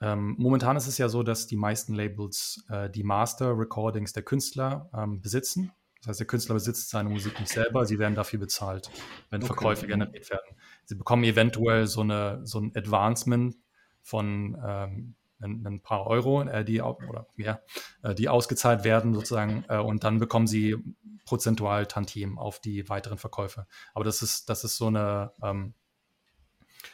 ähm, 0.00 0.34
momentan 0.38 0.76
ist 0.76 0.88
es 0.88 0.98
ja 0.98 1.08
so, 1.08 1.22
dass 1.22 1.46
die 1.46 1.56
meisten 1.56 1.94
Labels 1.94 2.64
äh, 2.68 2.90
die 2.90 3.04
Master-Recordings 3.04 4.12
der 4.12 4.24
Künstler 4.24 4.90
ähm, 4.92 5.20
besitzen. 5.20 5.72
Das 6.00 6.08
heißt, 6.08 6.20
der 6.20 6.26
Künstler 6.26 6.54
besitzt 6.54 6.90
seine 6.90 7.08
Musik 7.08 7.38
nicht 7.38 7.52
selber, 7.52 7.86
sie 7.86 8.00
werden 8.00 8.16
dafür 8.16 8.40
bezahlt, 8.40 8.90
wenn 9.30 9.40
okay. 9.40 9.46
Verkäufe 9.46 9.86
generiert 9.86 10.28
werden. 10.28 10.56
Sie 10.86 10.96
bekommen 10.96 11.22
eventuell 11.22 11.86
so, 11.86 12.00
eine, 12.00 12.40
so 12.44 12.58
ein 12.58 12.72
Advancement 12.74 13.54
von 14.00 14.58
ähm, 14.66 15.14
ein, 15.42 15.66
ein 15.66 15.80
paar 15.80 16.06
Euro, 16.06 16.42
äh, 16.42 16.64
die, 16.64 16.80
oder, 16.80 17.26
ja, 17.36 17.60
äh, 18.02 18.14
die 18.14 18.28
ausgezahlt 18.28 18.84
werden 18.84 19.14
sozusagen 19.14 19.64
äh, 19.68 19.78
und 19.78 20.04
dann 20.04 20.18
bekommen 20.18 20.46
sie 20.46 20.76
prozentual 21.24 21.86
Tantiem 21.86 22.38
auf 22.38 22.60
die 22.60 22.88
weiteren 22.88 23.18
Verkäufe. 23.18 23.66
Aber 23.94 24.04
das 24.04 24.22
ist, 24.22 24.48
das 24.48 24.64
ist 24.64 24.76
so 24.76 24.88
eine, 24.88 25.32
ähm, 25.42 25.72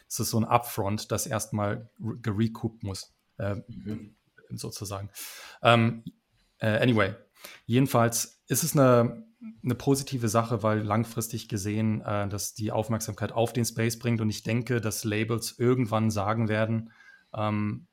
das 0.07 0.21
ist 0.21 0.31
so 0.31 0.39
ein 0.39 0.45
Upfront, 0.45 1.11
das 1.11 1.27
erstmal 1.27 1.91
gerecoupt 1.99 2.83
muss, 2.85 3.13
äh, 3.39 3.57
mhm. 3.67 4.15
sozusagen. 4.51 5.11
Ähm, 5.63 6.05
äh, 6.59 6.79
anyway, 6.79 7.15
jedenfalls 7.67 8.43
ist 8.47 8.63
es 8.63 8.77
eine, 8.77 9.27
eine 9.65 9.75
positive 9.75 10.29
Sache, 10.29 10.63
weil 10.63 10.81
langfristig 10.81 11.49
gesehen 11.49 12.01
äh, 12.03 12.29
das 12.29 12.55
die 12.55 12.73
Aufmerksamkeit 12.73 13.33
auf 13.33 13.53
den 13.53 13.65
Space 13.65 13.99
bringt 13.99 14.21
und 14.21 14.31
ich 14.31 14.45
denke, 14.45 14.81
dass 14.81 15.05
Labels 15.05 15.59
irgendwann 15.59 16.11
sagen 16.11 16.49
werden, 16.49 16.93
ähm, 17.35 17.88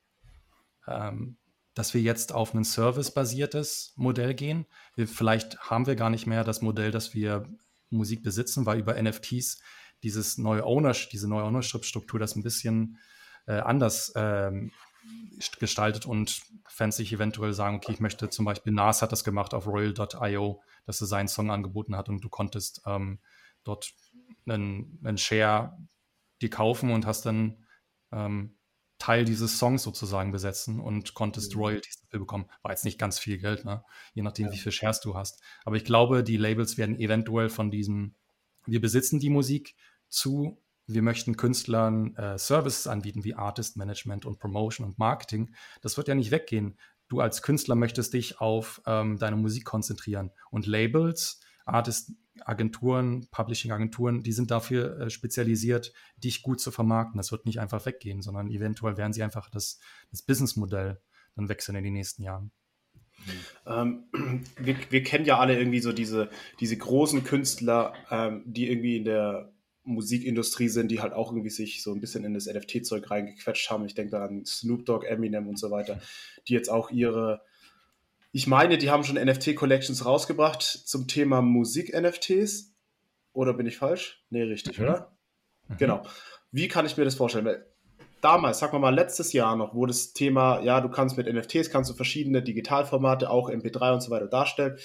ähm, 0.87 1.37
dass 1.73 1.93
wir 1.93 2.01
jetzt 2.01 2.33
auf 2.33 2.53
ein 2.53 2.63
service-basiertes 2.63 3.93
Modell 3.95 4.33
gehen. 4.33 4.65
Wir, 4.95 5.07
vielleicht 5.07 5.59
haben 5.59 5.85
wir 5.87 5.95
gar 5.95 6.09
nicht 6.09 6.25
mehr 6.25 6.43
das 6.43 6.61
Modell, 6.61 6.91
dass 6.91 7.13
wir 7.13 7.47
Musik 7.89 8.23
besitzen, 8.23 8.65
weil 8.65 8.79
über 8.79 9.01
NFTs 9.01 9.61
dieses 10.03 10.37
neue 10.37 10.65
Ownership, 10.65 11.09
diese 11.09 11.27
neue 11.27 11.43
Ownership-Struktur 11.43 12.19
das 12.19 12.35
ein 12.35 12.43
bisschen 12.43 12.97
äh, 13.45 13.59
anders 13.59 14.13
ähm, 14.15 14.71
gestaltet 15.59 16.05
und 16.05 16.41
Fans 16.67 16.97
sich 16.97 17.11
eventuell 17.13 17.53
sagen, 17.53 17.77
okay, 17.77 17.91
ich 17.91 17.99
möchte 17.99 18.29
zum 18.29 18.45
Beispiel, 18.45 18.73
Nas 18.73 19.01
hat 19.01 19.11
das 19.11 19.23
gemacht 19.23 19.53
auf 19.53 19.67
Royal.io, 19.67 20.61
dass 20.85 21.01
er 21.01 21.07
seinen 21.07 21.27
Song 21.27 21.51
angeboten 21.51 21.95
hat 21.95 22.09
und 22.09 22.23
du 22.23 22.29
konntest 22.29 22.81
ähm, 22.85 23.19
dort 23.63 23.93
einen, 24.45 24.99
einen 25.03 25.17
Share 25.17 25.77
die 26.41 26.49
kaufen 26.49 26.91
und 26.91 27.05
hast 27.05 27.25
dann 27.25 27.65
ähm, 28.11 28.54
Teil 28.97 29.25
dieses 29.25 29.59
Songs 29.59 29.83
sozusagen 29.83 30.31
besetzen 30.31 30.79
und 30.79 31.13
konntest 31.13 31.55
mhm. 31.55 31.61
Royalties 31.61 31.99
dafür 32.01 32.19
bekommen. 32.19 32.45
War 32.61 32.71
jetzt 32.71 32.85
nicht 32.85 32.99
ganz 32.99 33.19
viel 33.19 33.37
Geld, 33.37 33.65
ne? 33.65 33.83
je 34.13 34.23
nachdem, 34.23 34.47
ja. 34.47 34.53
wie 34.53 34.57
viel 34.57 34.71
Shares 34.71 35.01
du 35.01 35.15
hast. 35.15 35.41
Aber 35.65 35.75
ich 35.75 35.85
glaube, 35.85 36.23
die 36.23 36.37
Labels 36.37 36.77
werden 36.77 36.97
eventuell 36.99 37.49
von 37.49 37.71
diesem, 37.71 38.15
wir 38.65 38.81
besitzen 38.81 39.19
die 39.19 39.29
Musik 39.29 39.75
zu, 40.07 40.61
wir 40.87 41.01
möchten 41.01 41.35
Künstlern 41.35 42.15
äh, 42.15 42.37
Services 42.37 42.87
anbieten 42.87 43.23
wie 43.23 43.33
Artist 43.33 43.75
Management 43.75 44.25
und 44.25 44.39
Promotion 44.39 44.85
und 44.85 44.99
Marketing. 44.99 45.53
Das 45.81 45.97
wird 45.97 46.07
ja 46.07 46.15
nicht 46.15 46.31
weggehen. 46.31 46.77
Du 47.07 47.19
als 47.19 47.41
Künstler 47.41 47.75
möchtest 47.75 48.13
dich 48.13 48.39
auf 48.39 48.81
ähm, 48.85 49.17
deine 49.17 49.35
Musik 49.35 49.65
konzentrieren 49.65 50.31
und 50.49 50.65
Labels, 50.65 51.41
Artist 51.65 52.13
Agenturen, 52.43 53.27
Publishing-Agenturen, 53.31 54.21
die 54.21 54.33
sind 54.33 54.51
dafür 54.51 54.99
äh, 54.99 55.09
spezialisiert, 55.09 55.93
dich 56.17 56.43
gut 56.43 56.59
zu 56.59 56.71
vermarkten. 56.71 57.17
Das 57.17 57.31
wird 57.31 57.45
nicht 57.45 57.59
einfach 57.59 57.85
weggehen, 57.85 58.21
sondern 58.21 58.49
eventuell 58.49 58.97
werden 58.97 59.13
sie 59.13 59.23
einfach 59.23 59.49
das, 59.49 59.79
das 60.11 60.21
Businessmodell 60.21 61.01
dann 61.35 61.49
wechseln 61.49 61.75
in 61.75 61.83
den 61.83 61.93
nächsten 61.93 62.23
Jahren. 62.23 62.51
Ähm, 63.65 64.03
wir, 64.57 64.75
wir, 64.89 65.03
kennen 65.03 65.25
ja 65.25 65.39
alle 65.39 65.57
irgendwie 65.57 65.79
so 65.79 65.93
diese, 65.93 66.29
diese 66.59 66.77
großen 66.77 67.23
Künstler, 67.23 67.93
ähm, 68.11 68.43
die 68.45 68.69
irgendwie 68.69 68.97
in 68.97 69.05
der 69.05 69.51
Musikindustrie 69.83 70.67
sind, 70.67 70.89
die 70.89 70.99
halt 70.99 71.13
auch 71.13 71.31
irgendwie 71.31 71.49
sich 71.49 71.83
so 71.83 71.93
ein 71.93 72.01
bisschen 72.01 72.25
in 72.25 72.33
das 72.33 72.47
NFT-Zeug 72.47 73.09
reingequetscht 73.09 73.69
haben. 73.69 73.85
Ich 73.85 73.93
denke 73.93 74.11
da 74.11 74.25
an 74.25 74.45
Snoop 74.45 74.85
Dogg, 74.85 75.05
Eminem 75.05 75.47
und 75.47 75.59
so 75.59 75.71
weiter, 75.71 76.01
die 76.47 76.53
jetzt 76.53 76.69
auch 76.69 76.91
ihre 76.91 77.41
ich 78.35 78.47
meine, 78.47 78.77
die 78.77 78.89
haben 78.89 79.05
schon 79.05 79.15
NFT-Collections 79.15 80.03
rausgebracht 80.03 80.61
zum 80.61 81.07
Thema 81.07 81.41
Musik-NFTs. 81.41 82.75
Oder 83.31 83.53
bin 83.53 83.65
ich 83.65 83.77
falsch? 83.77 84.25
Nee, 84.29 84.41
richtig, 84.41 84.77
mhm. 84.77 84.83
oder? 84.83 85.17
Mhm. 85.69 85.77
Genau. 85.77 86.03
Wie 86.51 86.67
kann 86.67 86.85
ich 86.85 86.97
mir 86.97 87.05
das 87.05 87.15
vorstellen? 87.15 87.45
Weil 87.45 87.65
damals, 88.19 88.59
sagen 88.59 88.73
wir 88.73 88.79
mal 88.79 88.93
letztes 88.93 89.31
Jahr 89.31 89.55
noch, 89.55 89.73
wo 89.73 89.85
das 89.85 90.11
Thema, 90.11 90.59
ja, 90.63 90.81
du 90.81 90.89
kannst 90.89 91.15
mit 91.15 91.33
NFTs, 91.33 91.69
kannst 91.69 91.89
du 91.89 91.93
verschiedene 91.93 92.43
Digitalformate, 92.43 93.29
auch 93.29 93.49
MP3 93.49 93.93
und 93.93 94.01
so 94.01 94.11
weiter 94.11 94.27
darstellen. 94.27 94.77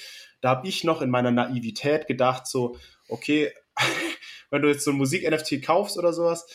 Da 0.43 0.51
habe 0.51 0.69
ich 0.69 0.85
noch 0.85 1.03
in 1.03 1.11
meiner 1.11 1.33
Naivität 1.33 2.07
gedacht, 2.07 2.47
so, 2.47 2.77
okay, 3.09 3.51
wenn 4.51 4.63
du 4.63 4.69
jetzt 4.69 4.85
so 4.85 4.93
ein 4.93 4.97
Musik-NFT 4.97 5.61
kaufst 5.61 5.99
oder 5.99 6.13
sowas, 6.13 6.47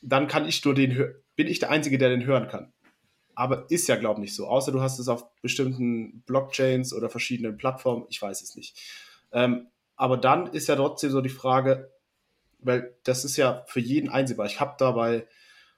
dann 0.00 0.28
kann 0.28 0.46
ich 0.46 0.64
nur 0.64 0.74
den, 0.74 1.12
bin 1.34 1.48
ich 1.48 1.58
der 1.58 1.70
Einzige, 1.70 1.98
der 1.98 2.10
den 2.10 2.24
hören 2.24 2.46
kann 2.46 2.72
aber 3.34 3.70
ist 3.70 3.88
ja, 3.88 3.96
glaube 3.96 4.20
ich, 4.20 4.22
nicht 4.22 4.34
so. 4.34 4.46
Außer 4.46 4.72
du 4.72 4.80
hast 4.80 4.98
es 4.98 5.08
auf 5.08 5.26
bestimmten 5.40 6.22
Blockchains 6.26 6.92
oder 6.92 7.08
verschiedenen 7.08 7.56
Plattformen, 7.56 8.06
ich 8.08 8.20
weiß 8.20 8.42
es 8.42 8.56
nicht. 8.56 8.76
Ähm, 9.32 9.68
aber 9.96 10.16
dann 10.16 10.46
ist 10.48 10.68
ja 10.68 10.76
trotzdem 10.76 11.10
so 11.10 11.20
die 11.20 11.28
Frage, 11.28 11.90
weil 12.58 12.94
das 13.04 13.24
ist 13.24 13.36
ja 13.36 13.64
für 13.66 13.80
jeden 13.80 14.08
einsehbar. 14.08 14.46
Ich 14.46 14.60
habe 14.60 14.74
da 14.78 14.92
bei 14.92 15.26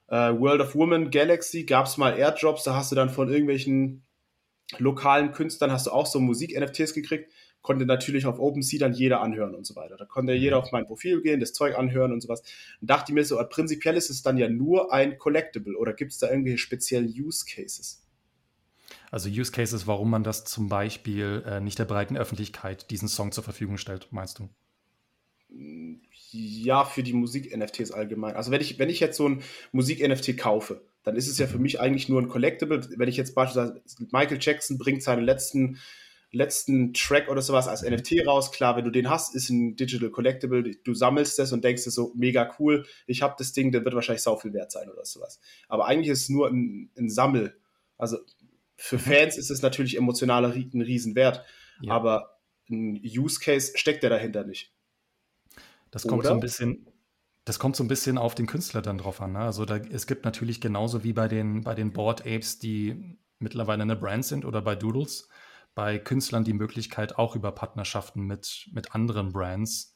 äh, 0.09 0.39
World 0.39 0.61
of 0.61 0.75
Women 0.75 1.11
Galaxy 1.11 1.65
gab 1.65 1.87
es 1.87 1.97
mal 1.97 2.17
Airdrops, 2.17 2.65
da 2.65 2.75
hast 2.75 2.93
du 2.93 2.97
dann 2.97 3.11
von 3.11 3.29
irgendwelchen 3.29 4.05
lokalen 4.79 5.33
Künstlern 5.33 5.71
hast 5.71 5.87
du 5.87 5.91
auch 5.91 6.07
so 6.07 6.19
Musik-NFTs 6.21 6.95
gekriegt 6.95 7.33
konnte 7.63 7.87
natürlich 7.87 8.27
auf 8.27 8.39
OpenSea 8.39 8.79
dann 8.79 8.93
jeder 8.93 9.21
anhören 9.21 9.55
und 9.55 9.67
so 9.67 9.77
weiter. 9.77 9.97
Da 9.97 10.05
konnte 10.05 10.33
jeder 10.33 10.57
mhm. 10.59 10.63
auf 10.65 10.73
mein 10.73 10.87
Profil 10.87 11.23
gehen, 11.23 11.41
das 11.41 11.53
Zeug 11.53 11.79
anhören 11.79 12.13
und 12.13 12.21
sowas. 12.21 12.43
Und 12.81 12.91
dachte 12.91 13.13
mir 13.13 13.25
so, 13.25 13.41
prinzipiell 13.49 13.97
ist 13.97 14.11
es 14.11 14.23
dann 14.23 14.37
ja 14.37 14.49
nur 14.49 14.93
ein 14.93 15.19
Collectible 15.19 15.77
oder 15.77 15.93
gibt 15.93 16.13
es 16.13 16.19
da 16.19 16.29
irgendwelche 16.29 16.59
speziellen 16.59 17.07
Use 17.07 17.45
Cases? 17.49 18.03
Also 19.11 19.29
Use 19.29 19.53
Cases, 19.53 19.87
warum 19.87 20.11
man 20.11 20.25
das 20.25 20.45
zum 20.45 20.69
Beispiel 20.69 21.43
äh, 21.47 21.61
nicht 21.61 21.79
der 21.79 21.85
breiten 21.85 22.17
Öffentlichkeit 22.17 22.91
diesen 22.91 23.09
Song 23.09 23.33
zur 23.33 23.45
Verfügung 23.45 23.79
stellt, 23.79 24.09
meinst 24.11 24.39
du? 24.39 24.49
Ja, 26.31 26.85
für 26.85 27.03
die 27.03 27.13
Musik-NFTs 27.13 27.93
allgemein. 27.93 28.35
Also 28.37 28.51
wenn 28.51 28.63
ich, 28.63 28.79
wenn 28.79 28.89
ich 28.89 29.01
jetzt 29.01 29.19
so 29.19 29.29
ein 29.29 29.43
Musik-NFT 29.73 30.39
kaufe, 30.39 30.83
dann 31.05 31.17
ist 31.17 31.29
es 31.29 31.39
ja 31.39 31.47
für 31.47 31.57
mhm. 31.57 31.63
mich 31.63 31.81
eigentlich 31.81 32.09
nur 32.09 32.23
ein 32.23 32.29
Collectible. 32.29 32.81
Wenn 32.97 33.09
ich 33.09 33.17
jetzt 33.17 33.35
beispielsweise 33.35 33.83
Michael 34.11 34.39
Jackson 34.41 34.79
bringt 34.79 35.03
seinen 35.03 35.25
letzten 35.25 35.79
letzten 36.33 36.95
Track 36.95 37.29
oder 37.29 37.43
sowas 37.43 37.69
als 37.69 37.83
NFT 37.83 38.27
raus. 38.27 38.51
Klar, 38.51 38.77
wenn 38.77 38.85
du 38.85 38.91
den 38.91 39.09
hast, 39.09 39.35
ist 39.35 39.51
ein 39.51 39.77
Digital 39.77 40.11
Collectible. 40.11 40.63
Du 40.83 40.95
sammelst 40.95 41.39
das 41.39 41.53
und 41.53 41.63
denkst 41.63 41.85
dir 41.85 41.91
so, 41.91 42.13
mega 42.17 42.55
cool, 42.59 42.87
ich 43.07 43.23
habe 43.23 43.35
das 43.39 43.53
Ding, 43.53 43.71
der 43.71 43.85
wird 43.85 43.95
wahrscheinlich 43.95 44.23
sau 44.23 44.37
viel 44.37 44.55
wert 44.55 44.73
sein 44.73 44.89
oder 44.89 45.05
sowas. 45.05 45.41
Aber 45.69 45.87
eigentlich 45.87 46.09
ist 46.09 46.23
es 46.23 46.29
nur 46.31 46.49
ein, 46.49 46.91
ein 46.99 47.11
Sammel. 47.11 47.57
Also 47.99 48.19
für 48.77 48.97
mhm. 48.97 49.01
Fans 49.01 49.37
ist 49.37 49.51
es 49.51 49.63
natürlich 49.63 49.97
emotionaler 49.97 50.53
ein 50.53 50.81
Riesenwert. 50.81 51.45
Ja. 51.83 51.93
Aber 51.93 52.41
ein 52.71 53.01
Use 53.05 53.39
Case 53.39 53.73
steckt 53.77 54.03
ja 54.03 54.09
dahinter 54.09 54.45
nicht. 54.45 54.73
Das 55.91 56.07
kommt 56.07 56.21
oder? 56.21 56.31
so 56.31 56.35
ein 56.35 56.41
bisschen, 56.41 56.87
das 57.45 57.59
kommt 57.59 57.77
so 57.77 57.85
ein 57.85 57.89
bisschen 57.89 58.17
auf 58.17 58.35
den 58.35 58.47
Künstler 58.47 58.81
dann 58.81 58.99
drauf 58.99 59.21
an. 59.21 59.33
Ne? 59.33 59.41
Also 59.41 59.67
da, 59.67 59.77
es 59.77 60.07
gibt 60.07 60.25
natürlich 60.25 60.61
genauso 60.61 61.05
wie 61.05 61.13
bei 61.13 61.29
den, 61.29 61.63
bei 61.63 61.75
den 61.75 61.93
Board 61.93 62.23
Apes, 62.23 62.59
die 62.59 63.19
mittlerweile 63.39 63.83
eine 63.83 63.97
Brand 63.97 64.25
sind 64.25 64.45
oder 64.47 64.63
bei 64.63 64.75
Doodles, 64.75 65.29
bei 65.75 65.99
Künstlern 65.99 66.45
die 66.45 66.53
Möglichkeit, 66.53 67.19
auch 67.19 67.35
über 67.37 67.53
Partnerschaften 67.53 68.23
mit, 68.23 68.69
mit 68.73 68.95
anderen 68.95 69.33
Brands, 69.33 69.95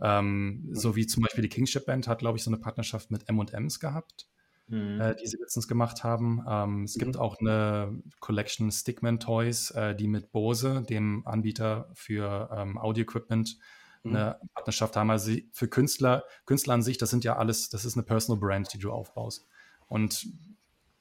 ähm, 0.00 0.64
mhm. 0.66 0.74
so 0.74 0.96
wie 0.96 1.06
zum 1.06 1.22
Beispiel 1.22 1.42
die 1.42 1.48
Kingship 1.48 1.86
Band 1.86 2.08
hat, 2.08 2.18
glaube 2.18 2.38
ich, 2.38 2.44
so 2.44 2.50
eine 2.50 2.58
Partnerschaft 2.58 3.10
mit 3.10 3.28
M&M's 3.28 3.80
gehabt, 3.80 4.28
mhm. 4.66 5.00
äh, 5.00 5.14
die 5.14 5.26
sie 5.26 5.38
letztens 5.38 5.68
gemacht 5.68 6.04
haben. 6.04 6.44
Ähm, 6.48 6.84
es 6.84 6.96
mhm. 6.96 7.00
gibt 7.00 7.16
auch 7.16 7.38
eine 7.38 8.02
Collection 8.20 8.70
Stickman 8.70 9.20
Toys, 9.20 9.70
äh, 9.70 9.94
die 9.94 10.08
mit 10.08 10.32
Bose, 10.32 10.82
dem 10.82 11.26
Anbieter 11.26 11.90
für 11.94 12.50
ähm, 12.52 12.76
Audio-Equipment, 12.76 13.56
mhm. 14.02 14.16
eine 14.16 14.40
Partnerschaft 14.54 14.96
haben. 14.96 15.10
Also 15.10 15.32
für 15.52 15.68
Künstler, 15.68 16.24
Künstler 16.44 16.74
an 16.74 16.82
sich, 16.82 16.98
das 16.98 17.10
sind 17.10 17.24
ja 17.24 17.36
alles, 17.36 17.70
das 17.70 17.84
ist 17.84 17.96
eine 17.96 18.04
Personal 18.04 18.40
Brand, 18.40 18.72
die 18.74 18.78
du 18.78 18.90
aufbaust. 18.90 19.46
Und 19.86 20.26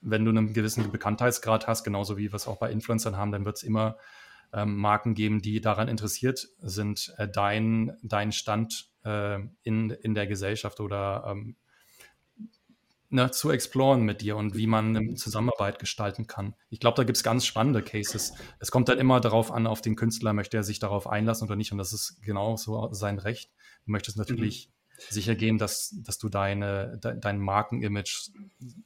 wenn 0.03 0.25
du 0.25 0.31
einen 0.31 0.53
gewissen 0.53 0.91
Bekanntheitsgrad 0.91 1.67
hast, 1.67 1.83
genauso 1.83 2.17
wie 2.17 2.31
wir 2.31 2.35
es 2.35 2.47
auch 2.47 2.57
bei 2.57 2.71
Influencern 2.71 3.17
haben, 3.17 3.31
dann 3.31 3.45
wird 3.45 3.57
es 3.57 3.63
immer 3.63 3.97
ähm, 4.53 4.75
Marken 4.77 5.15
geben, 5.15 5.41
die 5.41 5.61
daran 5.61 5.87
interessiert 5.87 6.47
sind, 6.59 7.13
äh, 7.17 7.27
dein, 7.27 7.97
dein 8.03 8.31
Stand 8.31 8.91
äh, 9.03 9.39
in, 9.63 9.89
in 9.89 10.13
der 10.13 10.27
Gesellschaft 10.27 10.79
oder 10.79 11.25
ähm, 11.27 11.55
ne, 13.09 13.31
zu 13.31 13.49
exploren 13.49 14.03
mit 14.03 14.21
dir 14.21 14.35
und 14.35 14.55
wie 14.55 14.67
man 14.67 14.95
eine 14.95 15.15
Zusammenarbeit 15.15 15.79
gestalten 15.79 16.27
kann. 16.27 16.55
Ich 16.69 16.79
glaube, 16.79 16.97
da 16.97 17.03
gibt 17.03 17.17
es 17.17 17.23
ganz 17.23 17.45
spannende 17.45 17.81
Cases. 17.81 18.33
Es 18.59 18.71
kommt 18.71 18.89
dann 18.89 18.99
immer 18.99 19.19
darauf 19.21 19.51
an, 19.51 19.65
auf 19.65 19.81
den 19.81 19.95
Künstler, 19.95 20.33
möchte 20.33 20.57
er 20.57 20.63
sich 20.63 20.79
darauf 20.79 21.07
einlassen 21.07 21.47
oder 21.47 21.55
nicht. 21.55 21.71
Und 21.71 21.77
das 21.77 21.93
ist 21.93 22.21
genau 22.21 22.55
so 22.57 22.89
sein 22.91 23.19
Recht. 23.19 23.51
Du 23.85 23.91
möchtest 23.91 24.17
natürlich 24.17 24.67
mhm 24.67 24.82
sicher 25.09 25.35
gehen, 25.35 25.57
dass, 25.57 25.95
dass 26.03 26.17
du 26.17 26.29
deine, 26.29 26.99
de, 27.03 27.19
dein 27.19 27.39
Markenimage 27.39 28.31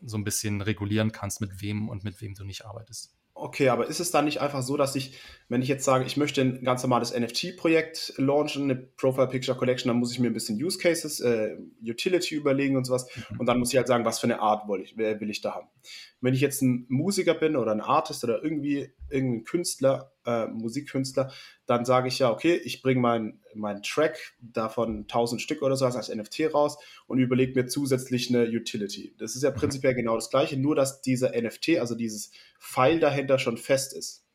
so 0.02 0.18
ein 0.18 0.24
bisschen 0.24 0.62
regulieren 0.62 1.12
kannst, 1.12 1.42
mit 1.42 1.62
wem 1.62 1.90
und 1.90 2.04
mit 2.04 2.22
wem 2.22 2.34
du 2.34 2.44
nicht 2.44 2.66
arbeitest. 2.66 3.14
Okay, 3.34 3.70
aber 3.70 3.86
ist 3.86 4.00
es 4.00 4.10
dann 4.10 4.26
nicht 4.26 4.42
einfach 4.42 4.64
so, 4.64 4.78
dass 4.78 4.96
ich, 4.96 5.20
wenn 5.50 5.62
ich 5.62 5.70
jetzt 5.70 5.86
sage, 5.86 6.04
ich 6.04 6.18
möchte 6.18 6.42
ein 6.42 6.64
ganz 6.64 6.84
normales 6.84 7.18
NFT-Projekt 7.18 8.14
launchen, 8.18 8.64
eine 8.64 8.76
Profile 8.76 9.28
Picture 9.28 9.58
Collection, 9.58 9.88
dann 9.88 9.98
muss 9.98 10.12
ich 10.12 10.20
mir 10.20 10.28
ein 10.28 10.34
bisschen 10.34 10.62
Use 10.62 10.78
Cases, 10.78 11.22
äh, 11.22 11.56
Utility 11.82 12.36
überlegen 12.36 12.76
und 12.76 12.84
sowas. 12.84 13.08
Mhm. 13.16 13.40
Und 13.40 13.46
dann 13.46 13.60
muss 13.60 13.72
ich 13.72 13.78
halt 13.78 13.88
sagen, 13.88 14.04
was 14.04 14.20
für 14.20 14.28
eine 14.28 14.42
Art 14.42 14.68
will 14.68 14.82
ich, 14.82 14.98
will 14.98 15.30
ich 15.30 15.42
da 15.42 15.56
haben. 15.56 15.68
Wenn 16.20 16.34
ich 16.34 16.42
jetzt 16.42 16.62
ein 16.62 16.86
Musiker 16.90 17.34
bin 17.34 17.56
oder 17.56 17.72
ein 17.72 17.80
Artist 17.80 18.26
oder 18.26 18.44
irgendwie 18.44 18.92
irgendein 19.10 19.46
Künstler, 19.46 20.12
äh, 20.26 20.48
Musikkünstler, 20.48 21.32
dann 21.66 21.86
sage 21.86 22.10
ich 22.10 22.20
ja, 22.20 22.30
okay, 22.30 22.60
ich 22.66 22.82
bringe 22.82 23.00
meinen 23.00 23.42
mein 23.54 23.82
Track 23.84 24.36
davon 24.42 25.04
1000 25.04 25.42
Stück 25.42 25.62
oder 25.62 25.78
so 25.78 25.86
als 25.86 26.14
NFT 26.14 26.54
raus 26.54 26.78
und 27.08 27.20
überlege 27.20 27.60
mir 27.60 27.68
zusätzlich 27.68 28.30
eine 28.30 28.46
Utility. 28.50 29.16
Das 29.18 29.36
ist 29.36 29.44
ja 29.44 29.52
mhm. 29.52 29.56
prinzipiell 29.56 29.96
genau 29.96 30.16
das 30.16 30.30
gleiche, 30.30 30.58
nur 30.58 30.76
dass 30.76 31.02
dieser 31.02 31.30
NFT, 31.30 31.80
also 31.80 31.96
dieses 31.96 32.32
File 32.60 33.00
dahinter 33.00 33.40
schon 33.40 33.58
fest 33.58 33.96
ist. 33.96 34.27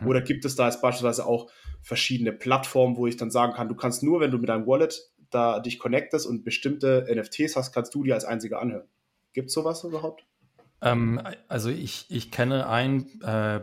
Mhm. 0.00 0.06
Oder 0.06 0.20
gibt 0.20 0.44
es 0.44 0.56
da 0.56 0.66
jetzt 0.66 0.82
beispielsweise 0.82 1.26
auch 1.26 1.50
verschiedene 1.82 2.32
Plattformen, 2.32 2.96
wo 2.96 3.06
ich 3.06 3.16
dann 3.16 3.30
sagen 3.30 3.52
kann, 3.54 3.68
du 3.68 3.74
kannst 3.74 4.02
nur, 4.02 4.20
wenn 4.20 4.30
du 4.30 4.38
mit 4.38 4.48
deinem 4.48 4.66
Wallet 4.66 5.12
da 5.30 5.60
dich 5.60 5.78
connectest 5.78 6.26
und 6.26 6.44
bestimmte 6.44 7.06
NFTs 7.12 7.56
hast, 7.56 7.72
kannst 7.72 7.94
du 7.94 8.04
die 8.04 8.12
als 8.12 8.24
einziger 8.24 8.60
anhören. 8.60 8.86
Gibt 9.32 9.48
es 9.48 9.54
sowas 9.54 9.82
überhaupt? 9.82 10.26
Ähm, 10.82 11.20
also 11.48 11.70
ich, 11.70 12.06
ich 12.10 12.30
kenne 12.30 12.68
ein 12.68 13.20
äh, 13.22 13.60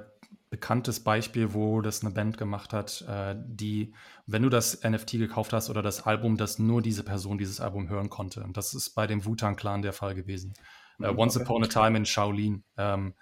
bekanntes 0.49 1.01
Beispiel, 1.01 1.53
wo 1.53 1.81
das 1.81 2.01
eine 2.03 2.11
Band 2.13 2.37
gemacht 2.37 2.73
hat, 2.73 3.05
äh, 3.07 3.35
die, 3.37 3.93
wenn 4.25 4.41
du 4.41 4.49
das 4.49 4.83
NFT 4.83 5.11
gekauft 5.13 5.53
hast 5.53 5.69
oder 5.69 5.81
das 5.81 6.05
Album, 6.05 6.37
dass 6.37 6.57
nur 6.57 6.81
diese 6.81 7.03
Person 7.03 7.37
dieses 7.37 7.59
Album 7.59 7.89
hören 7.89 8.09
konnte. 8.09 8.43
Und 8.43 8.57
das 8.57 8.73
ist 8.73 8.91
bei 8.95 9.05
dem 9.05 9.25
Wu-Tang 9.25 9.55
Clan 9.55 9.81
der 9.81 9.93
Fall 9.93 10.15
gewesen. 10.15 10.53
Äh, 10.99 11.11
mhm, 11.11 11.19
Once 11.19 11.35
okay. 11.35 11.45
Upon 11.45 11.63
a 11.63 11.67
Time 11.67 11.97
in 11.97 12.05
Shaolin. 12.05 12.63
Ähm, 12.77 13.13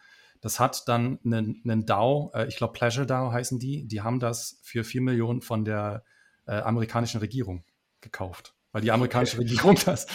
das 0.42 0.60
hat 0.60 0.88
dann 0.88 1.20
einen, 1.26 1.62
einen 1.64 1.86
DAO, 1.86 2.32
äh, 2.34 2.48
ich 2.48 2.58
glaube 2.58 2.74
Pleasure 2.74 3.06
DAO 3.06 3.32
heißen 3.32 3.60
die, 3.60 3.88
die 3.88 4.02
haben 4.02 4.20
das 4.20 4.60
für 4.64 4.84
vier 4.84 5.02
Millionen 5.02 5.42
von 5.42 5.66
der 5.66 6.04
äh, 6.46 6.60
amerikanischen 6.60 7.20
Regierung 7.20 7.64
gekauft. 8.02 8.54
weil 8.72 8.82
die 8.82 8.92
amerikanische 8.92 9.40
Regierung 9.40 9.76
das, 9.86 10.08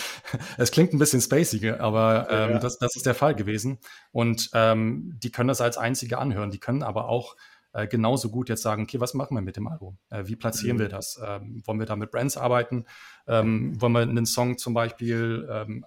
es 0.57 0.71
klingt 0.71 0.93
ein 0.93 0.99
bisschen 0.99 1.21
spacey, 1.21 1.71
aber 1.71 2.29
ähm, 2.31 2.51
ja. 2.53 2.59
das, 2.59 2.79
das 2.79 2.97
ist 2.97 3.07
der 3.07 3.15
Fall 3.15 3.35
gewesen. 3.35 3.79
Und 4.13 4.51
ähm, 4.55 5.19
die 5.23 5.31
können 5.31 5.49
das 5.49 5.61
als 5.61 5.79
einzige 5.79 6.19
anhören. 6.19 6.51
Die 6.51 6.61
können 6.61 6.83
aber 6.83 7.09
auch 7.09 7.37
äh, 7.73 7.87
genauso 7.87 8.31
gut 8.31 8.49
jetzt 8.49 8.63
sagen, 8.63 8.83
okay, 8.83 9.01
was 9.01 9.15
machen 9.15 9.35
wir 9.35 9.41
mit 9.41 9.57
dem 9.57 9.67
Album? 9.67 9.99
Äh, 10.11 10.27
wie 10.27 10.37
platzieren 10.37 10.77
mhm. 10.77 10.81
wir 10.81 10.89
das? 10.89 11.21
Ähm, 11.25 11.63
wollen 11.65 11.79
wir 11.79 11.87
da 11.87 11.97
mit 11.97 12.11
Brands 12.11 12.37
arbeiten? 12.37 12.85
Ähm, 13.27 13.81
wollen 13.81 13.93
wir 13.93 14.03
einen 14.03 14.27
Song 14.27 14.59
zum 14.59 14.75
Beispiel 14.75 15.49
ähm, 15.51 15.85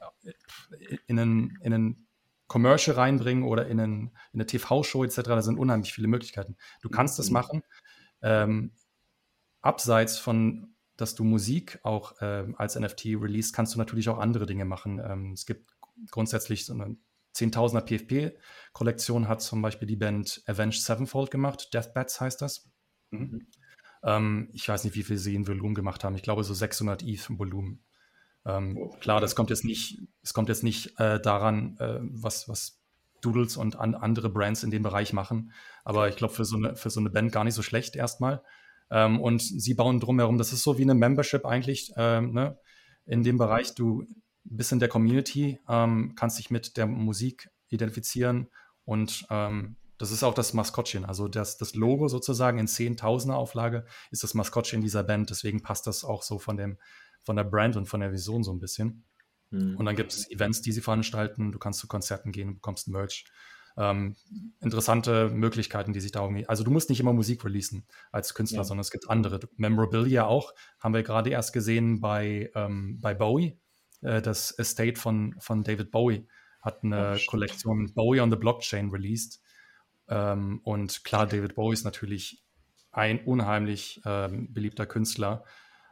in, 1.08 1.20
einen, 1.20 1.58
in 1.62 1.74
einen 1.74 2.05
Commercial 2.48 2.96
reinbringen 2.96 3.44
oder 3.44 3.68
in, 3.68 3.80
einen, 3.80 4.02
in 4.34 4.40
eine 4.40 4.46
TV-Show 4.46 5.04
etc.? 5.04 5.22
Da 5.24 5.42
sind 5.42 5.58
unheimlich 5.58 5.94
viele 5.94 6.08
Möglichkeiten. 6.08 6.58
Du 6.82 6.90
kannst 6.90 7.18
mhm. 7.18 7.22
das 7.22 7.32
machen. 7.32 7.64
Ähm, 8.22 8.72
abseits 9.62 10.18
von 10.18 10.76
dass 10.98 11.16
du 11.16 11.24
Musik 11.24 11.80
auch 11.84 12.22
äh, 12.22 12.46
als 12.56 12.80
NFT 12.80 13.06
release, 13.06 13.52
kannst 13.52 13.74
du 13.74 13.78
natürlich 13.78 14.10
auch 14.10 14.18
andere 14.18 14.46
Dinge 14.46 14.66
machen. 14.66 15.00
Ähm, 15.00 15.34
es 15.34 15.46
gibt 15.46 15.76
grundsätzlich 16.10 16.66
so 16.66 16.74
eine 16.74 16.96
Zehntausender 17.34 17.86
PFP-Kollektion 17.86 19.28
hat 19.28 19.42
zum 19.42 19.62
Beispiel 19.62 19.90
die 19.90 19.98
Band 19.98 20.42
Avenged 20.46 20.82
Sevenfold 20.82 21.32
gemacht. 21.32 21.74
Deathbats 21.74 22.22
heißt 22.22 22.42
das. 22.42 22.72
Mhm. 23.12 23.48
Ähm, 24.04 24.50
ich 24.54 24.70
weiß 24.70 24.86
nicht, 24.86 24.96
wie 24.96 25.04
viel 25.04 25.18
sie 25.18 25.36
in 25.36 25.46
Volumen 25.46 25.76
gemacht 25.76 26.06
haben. 26.06 26.16
Ich 26.16 26.24
glaube, 26.24 26.46
so 26.46 26.54
600 26.54 27.04
ETH 27.04 27.30
im 27.30 27.38
Volumen. 27.38 27.84
Ähm, 28.46 28.78
oh, 28.78 28.90
klar, 29.00 29.22
das 29.22 29.36
kommt 29.36 29.50
jetzt 29.50 29.66
nicht, 29.66 30.00
es 30.22 30.34
kommt 30.34 30.50
jetzt 30.50 30.64
nicht 30.64 31.00
äh, 31.00 31.20
daran, 31.20 31.78
äh, 31.80 32.00
was, 32.02 32.48
was 32.48 32.80
Doodles 33.22 33.58
und 33.58 33.80
an, 33.80 33.96
andere 33.96 34.30
Brands 34.30 34.64
in 34.64 34.72
dem 34.72 34.84
Bereich 34.84 35.14
machen. 35.14 35.52
Aber 35.84 36.10
ich 36.10 36.16
glaube, 36.16 36.34
für, 36.34 36.46
so 36.46 36.58
eine, 36.58 36.76
für 36.76 36.90
so 36.90 37.00
eine 37.00 37.10
Band 37.10 37.32
gar 37.32 37.44
nicht 37.44 37.56
so 37.56 37.64
schlecht 37.64 37.96
erstmal. 37.96 38.44
Ähm, 38.92 39.20
und 39.20 39.42
sie 39.42 39.74
bauen 39.74 40.00
drumherum, 40.00 40.38
das 40.38 40.54
ist 40.54 40.64
so 40.64 40.78
wie 40.78 40.84
eine 40.84 40.94
Membership 40.94 41.46
eigentlich, 41.46 41.92
ähm, 41.98 42.34
ne? 42.34 42.58
in 43.06 43.24
dem 43.24 43.38
Bereich. 43.38 43.74
Du 43.74 44.06
bist 44.44 44.72
in 44.72 44.80
der 44.80 44.90
Community, 44.90 45.60
ähm, 45.68 46.14
kannst 46.16 46.38
dich 46.38 46.52
mit 46.52 46.78
der 46.78 46.86
Musik 46.86 47.50
identifizieren 47.70 48.48
und 48.84 49.26
ähm, 49.32 49.76
das 49.98 50.12
ist 50.12 50.24
auch 50.24 50.34
das 50.34 50.54
Maskottchen. 50.54 51.06
Also 51.06 51.28
das, 51.28 51.58
das 51.58 51.74
Logo 51.74 52.08
sozusagen 52.08 52.60
in 52.60 52.68
10.000er 52.68 53.34
Auflage 53.34 53.86
ist 54.12 54.24
das 54.24 54.34
Maskottchen 54.34 54.82
dieser 54.82 55.04
Band. 55.04 55.30
Deswegen 55.30 55.62
passt 55.62 55.88
das 55.88 56.04
auch 56.04 56.22
so 56.22 56.38
von, 56.38 56.58
dem, 56.58 56.78
von 57.26 57.36
der 57.36 57.44
Brand 57.44 57.76
und 57.76 57.88
von 57.88 58.00
der 58.00 58.12
Vision 58.12 58.44
so 58.44 58.54
ein 58.54 58.60
bisschen. 58.60 59.04
Mhm. 59.50 59.76
Und 59.78 59.86
dann 59.86 59.96
gibt 59.96 60.14
es 60.14 60.30
Events, 60.30 60.62
die 60.62 60.72
sie 60.72 60.82
veranstalten. 60.82 61.52
Du 61.52 61.60
kannst 61.60 61.80
zu 61.80 61.88
Konzerten 61.88 62.32
gehen, 62.32 62.56
bekommst 62.56 62.88
Merch. 62.88 63.26
Ähm, 63.78 64.16
interessante 64.62 65.30
Möglichkeiten, 65.30 65.92
die 65.92 66.00
sich 66.00 66.14
da 66.14 66.22
irgendwie. 66.22 66.48
Also 66.48 66.64
du 66.64 66.72
musst 66.72 66.90
nicht 66.90 67.02
immer 67.02 67.12
Musik 67.12 67.44
releasen 67.44 67.86
als 68.12 68.34
Künstler, 68.34 68.60
ja. 68.60 68.64
sondern 68.64 68.82
es 68.82 68.92
gibt 68.92 69.10
andere. 69.10 69.40
Memorabilia 69.58 70.26
auch, 70.26 70.54
haben 70.80 70.94
wir 70.94 71.04
gerade 71.04 71.30
erst 71.30 71.52
gesehen 71.52 72.00
bei, 72.00 72.52
ähm, 72.56 73.00
bei 73.02 73.14
Bowie. 73.14 73.60
Äh, 74.02 74.22
das 74.22 74.52
Estate 74.52 74.96
von, 74.96 75.36
von 75.40 75.64
David 75.64 75.92
Bowie 75.92 76.28
hat 76.62 76.84
eine 76.84 77.18
oh, 77.18 77.26
Kollektion 77.28 77.94
Bowie 77.94 78.22
on 78.22 78.32
the 78.32 78.38
Blockchain 78.38 78.92
released. 78.92 79.42
Ähm, 80.08 80.62
und 80.64 81.04
klar, 81.04 81.28
David 81.28 81.56
Bowie 81.56 81.74
ist 81.74 81.84
natürlich 81.84 82.44
ein 82.92 83.26
unheimlich 83.26 84.02
ähm, 84.06 84.54
beliebter 84.54 84.86
Künstler 84.86 85.44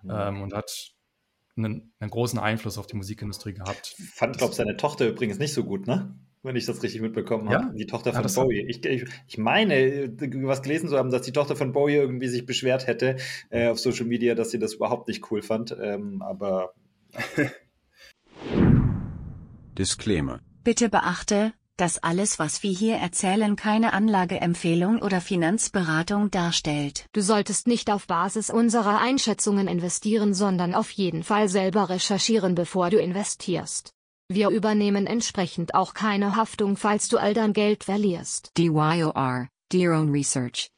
ähm, 0.09 0.41
und 0.41 0.53
hat 0.53 0.93
einen, 1.55 1.93
einen, 1.99 2.09
großen 2.09 2.39
Einfluss 2.39 2.77
auf 2.77 2.87
die 2.87 2.95
Musikindustrie 2.95 3.53
gehabt. 3.53 3.95
Fand, 4.13 4.37
glaube 4.37 4.51
ich, 4.51 4.57
seine 4.57 4.77
Tochter 4.77 5.07
übrigens 5.07 5.39
nicht 5.39 5.53
so 5.53 5.63
gut, 5.63 5.87
ne? 5.87 6.15
Wenn 6.41 6.55
ich 6.57 6.65
das 6.65 6.83
richtig 6.83 7.01
mitbekommen 7.01 7.49
ja? 7.49 7.63
habe. 7.63 7.75
Die 7.75 7.85
Tochter 7.85 8.11
von 8.11 8.25
ja, 8.25 8.43
Bowie. 8.43 8.65
Ich, 8.67 8.85
ich, 8.85 9.05
ich, 9.27 9.37
meine, 9.37 10.11
was 10.43 10.61
gelesen 10.61 10.89
zu 10.89 10.97
haben, 10.97 11.09
dass 11.09 11.21
die 11.21 11.31
Tochter 11.31 11.55
von 11.55 11.71
Bowie 11.71 11.95
irgendwie 11.95 12.27
sich 12.27 12.45
beschwert 12.45 12.85
hätte 12.85 13.15
äh, 13.49 13.69
auf 13.69 13.79
Social 13.79 14.05
Media, 14.05 14.35
dass 14.35 14.51
sie 14.51 14.59
das 14.59 14.73
überhaupt 14.73 15.07
nicht 15.07 15.31
cool 15.31 15.41
fand. 15.41 15.75
Ähm, 15.79 16.21
aber 16.21 16.73
Disclaimer. 19.77 20.41
Bitte 20.63 20.89
beachte, 20.89 21.53
dass 21.77 22.01
alles, 22.01 22.39
was 22.39 22.63
wir 22.63 22.71
hier 22.71 22.95
erzählen, 22.95 23.55
keine 23.55 23.93
Anlageempfehlung 23.93 25.01
oder 25.01 25.21
Finanzberatung 25.21 26.29
darstellt. 26.31 27.05
Du 27.13 27.21
solltest 27.21 27.67
nicht 27.67 27.89
auf 27.89 28.07
Basis 28.07 28.49
unserer 28.49 28.99
Einschätzungen 28.99 29.67
investieren, 29.67 30.33
sondern 30.33 30.75
auf 30.75 30.91
jeden 30.91 31.23
Fall 31.23 31.49
selber 31.49 31.89
recherchieren, 31.89 32.55
bevor 32.55 32.89
du 32.89 32.99
investierst. 32.99 33.93
Wir 34.29 34.49
übernehmen 34.49 35.05
entsprechend 35.05 35.75
auch 35.75 35.93
keine 35.93 36.35
Haftung, 36.35 36.77
falls 36.77 37.09
du 37.09 37.17
all 37.17 37.33
dein 37.33 37.53
Geld 37.53 37.83
verlierst. 37.83 38.51
DYOR, 38.57 39.47
Dear 39.71 39.99
Own 39.99 40.11
Research. 40.11 40.69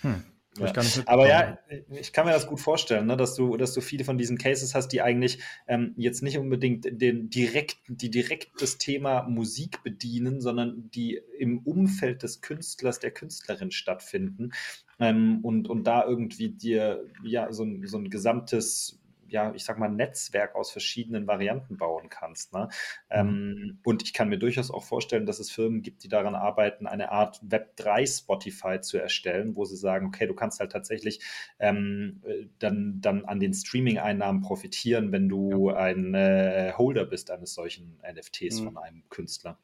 Hm. 0.00 0.24
Ja. 0.58 0.72
Aber 1.06 1.28
ja, 1.28 1.58
ich 1.90 2.12
kann 2.12 2.26
mir 2.26 2.32
das 2.32 2.46
gut 2.46 2.60
vorstellen, 2.60 3.06
ne, 3.06 3.16
dass 3.16 3.34
du, 3.34 3.56
dass 3.56 3.74
du 3.74 3.80
viele 3.80 4.04
von 4.04 4.18
diesen 4.18 4.38
Cases 4.38 4.74
hast, 4.74 4.88
die 4.88 5.02
eigentlich 5.02 5.40
ähm, 5.66 5.94
jetzt 5.96 6.22
nicht 6.22 6.38
unbedingt 6.38 6.86
den 7.00 7.28
direkt, 7.28 7.78
die 7.88 8.10
direkt 8.10 8.60
das 8.60 8.78
Thema 8.78 9.22
Musik 9.24 9.82
bedienen, 9.82 10.40
sondern 10.40 10.90
die 10.90 11.20
im 11.38 11.58
Umfeld 11.58 12.22
des 12.22 12.40
Künstlers, 12.40 13.00
der 13.00 13.10
Künstlerin 13.10 13.72
stattfinden 13.72 14.52
ähm, 15.00 15.40
und, 15.42 15.68
und 15.68 15.84
da 15.84 16.04
irgendwie 16.04 16.50
dir 16.50 17.04
ja 17.24 17.52
so 17.52 17.64
ein, 17.64 17.86
so 17.86 17.98
ein 17.98 18.10
gesamtes 18.10 19.00
ja, 19.34 19.52
ich 19.52 19.64
sag 19.64 19.80
mal, 19.80 19.90
Netzwerk 19.90 20.54
aus 20.54 20.70
verschiedenen 20.70 21.26
Varianten 21.26 21.76
bauen 21.76 22.08
kannst. 22.08 22.52
Ne? 22.52 22.68
Mhm. 23.10 23.18
Ähm, 23.18 23.80
und 23.84 24.04
ich 24.04 24.12
kann 24.12 24.28
mir 24.28 24.38
durchaus 24.38 24.70
auch 24.70 24.84
vorstellen, 24.84 25.26
dass 25.26 25.40
es 25.40 25.50
Firmen 25.50 25.82
gibt, 25.82 26.04
die 26.04 26.08
daran 26.08 26.36
arbeiten, 26.36 26.86
eine 26.86 27.10
Art 27.10 27.42
Web3 27.42 28.06
Spotify 28.06 28.80
zu 28.80 28.96
erstellen, 28.96 29.56
wo 29.56 29.64
sie 29.64 29.76
sagen, 29.76 30.06
okay, 30.06 30.28
du 30.28 30.34
kannst 30.34 30.60
halt 30.60 30.70
tatsächlich 30.70 31.20
ähm, 31.58 32.22
dann, 32.60 33.00
dann 33.00 33.24
an 33.24 33.40
den 33.40 33.52
Streaming-Einnahmen 33.52 34.40
profitieren, 34.40 35.10
wenn 35.10 35.28
du 35.28 35.70
ja. 35.70 35.76
ein 35.78 36.14
äh, 36.14 36.72
Holder 36.78 37.04
bist 37.04 37.32
eines 37.32 37.54
solchen 37.54 38.00
NFTs 38.08 38.60
mhm. 38.60 38.64
von 38.64 38.78
einem 38.78 39.08
Künstler. 39.08 39.58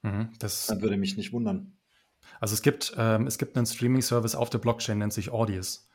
Mhm, 0.00 0.30
das 0.38 0.66
dann 0.66 0.80
würde 0.80 0.96
mich 0.96 1.18
nicht 1.18 1.34
wundern. 1.34 1.76
Also 2.40 2.54
es 2.54 2.62
gibt, 2.62 2.94
ähm, 2.96 3.26
es 3.26 3.36
gibt 3.36 3.54
einen 3.58 3.66
Streaming-Service 3.66 4.34
auf 4.34 4.48
der 4.48 4.58
Blockchain, 4.58 4.96
nennt 4.96 5.12
sich 5.12 5.30
Audius. 5.30 5.90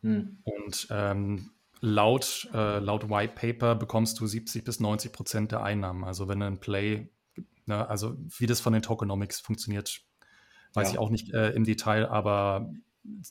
Mhm. 0.00 0.38
Und 0.44 0.88
ähm, 0.90 1.50
laut, 1.80 2.48
äh, 2.52 2.78
laut 2.78 3.08
White 3.10 3.34
Paper 3.34 3.74
bekommst 3.74 4.18
du 4.20 4.26
70 4.26 4.64
bis 4.64 4.80
90 4.80 5.12
Prozent 5.12 5.52
der 5.52 5.62
Einnahmen. 5.62 6.04
Also 6.04 6.28
wenn 6.28 6.42
ein 6.42 6.58
Play, 6.58 7.08
ne, 7.66 7.88
also 7.88 8.16
wie 8.38 8.46
das 8.46 8.60
von 8.60 8.72
den 8.72 8.82
Tokenomics 8.82 9.40
funktioniert, 9.40 10.02
weiß 10.74 10.88
ja. 10.88 10.94
ich 10.94 10.98
auch 10.98 11.10
nicht 11.10 11.32
äh, 11.32 11.50
im 11.50 11.64
Detail, 11.64 12.06
aber 12.06 12.70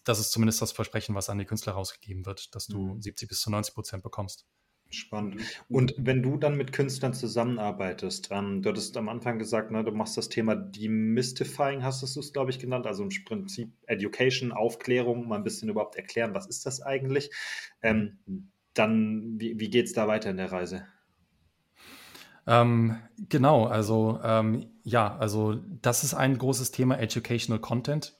das 0.03 0.19
ist 0.19 0.31
zumindest 0.31 0.61
das 0.61 0.71
Versprechen, 0.71 1.15
was 1.15 1.29
an 1.29 1.37
die 1.37 1.45
Künstler 1.45 1.73
rausgegeben 1.73 2.25
wird, 2.25 2.55
dass 2.55 2.67
du 2.67 2.95
mhm. 2.95 3.01
70 3.01 3.27
bis 3.29 3.41
zu 3.41 3.49
90 3.51 3.73
Prozent 3.73 4.03
bekommst. 4.03 4.45
Spannend. 4.95 5.41
Und 5.69 5.93
wenn 5.97 6.23
du 6.23 6.37
dann 6.37 6.55
mit 6.55 6.71
Künstlern 6.71 7.13
zusammenarbeitest, 7.13 8.29
ähm, 8.31 8.61
du 8.61 8.69
hattest 8.69 8.95
am 8.97 9.09
Anfang 9.09 9.37
gesagt, 9.37 9.71
ne, 9.71 9.83
du 9.83 9.91
machst 9.91 10.17
das 10.17 10.29
Thema 10.29 10.55
Demystifying, 10.55 11.83
hast 11.83 12.01
du 12.01 12.19
es, 12.19 12.33
glaube 12.33 12.51
ich, 12.51 12.59
genannt, 12.59 12.87
also 12.87 13.03
im 13.03 13.09
Prinzip 13.25 13.71
Education, 13.87 14.51
Aufklärung, 14.51 15.27
mal 15.27 15.35
ein 15.35 15.43
bisschen 15.43 15.69
überhaupt 15.69 15.95
erklären, 15.95 16.33
was 16.33 16.47
ist 16.47 16.65
das 16.65 16.81
eigentlich. 16.81 17.31
Ähm, 17.81 18.17
dann, 18.73 19.39
wie, 19.39 19.59
wie 19.59 19.69
geht 19.69 19.87
es 19.87 19.93
da 19.93 20.07
weiter 20.07 20.29
in 20.29 20.37
der 20.37 20.51
Reise? 20.51 20.85
Ähm, 22.47 22.97
genau, 23.29 23.65
also 23.65 24.19
ähm, 24.23 24.67
ja, 24.83 25.17
also 25.17 25.55
das 25.81 26.03
ist 26.03 26.13
ein 26.13 26.37
großes 26.37 26.71
Thema 26.71 26.99
Educational 26.99 27.59
Content, 27.59 28.17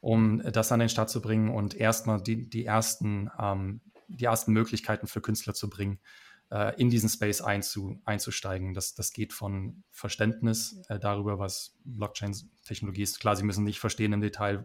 um 0.00 0.42
das 0.42 0.72
an 0.72 0.80
den 0.80 0.88
Start 0.88 1.10
zu 1.10 1.22
bringen 1.22 1.48
und 1.48 1.74
erstmal 1.74 2.20
die, 2.20 2.48
die 2.48 2.66
ersten 2.66 3.30
ähm, 3.40 3.80
die 4.16 4.24
ersten 4.24 4.52
Möglichkeiten 4.52 5.06
für 5.06 5.20
Künstler 5.20 5.54
zu 5.54 5.68
bringen, 5.68 5.98
äh, 6.50 6.78
in 6.80 6.90
diesen 6.90 7.08
Space 7.08 7.40
einzu, 7.40 8.00
einzusteigen. 8.04 8.74
Das, 8.74 8.94
das 8.94 9.12
geht 9.12 9.32
von 9.32 9.82
Verständnis 9.90 10.82
äh, 10.88 10.98
darüber, 10.98 11.38
was 11.38 11.74
Blockchain-Technologie 11.84 13.02
ist. 13.02 13.20
Klar, 13.20 13.36
sie 13.36 13.42
müssen 13.42 13.64
nicht 13.64 13.80
verstehen 13.80 14.12
im 14.12 14.20
Detail, 14.20 14.64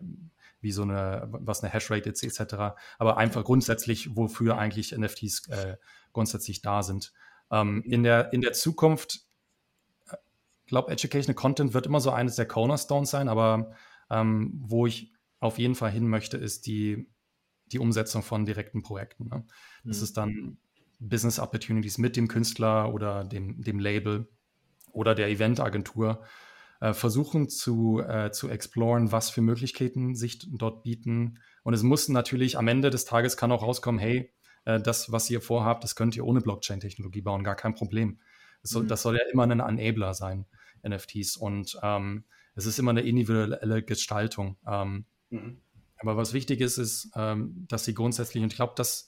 wie 0.59 0.71
so 0.71 0.81
eine, 0.81 1.27
was 1.31 1.63
eine 1.63 1.71
Hashrate 1.71 2.09
ist, 2.09 2.23
etc. 2.23 2.75
Aber 2.97 3.17
einfach 3.17 3.43
grundsätzlich, 3.43 4.15
wofür 4.15 4.57
eigentlich 4.57 4.95
NFTs 4.95 5.47
äh, 5.47 5.77
grundsätzlich 6.11 6.61
da 6.61 6.83
sind. 6.83 7.13
Ähm, 7.51 7.83
in, 7.85 8.03
der, 8.03 8.33
in 8.33 8.41
der 8.41 8.53
Zukunft, 8.53 9.21
ich 10.05 10.11
äh, 10.11 10.17
glaube, 10.65 10.91
Educational 10.91 11.35
Content 11.35 11.73
wird 11.73 11.85
immer 11.85 12.01
so 12.01 12.11
eines 12.11 12.35
der 12.35 12.47
Cornerstones 12.47 13.09
sein, 13.09 13.29
aber 13.29 13.71
ähm, 14.09 14.59
wo 14.61 14.87
ich 14.87 15.13
auf 15.39 15.57
jeden 15.59 15.75
Fall 15.75 15.91
hin 15.91 16.07
möchte, 16.07 16.37
ist 16.37 16.65
die 16.65 17.07
die 17.72 17.80
Umsetzung 17.80 18.24
von 18.24 18.45
direkten 18.45 18.82
Projekten. 18.82 19.30
Ne? 19.30 19.45
Das 19.84 19.97
mhm. 19.97 20.03
ist 20.03 20.18
dann 20.18 20.57
Business 20.99 21.39
Opportunities 21.39 21.97
mit 21.97 22.15
dem 22.15 22.28
Künstler 22.28 22.93
oder 22.93 23.24
dem, 23.24 23.61
dem 23.61 23.80
Label 23.80 24.28
oder 24.91 25.15
der 25.15 25.30
Eventagentur 25.30 26.24
äh, 26.80 26.93
versuchen 26.93 27.49
zu, 27.49 28.01
äh, 28.01 28.32
zu 28.32 28.49
exploren, 28.49 29.11
was 29.11 29.30
für 29.30 29.41
Möglichkeiten 29.41 30.15
sich 30.15 30.39
dort 30.51 30.84
bieten. 30.84 31.39
Und 31.63 31.74
es 31.74 31.84
muss 31.84 32.09
natürlich 32.09 32.57
am 32.57 32.68
Ende 32.68 32.89
des 32.89 33.05
Tages 33.05 33.38
kann 33.38 33.51
auch 33.51 33.63
rauskommen, 33.63 33.99
hey, 33.99 34.32
äh, 34.65 34.80
das, 34.80 35.11
was 35.11 35.30
ihr 35.30 35.41
vorhabt, 35.41 35.84
das 35.84 35.95
könnt 35.95 36.15
ihr 36.15 36.26
ohne 36.26 36.41
Blockchain-Technologie 36.41 37.22
bauen, 37.22 37.43
gar 37.43 37.55
kein 37.55 37.74
Problem. 37.74 38.20
Das 38.61 38.72
soll, 38.72 38.84
mhm. 38.84 38.88
das 38.88 39.01
soll 39.01 39.15
ja 39.15 39.24
immer 39.32 39.43
ein 39.43 39.59
Enabler 39.59 40.13
sein, 40.13 40.45
NFTs. 40.88 41.38
Und 41.38 41.80
ähm, 41.84 42.26
es 42.55 42.65
ist 42.65 42.80
immer 42.80 42.91
eine 42.91 43.01
individuelle 43.01 43.84
Gestaltung. 43.84 44.57
Ähm, 44.68 45.05
mhm. 45.30 45.61
Aber 45.99 46.17
was 46.17 46.33
wichtig 46.33 46.61
ist, 46.61 46.77
ist, 46.77 47.09
ähm, 47.15 47.65
dass 47.67 47.85
sie 47.85 47.93
grundsätzlich, 47.93 48.43
und 48.43 48.51
ich 48.51 48.57
glaube, 48.57 48.73
das 48.75 49.07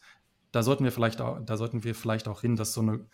da 0.51 0.63
sollten 0.63 0.83
wir 0.83 0.91
vielleicht 0.91 1.21
auch, 1.21 1.39
da 1.43 1.57
sollten 1.57 1.83
wir 1.83 1.95
vielleicht 1.95 2.27
auch 2.27 2.41
hin, 2.41 2.55
dass 2.55 2.73
so 2.73 2.81
eine, 2.81 3.05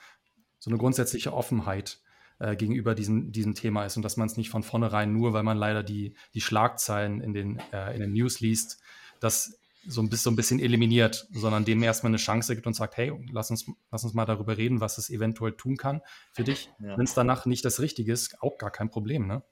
so 0.60 0.70
eine 0.70 0.78
grundsätzliche 0.78 1.34
Offenheit 1.34 2.00
äh, 2.40 2.56
gegenüber 2.56 2.96
diesem, 2.96 3.32
diesem 3.32 3.56
Thema 3.56 3.86
ist 3.86 3.98
und 3.98 4.04
dass 4.04 4.18
man 4.18 4.28
es 4.28 4.38
nicht 4.38 4.50
von 4.50 4.64
vornherein 4.64 5.14
nur, 5.14 5.34
weil 5.34 5.44
man 5.44 5.58
leider 5.58 5.84
die, 5.84 6.16
die 6.34 6.42
Schlagzeilen 6.42 7.22
in 7.22 7.34
den, 7.34 7.62
äh, 7.72 7.94
in 7.94 8.02
den 8.02 8.14
News 8.14 8.40
liest, 8.40 8.80
das 9.20 9.58
so 9.88 10.02
ein, 10.02 10.10
bisschen, 10.10 10.24
so 10.24 10.30
ein 10.32 10.36
bisschen 10.36 10.60
eliminiert, 10.60 11.28
sondern 11.32 11.64
dem 11.64 11.84
erstmal 11.84 12.10
eine 12.10 12.18
Chance 12.18 12.56
gibt 12.56 12.66
und 12.66 12.74
sagt, 12.74 12.98
hey, 12.98 13.14
lass 13.32 13.52
uns, 13.52 13.70
lass 13.92 14.04
uns 14.04 14.16
mal 14.16 14.26
darüber 14.26 14.58
reden, 14.58 14.82
was 14.82 14.98
es 14.98 15.12
eventuell 15.12 15.52
tun 15.52 15.78
kann 15.78 16.02
für 16.34 16.44
dich. 16.44 16.72
Ja. 16.80 16.98
Wenn 16.98 17.06
es 17.06 17.14
danach 17.14 17.46
nicht 17.46 17.64
das 17.66 17.80
Richtige 17.80 18.12
ist, 18.12 18.42
auch 18.42 18.58
gar 18.58 18.72
kein 18.72 18.90
Problem, 18.90 19.28
ne? 19.28 19.44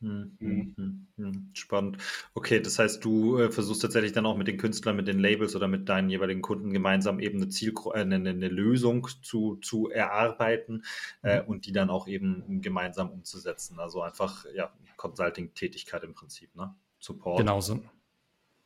Hm, 0.00 0.36
hm, 0.38 0.74
hm, 0.76 1.06
hm, 1.16 1.50
Spannend. 1.54 1.98
Okay, 2.34 2.60
das 2.60 2.78
heißt, 2.78 3.04
du 3.04 3.38
äh, 3.38 3.50
versuchst 3.50 3.82
tatsächlich 3.82 4.12
dann 4.12 4.26
auch 4.26 4.36
mit 4.36 4.46
den 4.46 4.56
Künstlern, 4.56 4.94
mit 4.94 5.08
den 5.08 5.18
Labels 5.18 5.56
oder 5.56 5.66
mit 5.66 5.88
deinen 5.88 6.08
jeweiligen 6.08 6.40
Kunden 6.40 6.72
gemeinsam 6.72 7.18
eben 7.18 7.38
eine, 7.38 7.48
Ziel, 7.48 7.74
äh, 7.94 8.00
eine, 8.00 8.16
eine 8.16 8.48
Lösung 8.48 9.08
zu, 9.22 9.56
zu 9.56 9.90
erarbeiten 9.90 10.84
äh, 11.22 11.42
mhm. 11.42 11.48
und 11.48 11.66
die 11.66 11.72
dann 11.72 11.90
auch 11.90 12.06
eben 12.06 12.62
gemeinsam 12.62 13.10
umzusetzen. 13.10 13.80
Also 13.80 14.00
einfach, 14.00 14.44
ja, 14.54 14.72
Consulting-Tätigkeit 14.96 16.04
im 16.04 16.14
Prinzip, 16.14 16.54
ne? 16.54 16.74
Support. 17.00 17.38
Genau 17.38 17.60
so. 17.60 17.80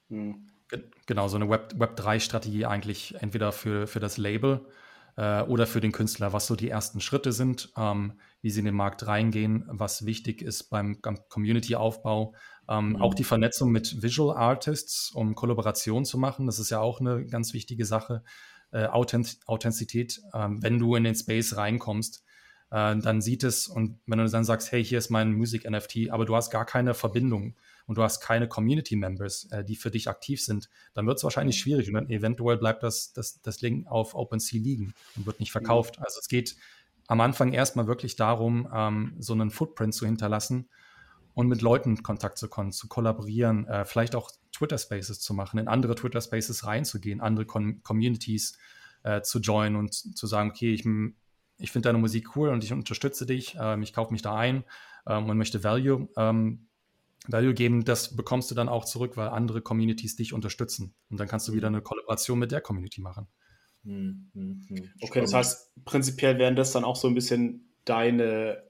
Hm. 0.09 0.47
Genau, 1.07 1.29
so 1.29 1.37
eine 1.37 1.49
Web, 1.51 1.75
Web 1.77 1.99
3-Strategie 1.99 2.67
eigentlich 2.67 3.15
entweder 3.21 3.53
für, 3.53 3.87
für 3.87 4.01
das 4.01 4.17
Label 4.17 4.67
äh, 5.17 5.43
oder 5.43 5.67
für 5.67 5.81
den 5.81 5.93
Künstler, 5.93 6.33
was 6.33 6.47
so 6.47 6.57
die 6.57 6.69
ersten 6.69 7.01
Schritte 7.01 7.33
sind, 7.33 7.73
ähm, 7.77 8.15
wie 8.41 8.51
sie 8.51 8.61
in 8.61 8.67
den 8.67 8.75
Markt 8.75 9.07
reingehen, 9.07 9.65
was 9.69 10.07
wichtig 10.07 10.43
ist 10.43 10.65
beim 10.65 11.01
Community-Aufbau. 11.03 12.35
Ähm, 12.69 12.91
mhm. 12.91 12.97
Auch 12.97 13.15
die 13.15 13.25
Vernetzung 13.25 13.71
mit 13.71 14.03
Visual 14.03 14.37
Artists, 14.37 15.11
um 15.13 15.35
Kollaboration 15.35 16.05
zu 16.05 16.19
machen, 16.19 16.47
das 16.47 16.59
ist 16.59 16.71
ja 16.71 16.81
auch 16.81 17.01
eine 17.01 17.27
ganz 17.27 17.53
wichtige 17.53 17.85
Sache. 17.85 18.23
Äh, 18.71 18.87
Authent 18.87 19.39
Authentizität, 19.47 20.21
äh, 20.33 20.49
wenn 20.49 20.79
du 20.79 20.95
in 20.97 21.05
den 21.05 21.15
Space 21.15 21.57
reinkommst, 21.57 22.25
äh, 22.71 22.97
dann 22.97 23.21
sieht 23.21 23.45
es 23.45 23.69
und 23.69 24.01
wenn 24.07 24.19
du 24.19 24.29
dann 24.29 24.45
sagst, 24.45 24.73
hey, 24.73 24.83
hier 24.83 24.99
ist 24.99 25.11
mein 25.11 25.35
Musik-NFT, 25.35 26.11
aber 26.11 26.25
du 26.25 26.35
hast 26.35 26.51
gar 26.51 26.65
keine 26.65 26.95
Verbindung 26.95 27.55
und 27.87 27.99
du 27.99 28.03
hast 28.03 28.21
keine 28.21 28.49
Community-Members, 28.49 29.51
äh, 29.51 29.65
die 29.65 29.77
für 29.77 29.91
dich 29.91 30.09
aktiv 30.09 30.43
sind, 30.43 30.69
dann 30.95 31.07
wird 31.07 31.19
es 31.19 31.25
wahrscheinlich 31.25 31.57
mhm. 31.57 31.61
schwierig 31.61 31.89
und 31.89 31.95
dann 31.95 32.11
eventuell 32.11 32.59
bleibt 32.59 32.83
das, 32.83 33.13
das, 33.13 33.41
das 33.43 33.61
Link 33.61 33.87
auf 33.87 34.15
OpenSea 34.15 34.61
liegen 34.61 34.95
und 35.17 35.27
wird 35.27 35.41
nicht 35.41 35.51
mhm. 35.51 35.59
verkauft. 35.59 35.99
Also 36.01 36.21
es 36.21 36.29
geht 36.29 36.57
am 37.07 37.21
Anfang 37.21 37.53
erstmal 37.53 37.87
wirklich 37.87 38.17
darum, 38.17 38.69
ähm, 38.73 39.15
so 39.19 39.33
einen 39.33 39.51
Footprint 39.51 39.95
zu 39.95 40.07
hinterlassen 40.07 40.69
und 41.35 41.49
mit 41.49 41.63
Leuten 41.63 42.03
Kontakt 42.03 42.39
zu 42.39 42.49
kommen, 42.49 42.73
zu 42.73 42.89
kollaborieren, 42.89 43.67
äh, 43.67 43.85
vielleicht 43.85 44.15
auch 44.15 44.31
Twitter 44.53 44.79
Spaces 44.79 45.21
zu 45.21 45.35
machen, 45.35 45.59
in 45.59 45.69
andere 45.69 45.95
Twitter 45.95 46.21
Spaces 46.21 46.67
reinzugehen, 46.67 47.21
andere 47.21 47.47
Com 47.47 47.83
Communities 47.83 48.59
äh, 49.03 49.23
zu 49.23 49.41
joinen 49.41 49.77
und 49.77 49.93
zu 49.93 50.27
sagen, 50.27 50.51
okay, 50.51 50.73
ich, 50.73 50.87
ich 51.59 51.73
finde 51.73 51.89
deine 51.89 51.99
Musik 51.99 52.37
cool 52.37 52.51
und 52.51 52.63
ich 52.65 52.73
unterstütze 52.73 53.27
dich, 53.27 53.57
äh, 53.57 53.81
ich 53.81 53.93
kaufe 53.93 54.13
mich 54.13 54.23
da 54.23 54.37
ein 54.37 54.65
ähm, 55.07 55.29
und 55.29 55.39
möchte 55.39 55.65
Value 55.65 56.09
ähm, 56.17 56.67
Value 57.29 57.55
geben, 57.55 57.85
das 57.85 58.17
bekommst 58.17 58.51
du 58.51 58.55
dann 58.55 58.69
auch 58.69 58.85
zurück, 58.85 59.17
weil 59.17 59.29
andere 59.29 59.63
Communities 59.63 60.17
dich 60.17 60.33
unterstützen. 60.33 60.95
Und 61.11 61.21
dann 61.21 61.29
kannst 61.29 61.47
du 61.49 61.53
wieder 61.53 61.71
mhm. 61.71 61.77
eine 61.77 61.83
Kollaboration 61.83 62.39
mit 62.39 62.53
der 62.53 62.61
Community 62.61 63.01
machen. 63.01 63.29
Hm, 63.85 64.31
hm, 64.35 64.67
hm. 64.69 64.91
Okay, 65.01 65.21
das 65.21 65.35
heißt, 65.35 65.85
prinzipiell 65.85 66.39
wären 66.39 66.57
das 66.57 66.73
dann 66.73 66.85
auch 66.85 66.97
so 66.97 67.09
ein 67.09 67.15
bisschen 67.15 67.73
deine, 67.85 68.63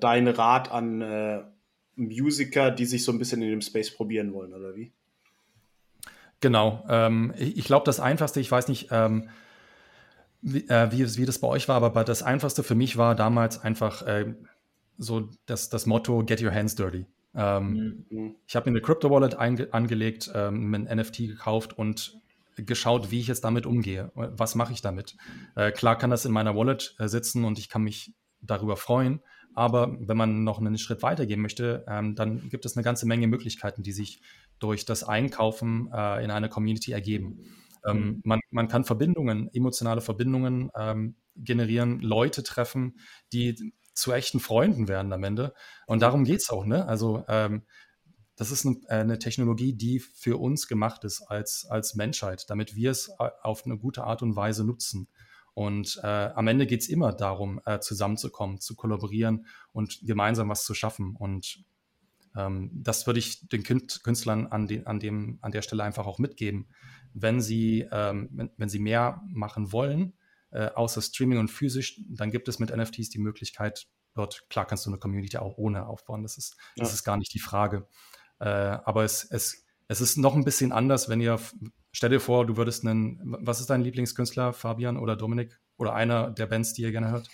dein 0.00 0.28
Rat 0.28 0.70
an 0.70 1.02
äh, 1.02 1.42
Musiker, 1.96 2.70
die 2.70 2.86
sich 2.86 3.04
so 3.04 3.12
ein 3.12 3.18
bisschen 3.18 3.42
in 3.42 3.50
dem 3.50 3.60
Space 3.60 3.94
probieren 3.94 4.32
wollen, 4.32 4.54
oder 4.54 4.74
wie? 4.74 4.92
Genau. 6.40 6.84
Ähm, 6.88 7.34
ich, 7.36 7.58
ich 7.58 7.64
glaube, 7.64 7.84
das 7.84 8.00
Einfachste, 8.00 8.40
ich 8.40 8.50
weiß 8.50 8.68
nicht, 8.68 8.88
ähm, 8.90 9.28
wie, 10.40 10.68
äh, 10.68 10.92
wie, 10.92 11.16
wie, 11.16 11.26
das 11.26 11.40
bei 11.40 11.48
euch 11.48 11.68
war, 11.68 11.82
aber 11.82 12.04
das 12.04 12.22
Einfachste 12.22 12.62
für 12.62 12.76
mich 12.76 12.96
war 12.96 13.14
damals 13.14 13.60
einfach 13.60 14.06
äh, 14.06 14.34
so 14.96 15.28
das, 15.46 15.68
das 15.68 15.86
Motto 15.86 16.24
Get 16.24 16.42
Your 16.42 16.54
Hands 16.54 16.74
Dirty. 16.74 17.06
Ähm, 17.38 18.04
mhm. 18.10 18.34
Ich 18.46 18.56
habe 18.56 18.68
mir 18.68 18.76
eine 18.76 18.82
Crypto 18.82 19.10
Wallet 19.10 19.36
angelegt, 19.36 20.30
ähm, 20.34 20.74
ein 20.74 20.98
NFT 20.98 21.18
gekauft 21.18 21.78
und 21.78 22.20
geschaut, 22.56 23.12
wie 23.12 23.20
ich 23.20 23.28
jetzt 23.28 23.44
damit 23.44 23.64
umgehe. 23.64 24.10
Was 24.14 24.56
mache 24.56 24.72
ich 24.72 24.82
damit? 24.82 25.16
Äh, 25.54 25.70
klar 25.70 25.96
kann 25.96 26.10
das 26.10 26.24
in 26.24 26.32
meiner 26.32 26.56
Wallet 26.56 26.96
äh, 26.98 27.06
sitzen 27.06 27.44
und 27.44 27.58
ich 27.58 27.68
kann 27.68 27.82
mich 27.82 28.12
darüber 28.40 28.76
freuen. 28.76 29.20
Aber 29.54 29.96
wenn 30.00 30.16
man 30.16 30.42
noch 30.44 30.58
einen 30.58 30.78
Schritt 30.78 31.02
weiter 31.02 31.26
gehen 31.26 31.40
möchte, 31.40 31.84
ähm, 31.88 32.16
dann 32.16 32.48
gibt 32.48 32.66
es 32.66 32.76
eine 32.76 32.84
ganze 32.84 33.06
Menge 33.06 33.28
Möglichkeiten, 33.28 33.82
die 33.82 33.92
sich 33.92 34.20
durch 34.58 34.84
das 34.84 35.04
Einkaufen 35.04 35.90
äh, 35.92 36.24
in 36.24 36.30
einer 36.30 36.48
Community 36.48 36.92
ergeben. 36.92 37.40
Ähm, 37.86 37.96
mhm. 37.96 38.20
man, 38.24 38.40
man, 38.50 38.68
kann 38.68 38.84
Verbindungen, 38.84 39.48
emotionale 39.52 40.00
Verbindungen 40.00 40.70
ähm, 40.76 41.14
generieren, 41.36 42.00
Leute 42.00 42.42
treffen, 42.42 42.98
die 43.32 43.72
zu 43.98 44.12
echten 44.12 44.40
Freunden 44.40 44.88
werden 44.88 45.12
am 45.12 45.24
Ende. 45.24 45.52
Und 45.86 46.00
darum 46.00 46.24
geht 46.24 46.40
es 46.40 46.50
auch, 46.50 46.64
ne? 46.64 46.86
Also 46.86 47.24
ähm, 47.28 47.62
das 48.36 48.52
ist 48.52 48.64
eine, 48.64 48.76
äh, 48.88 49.00
eine, 49.00 49.18
Technologie, 49.18 49.74
die 49.74 49.98
für 49.98 50.38
uns 50.38 50.68
gemacht 50.68 51.04
ist 51.04 51.22
als, 51.22 51.66
als 51.68 51.96
Menschheit, 51.96 52.48
damit 52.48 52.76
wir 52.76 52.92
es 52.92 53.08
äh, 53.18 53.28
auf 53.42 53.66
eine 53.66 53.76
gute 53.76 54.04
Art 54.04 54.22
und 54.22 54.36
Weise 54.36 54.64
nutzen. 54.64 55.08
Und 55.54 55.98
äh, 56.04 56.06
am 56.06 56.46
Ende 56.46 56.66
geht 56.66 56.82
es 56.82 56.88
immer 56.88 57.12
darum, 57.12 57.60
äh, 57.66 57.80
zusammenzukommen, 57.80 58.60
zu 58.60 58.76
kollaborieren 58.76 59.46
und 59.72 59.98
gemeinsam 60.04 60.48
was 60.48 60.64
zu 60.64 60.72
schaffen. 60.72 61.16
Und 61.16 61.64
ähm, 62.36 62.70
das 62.72 63.08
würde 63.08 63.18
ich 63.18 63.48
den 63.48 63.64
Künstlern 63.64 64.46
an, 64.46 64.68
den, 64.68 64.86
an, 64.86 65.00
dem, 65.00 65.38
an 65.42 65.50
der 65.50 65.62
Stelle 65.62 65.82
einfach 65.82 66.06
auch 66.06 66.20
mitgeben. 66.20 66.68
Wenn 67.12 67.40
sie, 67.40 67.88
ähm, 67.90 68.28
wenn, 68.30 68.50
wenn 68.56 68.68
sie 68.68 68.78
mehr 68.78 69.20
machen 69.26 69.72
wollen, 69.72 70.12
äh, 70.50 70.70
außer 70.70 71.02
Streaming 71.02 71.38
und 71.38 71.48
physisch, 71.48 72.00
dann 72.08 72.30
gibt 72.30 72.48
es 72.48 72.58
mit 72.58 72.74
NFTs 72.74 73.10
die 73.10 73.18
Möglichkeit, 73.18 73.86
dort, 74.14 74.48
klar 74.50 74.66
kannst 74.66 74.86
du 74.86 74.90
eine 74.90 74.98
Community 74.98 75.36
auch 75.38 75.58
ohne 75.58 75.86
aufbauen, 75.86 76.22
das 76.22 76.38
ist, 76.38 76.56
ja. 76.74 76.84
das 76.84 76.92
ist 76.92 77.04
gar 77.04 77.16
nicht 77.16 77.32
die 77.34 77.38
Frage. 77.38 77.86
Äh, 78.40 78.48
aber 78.48 79.04
es, 79.04 79.24
es, 79.24 79.64
es 79.88 80.00
ist 80.00 80.16
noch 80.16 80.34
ein 80.34 80.44
bisschen 80.44 80.72
anders, 80.72 81.08
wenn 81.08 81.20
ihr, 81.20 81.40
stell 81.92 82.10
dir 82.10 82.20
vor, 82.20 82.46
du 82.46 82.56
würdest 82.56 82.86
einen, 82.86 83.36
was 83.40 83.60
ist 83.60 83.70
dein 83.70 83.82
Lieblingskünstler, 83.82 84.52
Fabian 84.52 84.96
oder 84.96 85.16
Dominik? 85.16 85.58
Oder 85.78 85.94
einer 85.94 86.30
der 86.30 86.46
Bands, 86.46 86.74
die 86.74 86.82
ihr 86.82 86.90
gerne 86.90 87.10
hört? 87.10 87.30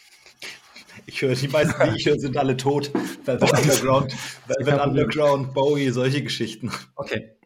Ich 1.07 1.23
höre, 1.23 1.35
die 1.35 1.49
meisten, 1.49 1.75
die 1.91 1.97
ich 1.97 2.07
höre, 2.07 2.19
sind 2.19 2.37
alle 2.37 2.57
tot. 2.57 2.93
Velvet 3.25 3.53
Underground, 3.59 4.15
Velvet 4.47 4.81
Underground, 4.81 5.55
Bowie, 5.55 5.91
solche 5.91 6.23
Geschichten. 6.23 6.71
Okay. 6.95 7.37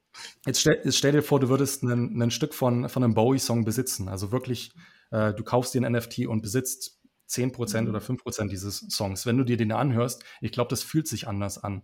Jetzt 0.45 0.61
stell, 0.61 0.81
jetzt 0.85 0.99
stell 0.99 1.13
dir 1.13 1.23
vor, 1.23 1.39
du 1.41 1.49
würdest 1.49 1.83
ein 1.85 2.31
Stück 2.31 2.53
von, 2.53 2.89
von 2.89 3.05
einem 3.05 3.15
Bowie-Song 3.15 3.65
besitzen. 3.65 4.09
Also 4.09 4.33
wirklich 4.33 4.73
äh, 5.11 5.33
du 5.35 5.45
kaufst 5.45 5.75
dir 5.75 5.83
ein 5.83 5.93
NFT 5.93 6.27
und 6.27 6.43
besitzt 6.43 6.99
10% 7.29 7.83
mhm. 7.83 7.89
oder 7.89 7.99
5% 8.01 8.49
dieses 8.49 8.87
Songs. 8.91 9.27
Wenn 9.27 9.37
du 9.37 9.45
dir 9.45 9.57
den 9.57 9.73
anhörst, 9.73 10.25
ich 10.41 10.53
glaube, 10.53 10.71
das 10.71 10.83
fühlt 10.83 11.07
sich 11.07 11.29
anders 11.29 11.63
an. 11.63 11.83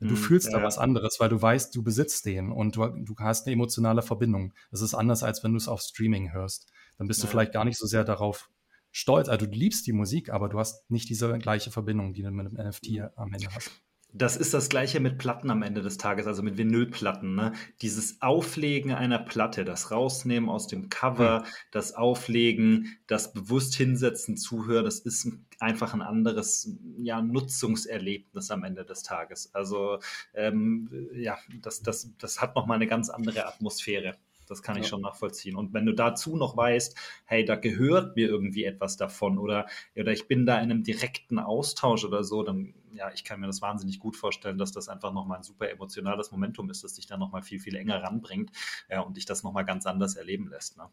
Du 0.00 0.14
mhm, 0.14 0.16
fühlst 0.16 0.50
ja, 0.50 0.58
da 0.58 0.64
was 0.64 0.78
anderes, 0.78 1.20
weil 1.20 1.28
du 1.28 1.40
weißt, 1.40 1.74
du 1.76 1.82
besitzt 1.82 2.24
den 2.24 2.50
und 2.52 2.76
du, 2.76 2.86
du, 2.86 3.14
hast 3.18 3.46
eine 3.46 3.52
emotionale 3.52 4.00
Verbindung. 4.00 4.54
Das 4.70 4.80
ist 4.80 4.94
anders, 4.94 5.22
als 5.22 5.44
wenn 5.44 5.52
du 5.52 5.58
es 5.58 5.68
auf 5.68 5.82
Streaming 5.82 6.32
hörst. 6.32 6.72
Dann 6.96 7.06
bist 7.06 7.20
ja. 7.20 7.26
du 7.26 7.30
vielleicht 7.30 7.52
gar 7.52 7.66
nicht 7.66 7.76
so 7.76 7.86
sehr 7.86 8.02
darauf 8.02 8.48
stolz. 8.90 9.28
Also 9.28 9.44
du 9.44 9.52
liebst 9.52 9.86
die 9.86 9.92
Musik, 9.92 10.30
aber 10.30 10.48
du 10.48 10.58
hast 10.58 10.90
nicht 10.90 11.10
diese 11.10 11.38
gleiche 11.38 11.70
Verbindung, 11.70 12.14
die 12.14 12.22
du 12.22 12.30
mit 12.30 12.46
einem 12.46 12.68
NFT 12.68 12.92
mhm. 12.92 13.08
am 13.16 13.32
Ende 13.34 13.48
hast. 13.54 13.70
Das 14.12 14.36
ist 14.36 14.54
das 14.54 14.68
gleiche 14.68 14.98
mit 14.98 15.18
Platten 15.18 15.50
am 15.50 15.62
Ende 15.62 15.82
des 15.82 15.96
Tages, 15.96 16.26
also 16.26 16.42
mit 16.42 16.58
Vinylplatten. 16.58 17.34
Ne? 17.34 17.52
Dieses 17.80 18.20
Auflegen 18.22 18.92
einer 18.92 19.18
Platte, 19.18 19.64
das 19.64 19.90
Rausnehmen 19.90 20.48
aus 20.48 20.66
dem 20.66 20.88
Cover, 20.88 21.40
mhm. 21.40 21.44
das 21.70 21.94
Auflegen, 21.94 22.98
das 23.06 23.32
bewusst 23.32 23.74
hinsetzen, 23.74 24.36
zuhören, 24.36 24.84
das 24.84 24.98
ist 25.00 25.28
einfach 25.60 25.94
ein 25.94 26.02
anderes 26.02 26.76
ja, 26.98 27.20
Nutzungserlebnis 27.20 28.50
am 28.50 28.64
Ende 28.64 28.84
des 28.84 29.02
Tages. 29.02 29.54
Also 29.54 29.98
ähm, 30.34 31.08
ja, 31.14 31.38
das, 31.60 31.82
das, 31.82 32.10
das 32.18 32.40
hat 32.40 32.56
nochmal 32.56 32.76
eine 32.76 32.86
ganz 32.86 33.10
andere 33.10 33.46
Atmosphäre. 33.46 34.16
Das 34.50 34.62
kann 34.62 34.76
ich 34.76 34.88
schon 34.88 35.00
nachvollziehen. 35.00 35.54
Und 35.54 35.72
wenn 35.72 35.86
du 35.86 35.94
dazu 35.94 36.36
noch 36.36 36.56
weißt, 36.56 36.96
hey, 37.24 37.44
da 37.44 37.54
gehört 37.54 38.16
mir 38.16 38.28
irgendwie 38.28 38.64
etwas 38.64 38.96
davon 38.96 39.38
oder, 39.38 39.66
oder 39.94 40.10
ich 40.10 40.26
bin 40.26 40.44
da 40.44 40.56
in 40.56 40.70
einem 40.70 40.82
direkten 40.82 41.38
Austausch 41.38 42.04
oder 42.04 42.24
so, 42.24 42.42
dann, 42.42 42.74
ja, 42.92 43.12
ich 43.14 43.22
kann 43.22 43.38
mir 43.38 43.46
das 43.46 43.62
wahnsinnig 43.62 44.00
gut 44.00 44.16
vorstellen, 44.16 44.58
dass 44.58 44.72
das 44.72 44.88
einfach 44.88 45.12
nochmal 45.12 45.38
ein 45.38 45.44
super 45.44 45.70
emotionales 45.70 46.32
Momentum 46.32 46.68
ist, 46.68 46.82
das 46.82 46.94
dich 46.94 47.06
dann 47.06 47.20
nochmal 47.20 47.42
viel, 47.42 47.60
viel 47.60 47.76
enger 47.76 48.02
ranbringt 48.02 48.50
äh, 48.88 48.98
und 48.98 49.16
dich 49.16 49.24
das 49.24 49.44
nochmal 49.44 49.64
ganz 49.64 49.86
anders 49.86 50.16
erleben 50.16 50.48
lässt. 50.48 50.76
Ne? 50.76 50.88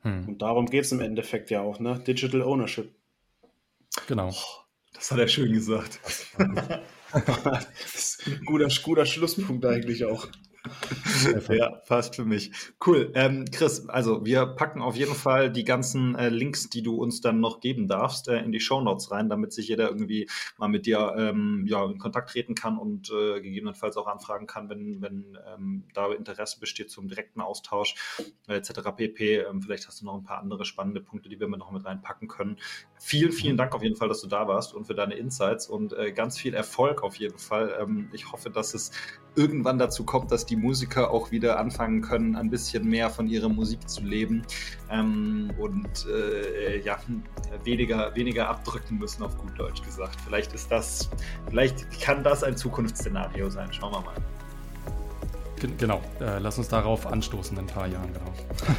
Hm. 0.00 0.28
Und 0.28 0.42
darum 0.42 0.66
geht 0.66 0.84
es 0.84 0.90
im 0.90 1.00
Endeffekt 1.00 1.50
ja 1.50 1.60
auch, 1.60 1.78
ne? 1.78 2.00
Digital 2.00 2.42
Ownership. 2.42 2.92
Genau. 4.08 4.30
Oh, 4.30 4.64
das 4.94 5.12
hat 5.12 5.18
er 5.18 5.28
schön 5.28 5.52
gesagt. 5.52 6.00
das 7.12 7.94
ist 7.94 8.26
ein 8.26 8.44
guter, 8.44 8.68
guter 8.82 9.06
Schlusspunkt 9.06 9.64
eigentlich 9.64 10.04
auch. 10.04 10.26
Ja, 11.48 11.70
passt 11.86 12.16
für 12.16 12.24
mich. 12.24 12.50
Cool. 12.84 13.12
Ähm, 13.14 13.44
Chris, 13.50 13.88
also 13.88 14.24
wir 14.24 14.46
packen 14.46 14.82
auf 14.82 14.96
jeden 14.96 15.14
Fall 15.14 15.50
die 15.50 15.64
ganzen 15.64 16.14
äh, 16.14 16.28
Links, 16.28 16.68
die 16.68 16.82
du 16.82 16.96
uns 16.96 17.20
dann 17.20 17.40
noch 17.40 17.60
geben 17.60 17.88
darfst, 17.88 18.28
äh, 18.28 18.38
in 18.38 18.52
die 18.52 18.60
Show 18.60 18.80
Notes 18.80 19.10
rein, 19.10 19.28
damit 19.28 19.52
sich 19.52 19.68
jeder 19.68 19.88
irgendwie 19.88 20.28
mal 20.58 20.68
mit 20.68 20.86
dir 20.86 21.14
ähm, 21.16 21.64
ja, 21.66 21.84
in 21.84 21.98
Kontakt 21.98 22.30
treten 22.30 22.54
kann 22.54 22.78
und 22.78 23.10
äh, 23.10 23.40
gegebenenfalls 23.40 23.96
auch 23.96 24.06
anfragen 24.06 24.46
kann, 24.46 24.68
wenn, 24.68 25.00
wenn 25.00 25.38
ähm, 25.52 25.84
da 25.94 26.12
Interesse 26.12 26.60
besteht 26.60 26.90
zum 26.90 27.08
direkten 27.08 27.40
Austausch 27.40 27.94
äh, 28.48 28.54
etc. 28.54 28.80
pp. 28.96 29.38
Ähm, 29.38 29.62
vielleicht 29.62 29.86
hast 29.86 30.00
du 30.00 30.04
noch 30.06 30.14
ein 30.14 30.24
paar 30.24 30.38
andere 30.38 30.64
spannende 30.64 31.00
Punkte, 31.00 31.28
die 31.28 31.40
wir 31.40 31.48
noch 31.48 31.70
mit 31.70 31.84
reinpacken 31.84 32.28
können. 32.28 32.58
Vielen, 32.98 33.32
vielen 33.32 33.56
Dank 33.56 33.74
auf 33.74 33.82
jeden 33.82 33.96
Fall, 33.96 34.08
dass 34.08 34.20
du 34.20 34.28
da 34.28 34.48
warst 34.48 34.74
und 34.74 34.86
für 34.86 34.94
deine 34.94 35.14
Insights 35.14 35.66
und 35.68 35.92
äh, 35.92 36.12
ganz 36.12 36.38
viel 36.38 36.54
Erfolg 36.54 37.02
auf 37.02 37.16
jeden 37.16 37.38
Fall. 37.38 37.76
Ähm, 37.80 38.08
ich 38.12 38.32
hoffe, 38.32 38.50
dass 38.50 38.74
es 38.74 38.90
irgendwann 39.36 39.78
dazu 39.78 40.04
kommt, 40.04 40.32
dass 40.32 40.46
die 40.46 40.56
Musiker 40.56 41.10
auch 41.10 41.30
wieder 41.30 41.58
anfangen 41.58 42.00
können, 42.00 42.36
ein 42.36 42.50
bisschen 42.50 42.88
mehr 42.88 43.10
von 43.10 43.28
ihrer 43.28 43.48
Musik 43.48 43.88
zu 43.88 44.02
leben 44.02 44.42
ähm, 44.90 45.50
und 45.58 46.06
äh, 46.06 46.80
ja, 46.80 46.98
weniger, 47.64 48.14
weniger 48.14 48.48
abdrücken 48.48 48.98
müssen, 48.98 49.22
auf 49.22 49.36
gut 49.36 49.58
Deutsch 49.58 49.82
gesagt. 49.82 50.18
Vielleicht 50.24 50.52
ist 50.54 50.70
das, 50.72 51.10
vielleicht 51.48 52.00
kann 52.00 52.24
das 52.24 52.42
ein 52.42 52.56
Zukunftsszenario 52.56 53.50
sein. 53.50 53.72
Schauen 53.72 53.92
wir 53.92 54.00
mal. 54.00 54.14
Genau, 55.78 56.02
äh, 56.20 56.38
lass 56.38 56.58
uns 56.58 56.68
darauf 56.68 57.06
anstoßen 57.06 57.56
in 57.56 57.64
ein 57.64 57.66
paar 57.66 57.86
Jahren, 57.86 58.12
genau. 58.12 58.78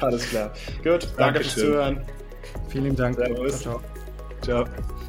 Alles 0.00 0.28
klar. 0.28 0.52
Gut, 0.82 1.08
danke 1.16 1.40
fürs 1.40 1.54
Zuhören. 1.54 2.00
Vielen 2.68 2.94
Dank. 2.94 3.16
Servus. 3.16 3.60
ciao. 3.60 3.80
ciao. 4.42 4.64
ciao. 4.64 5.04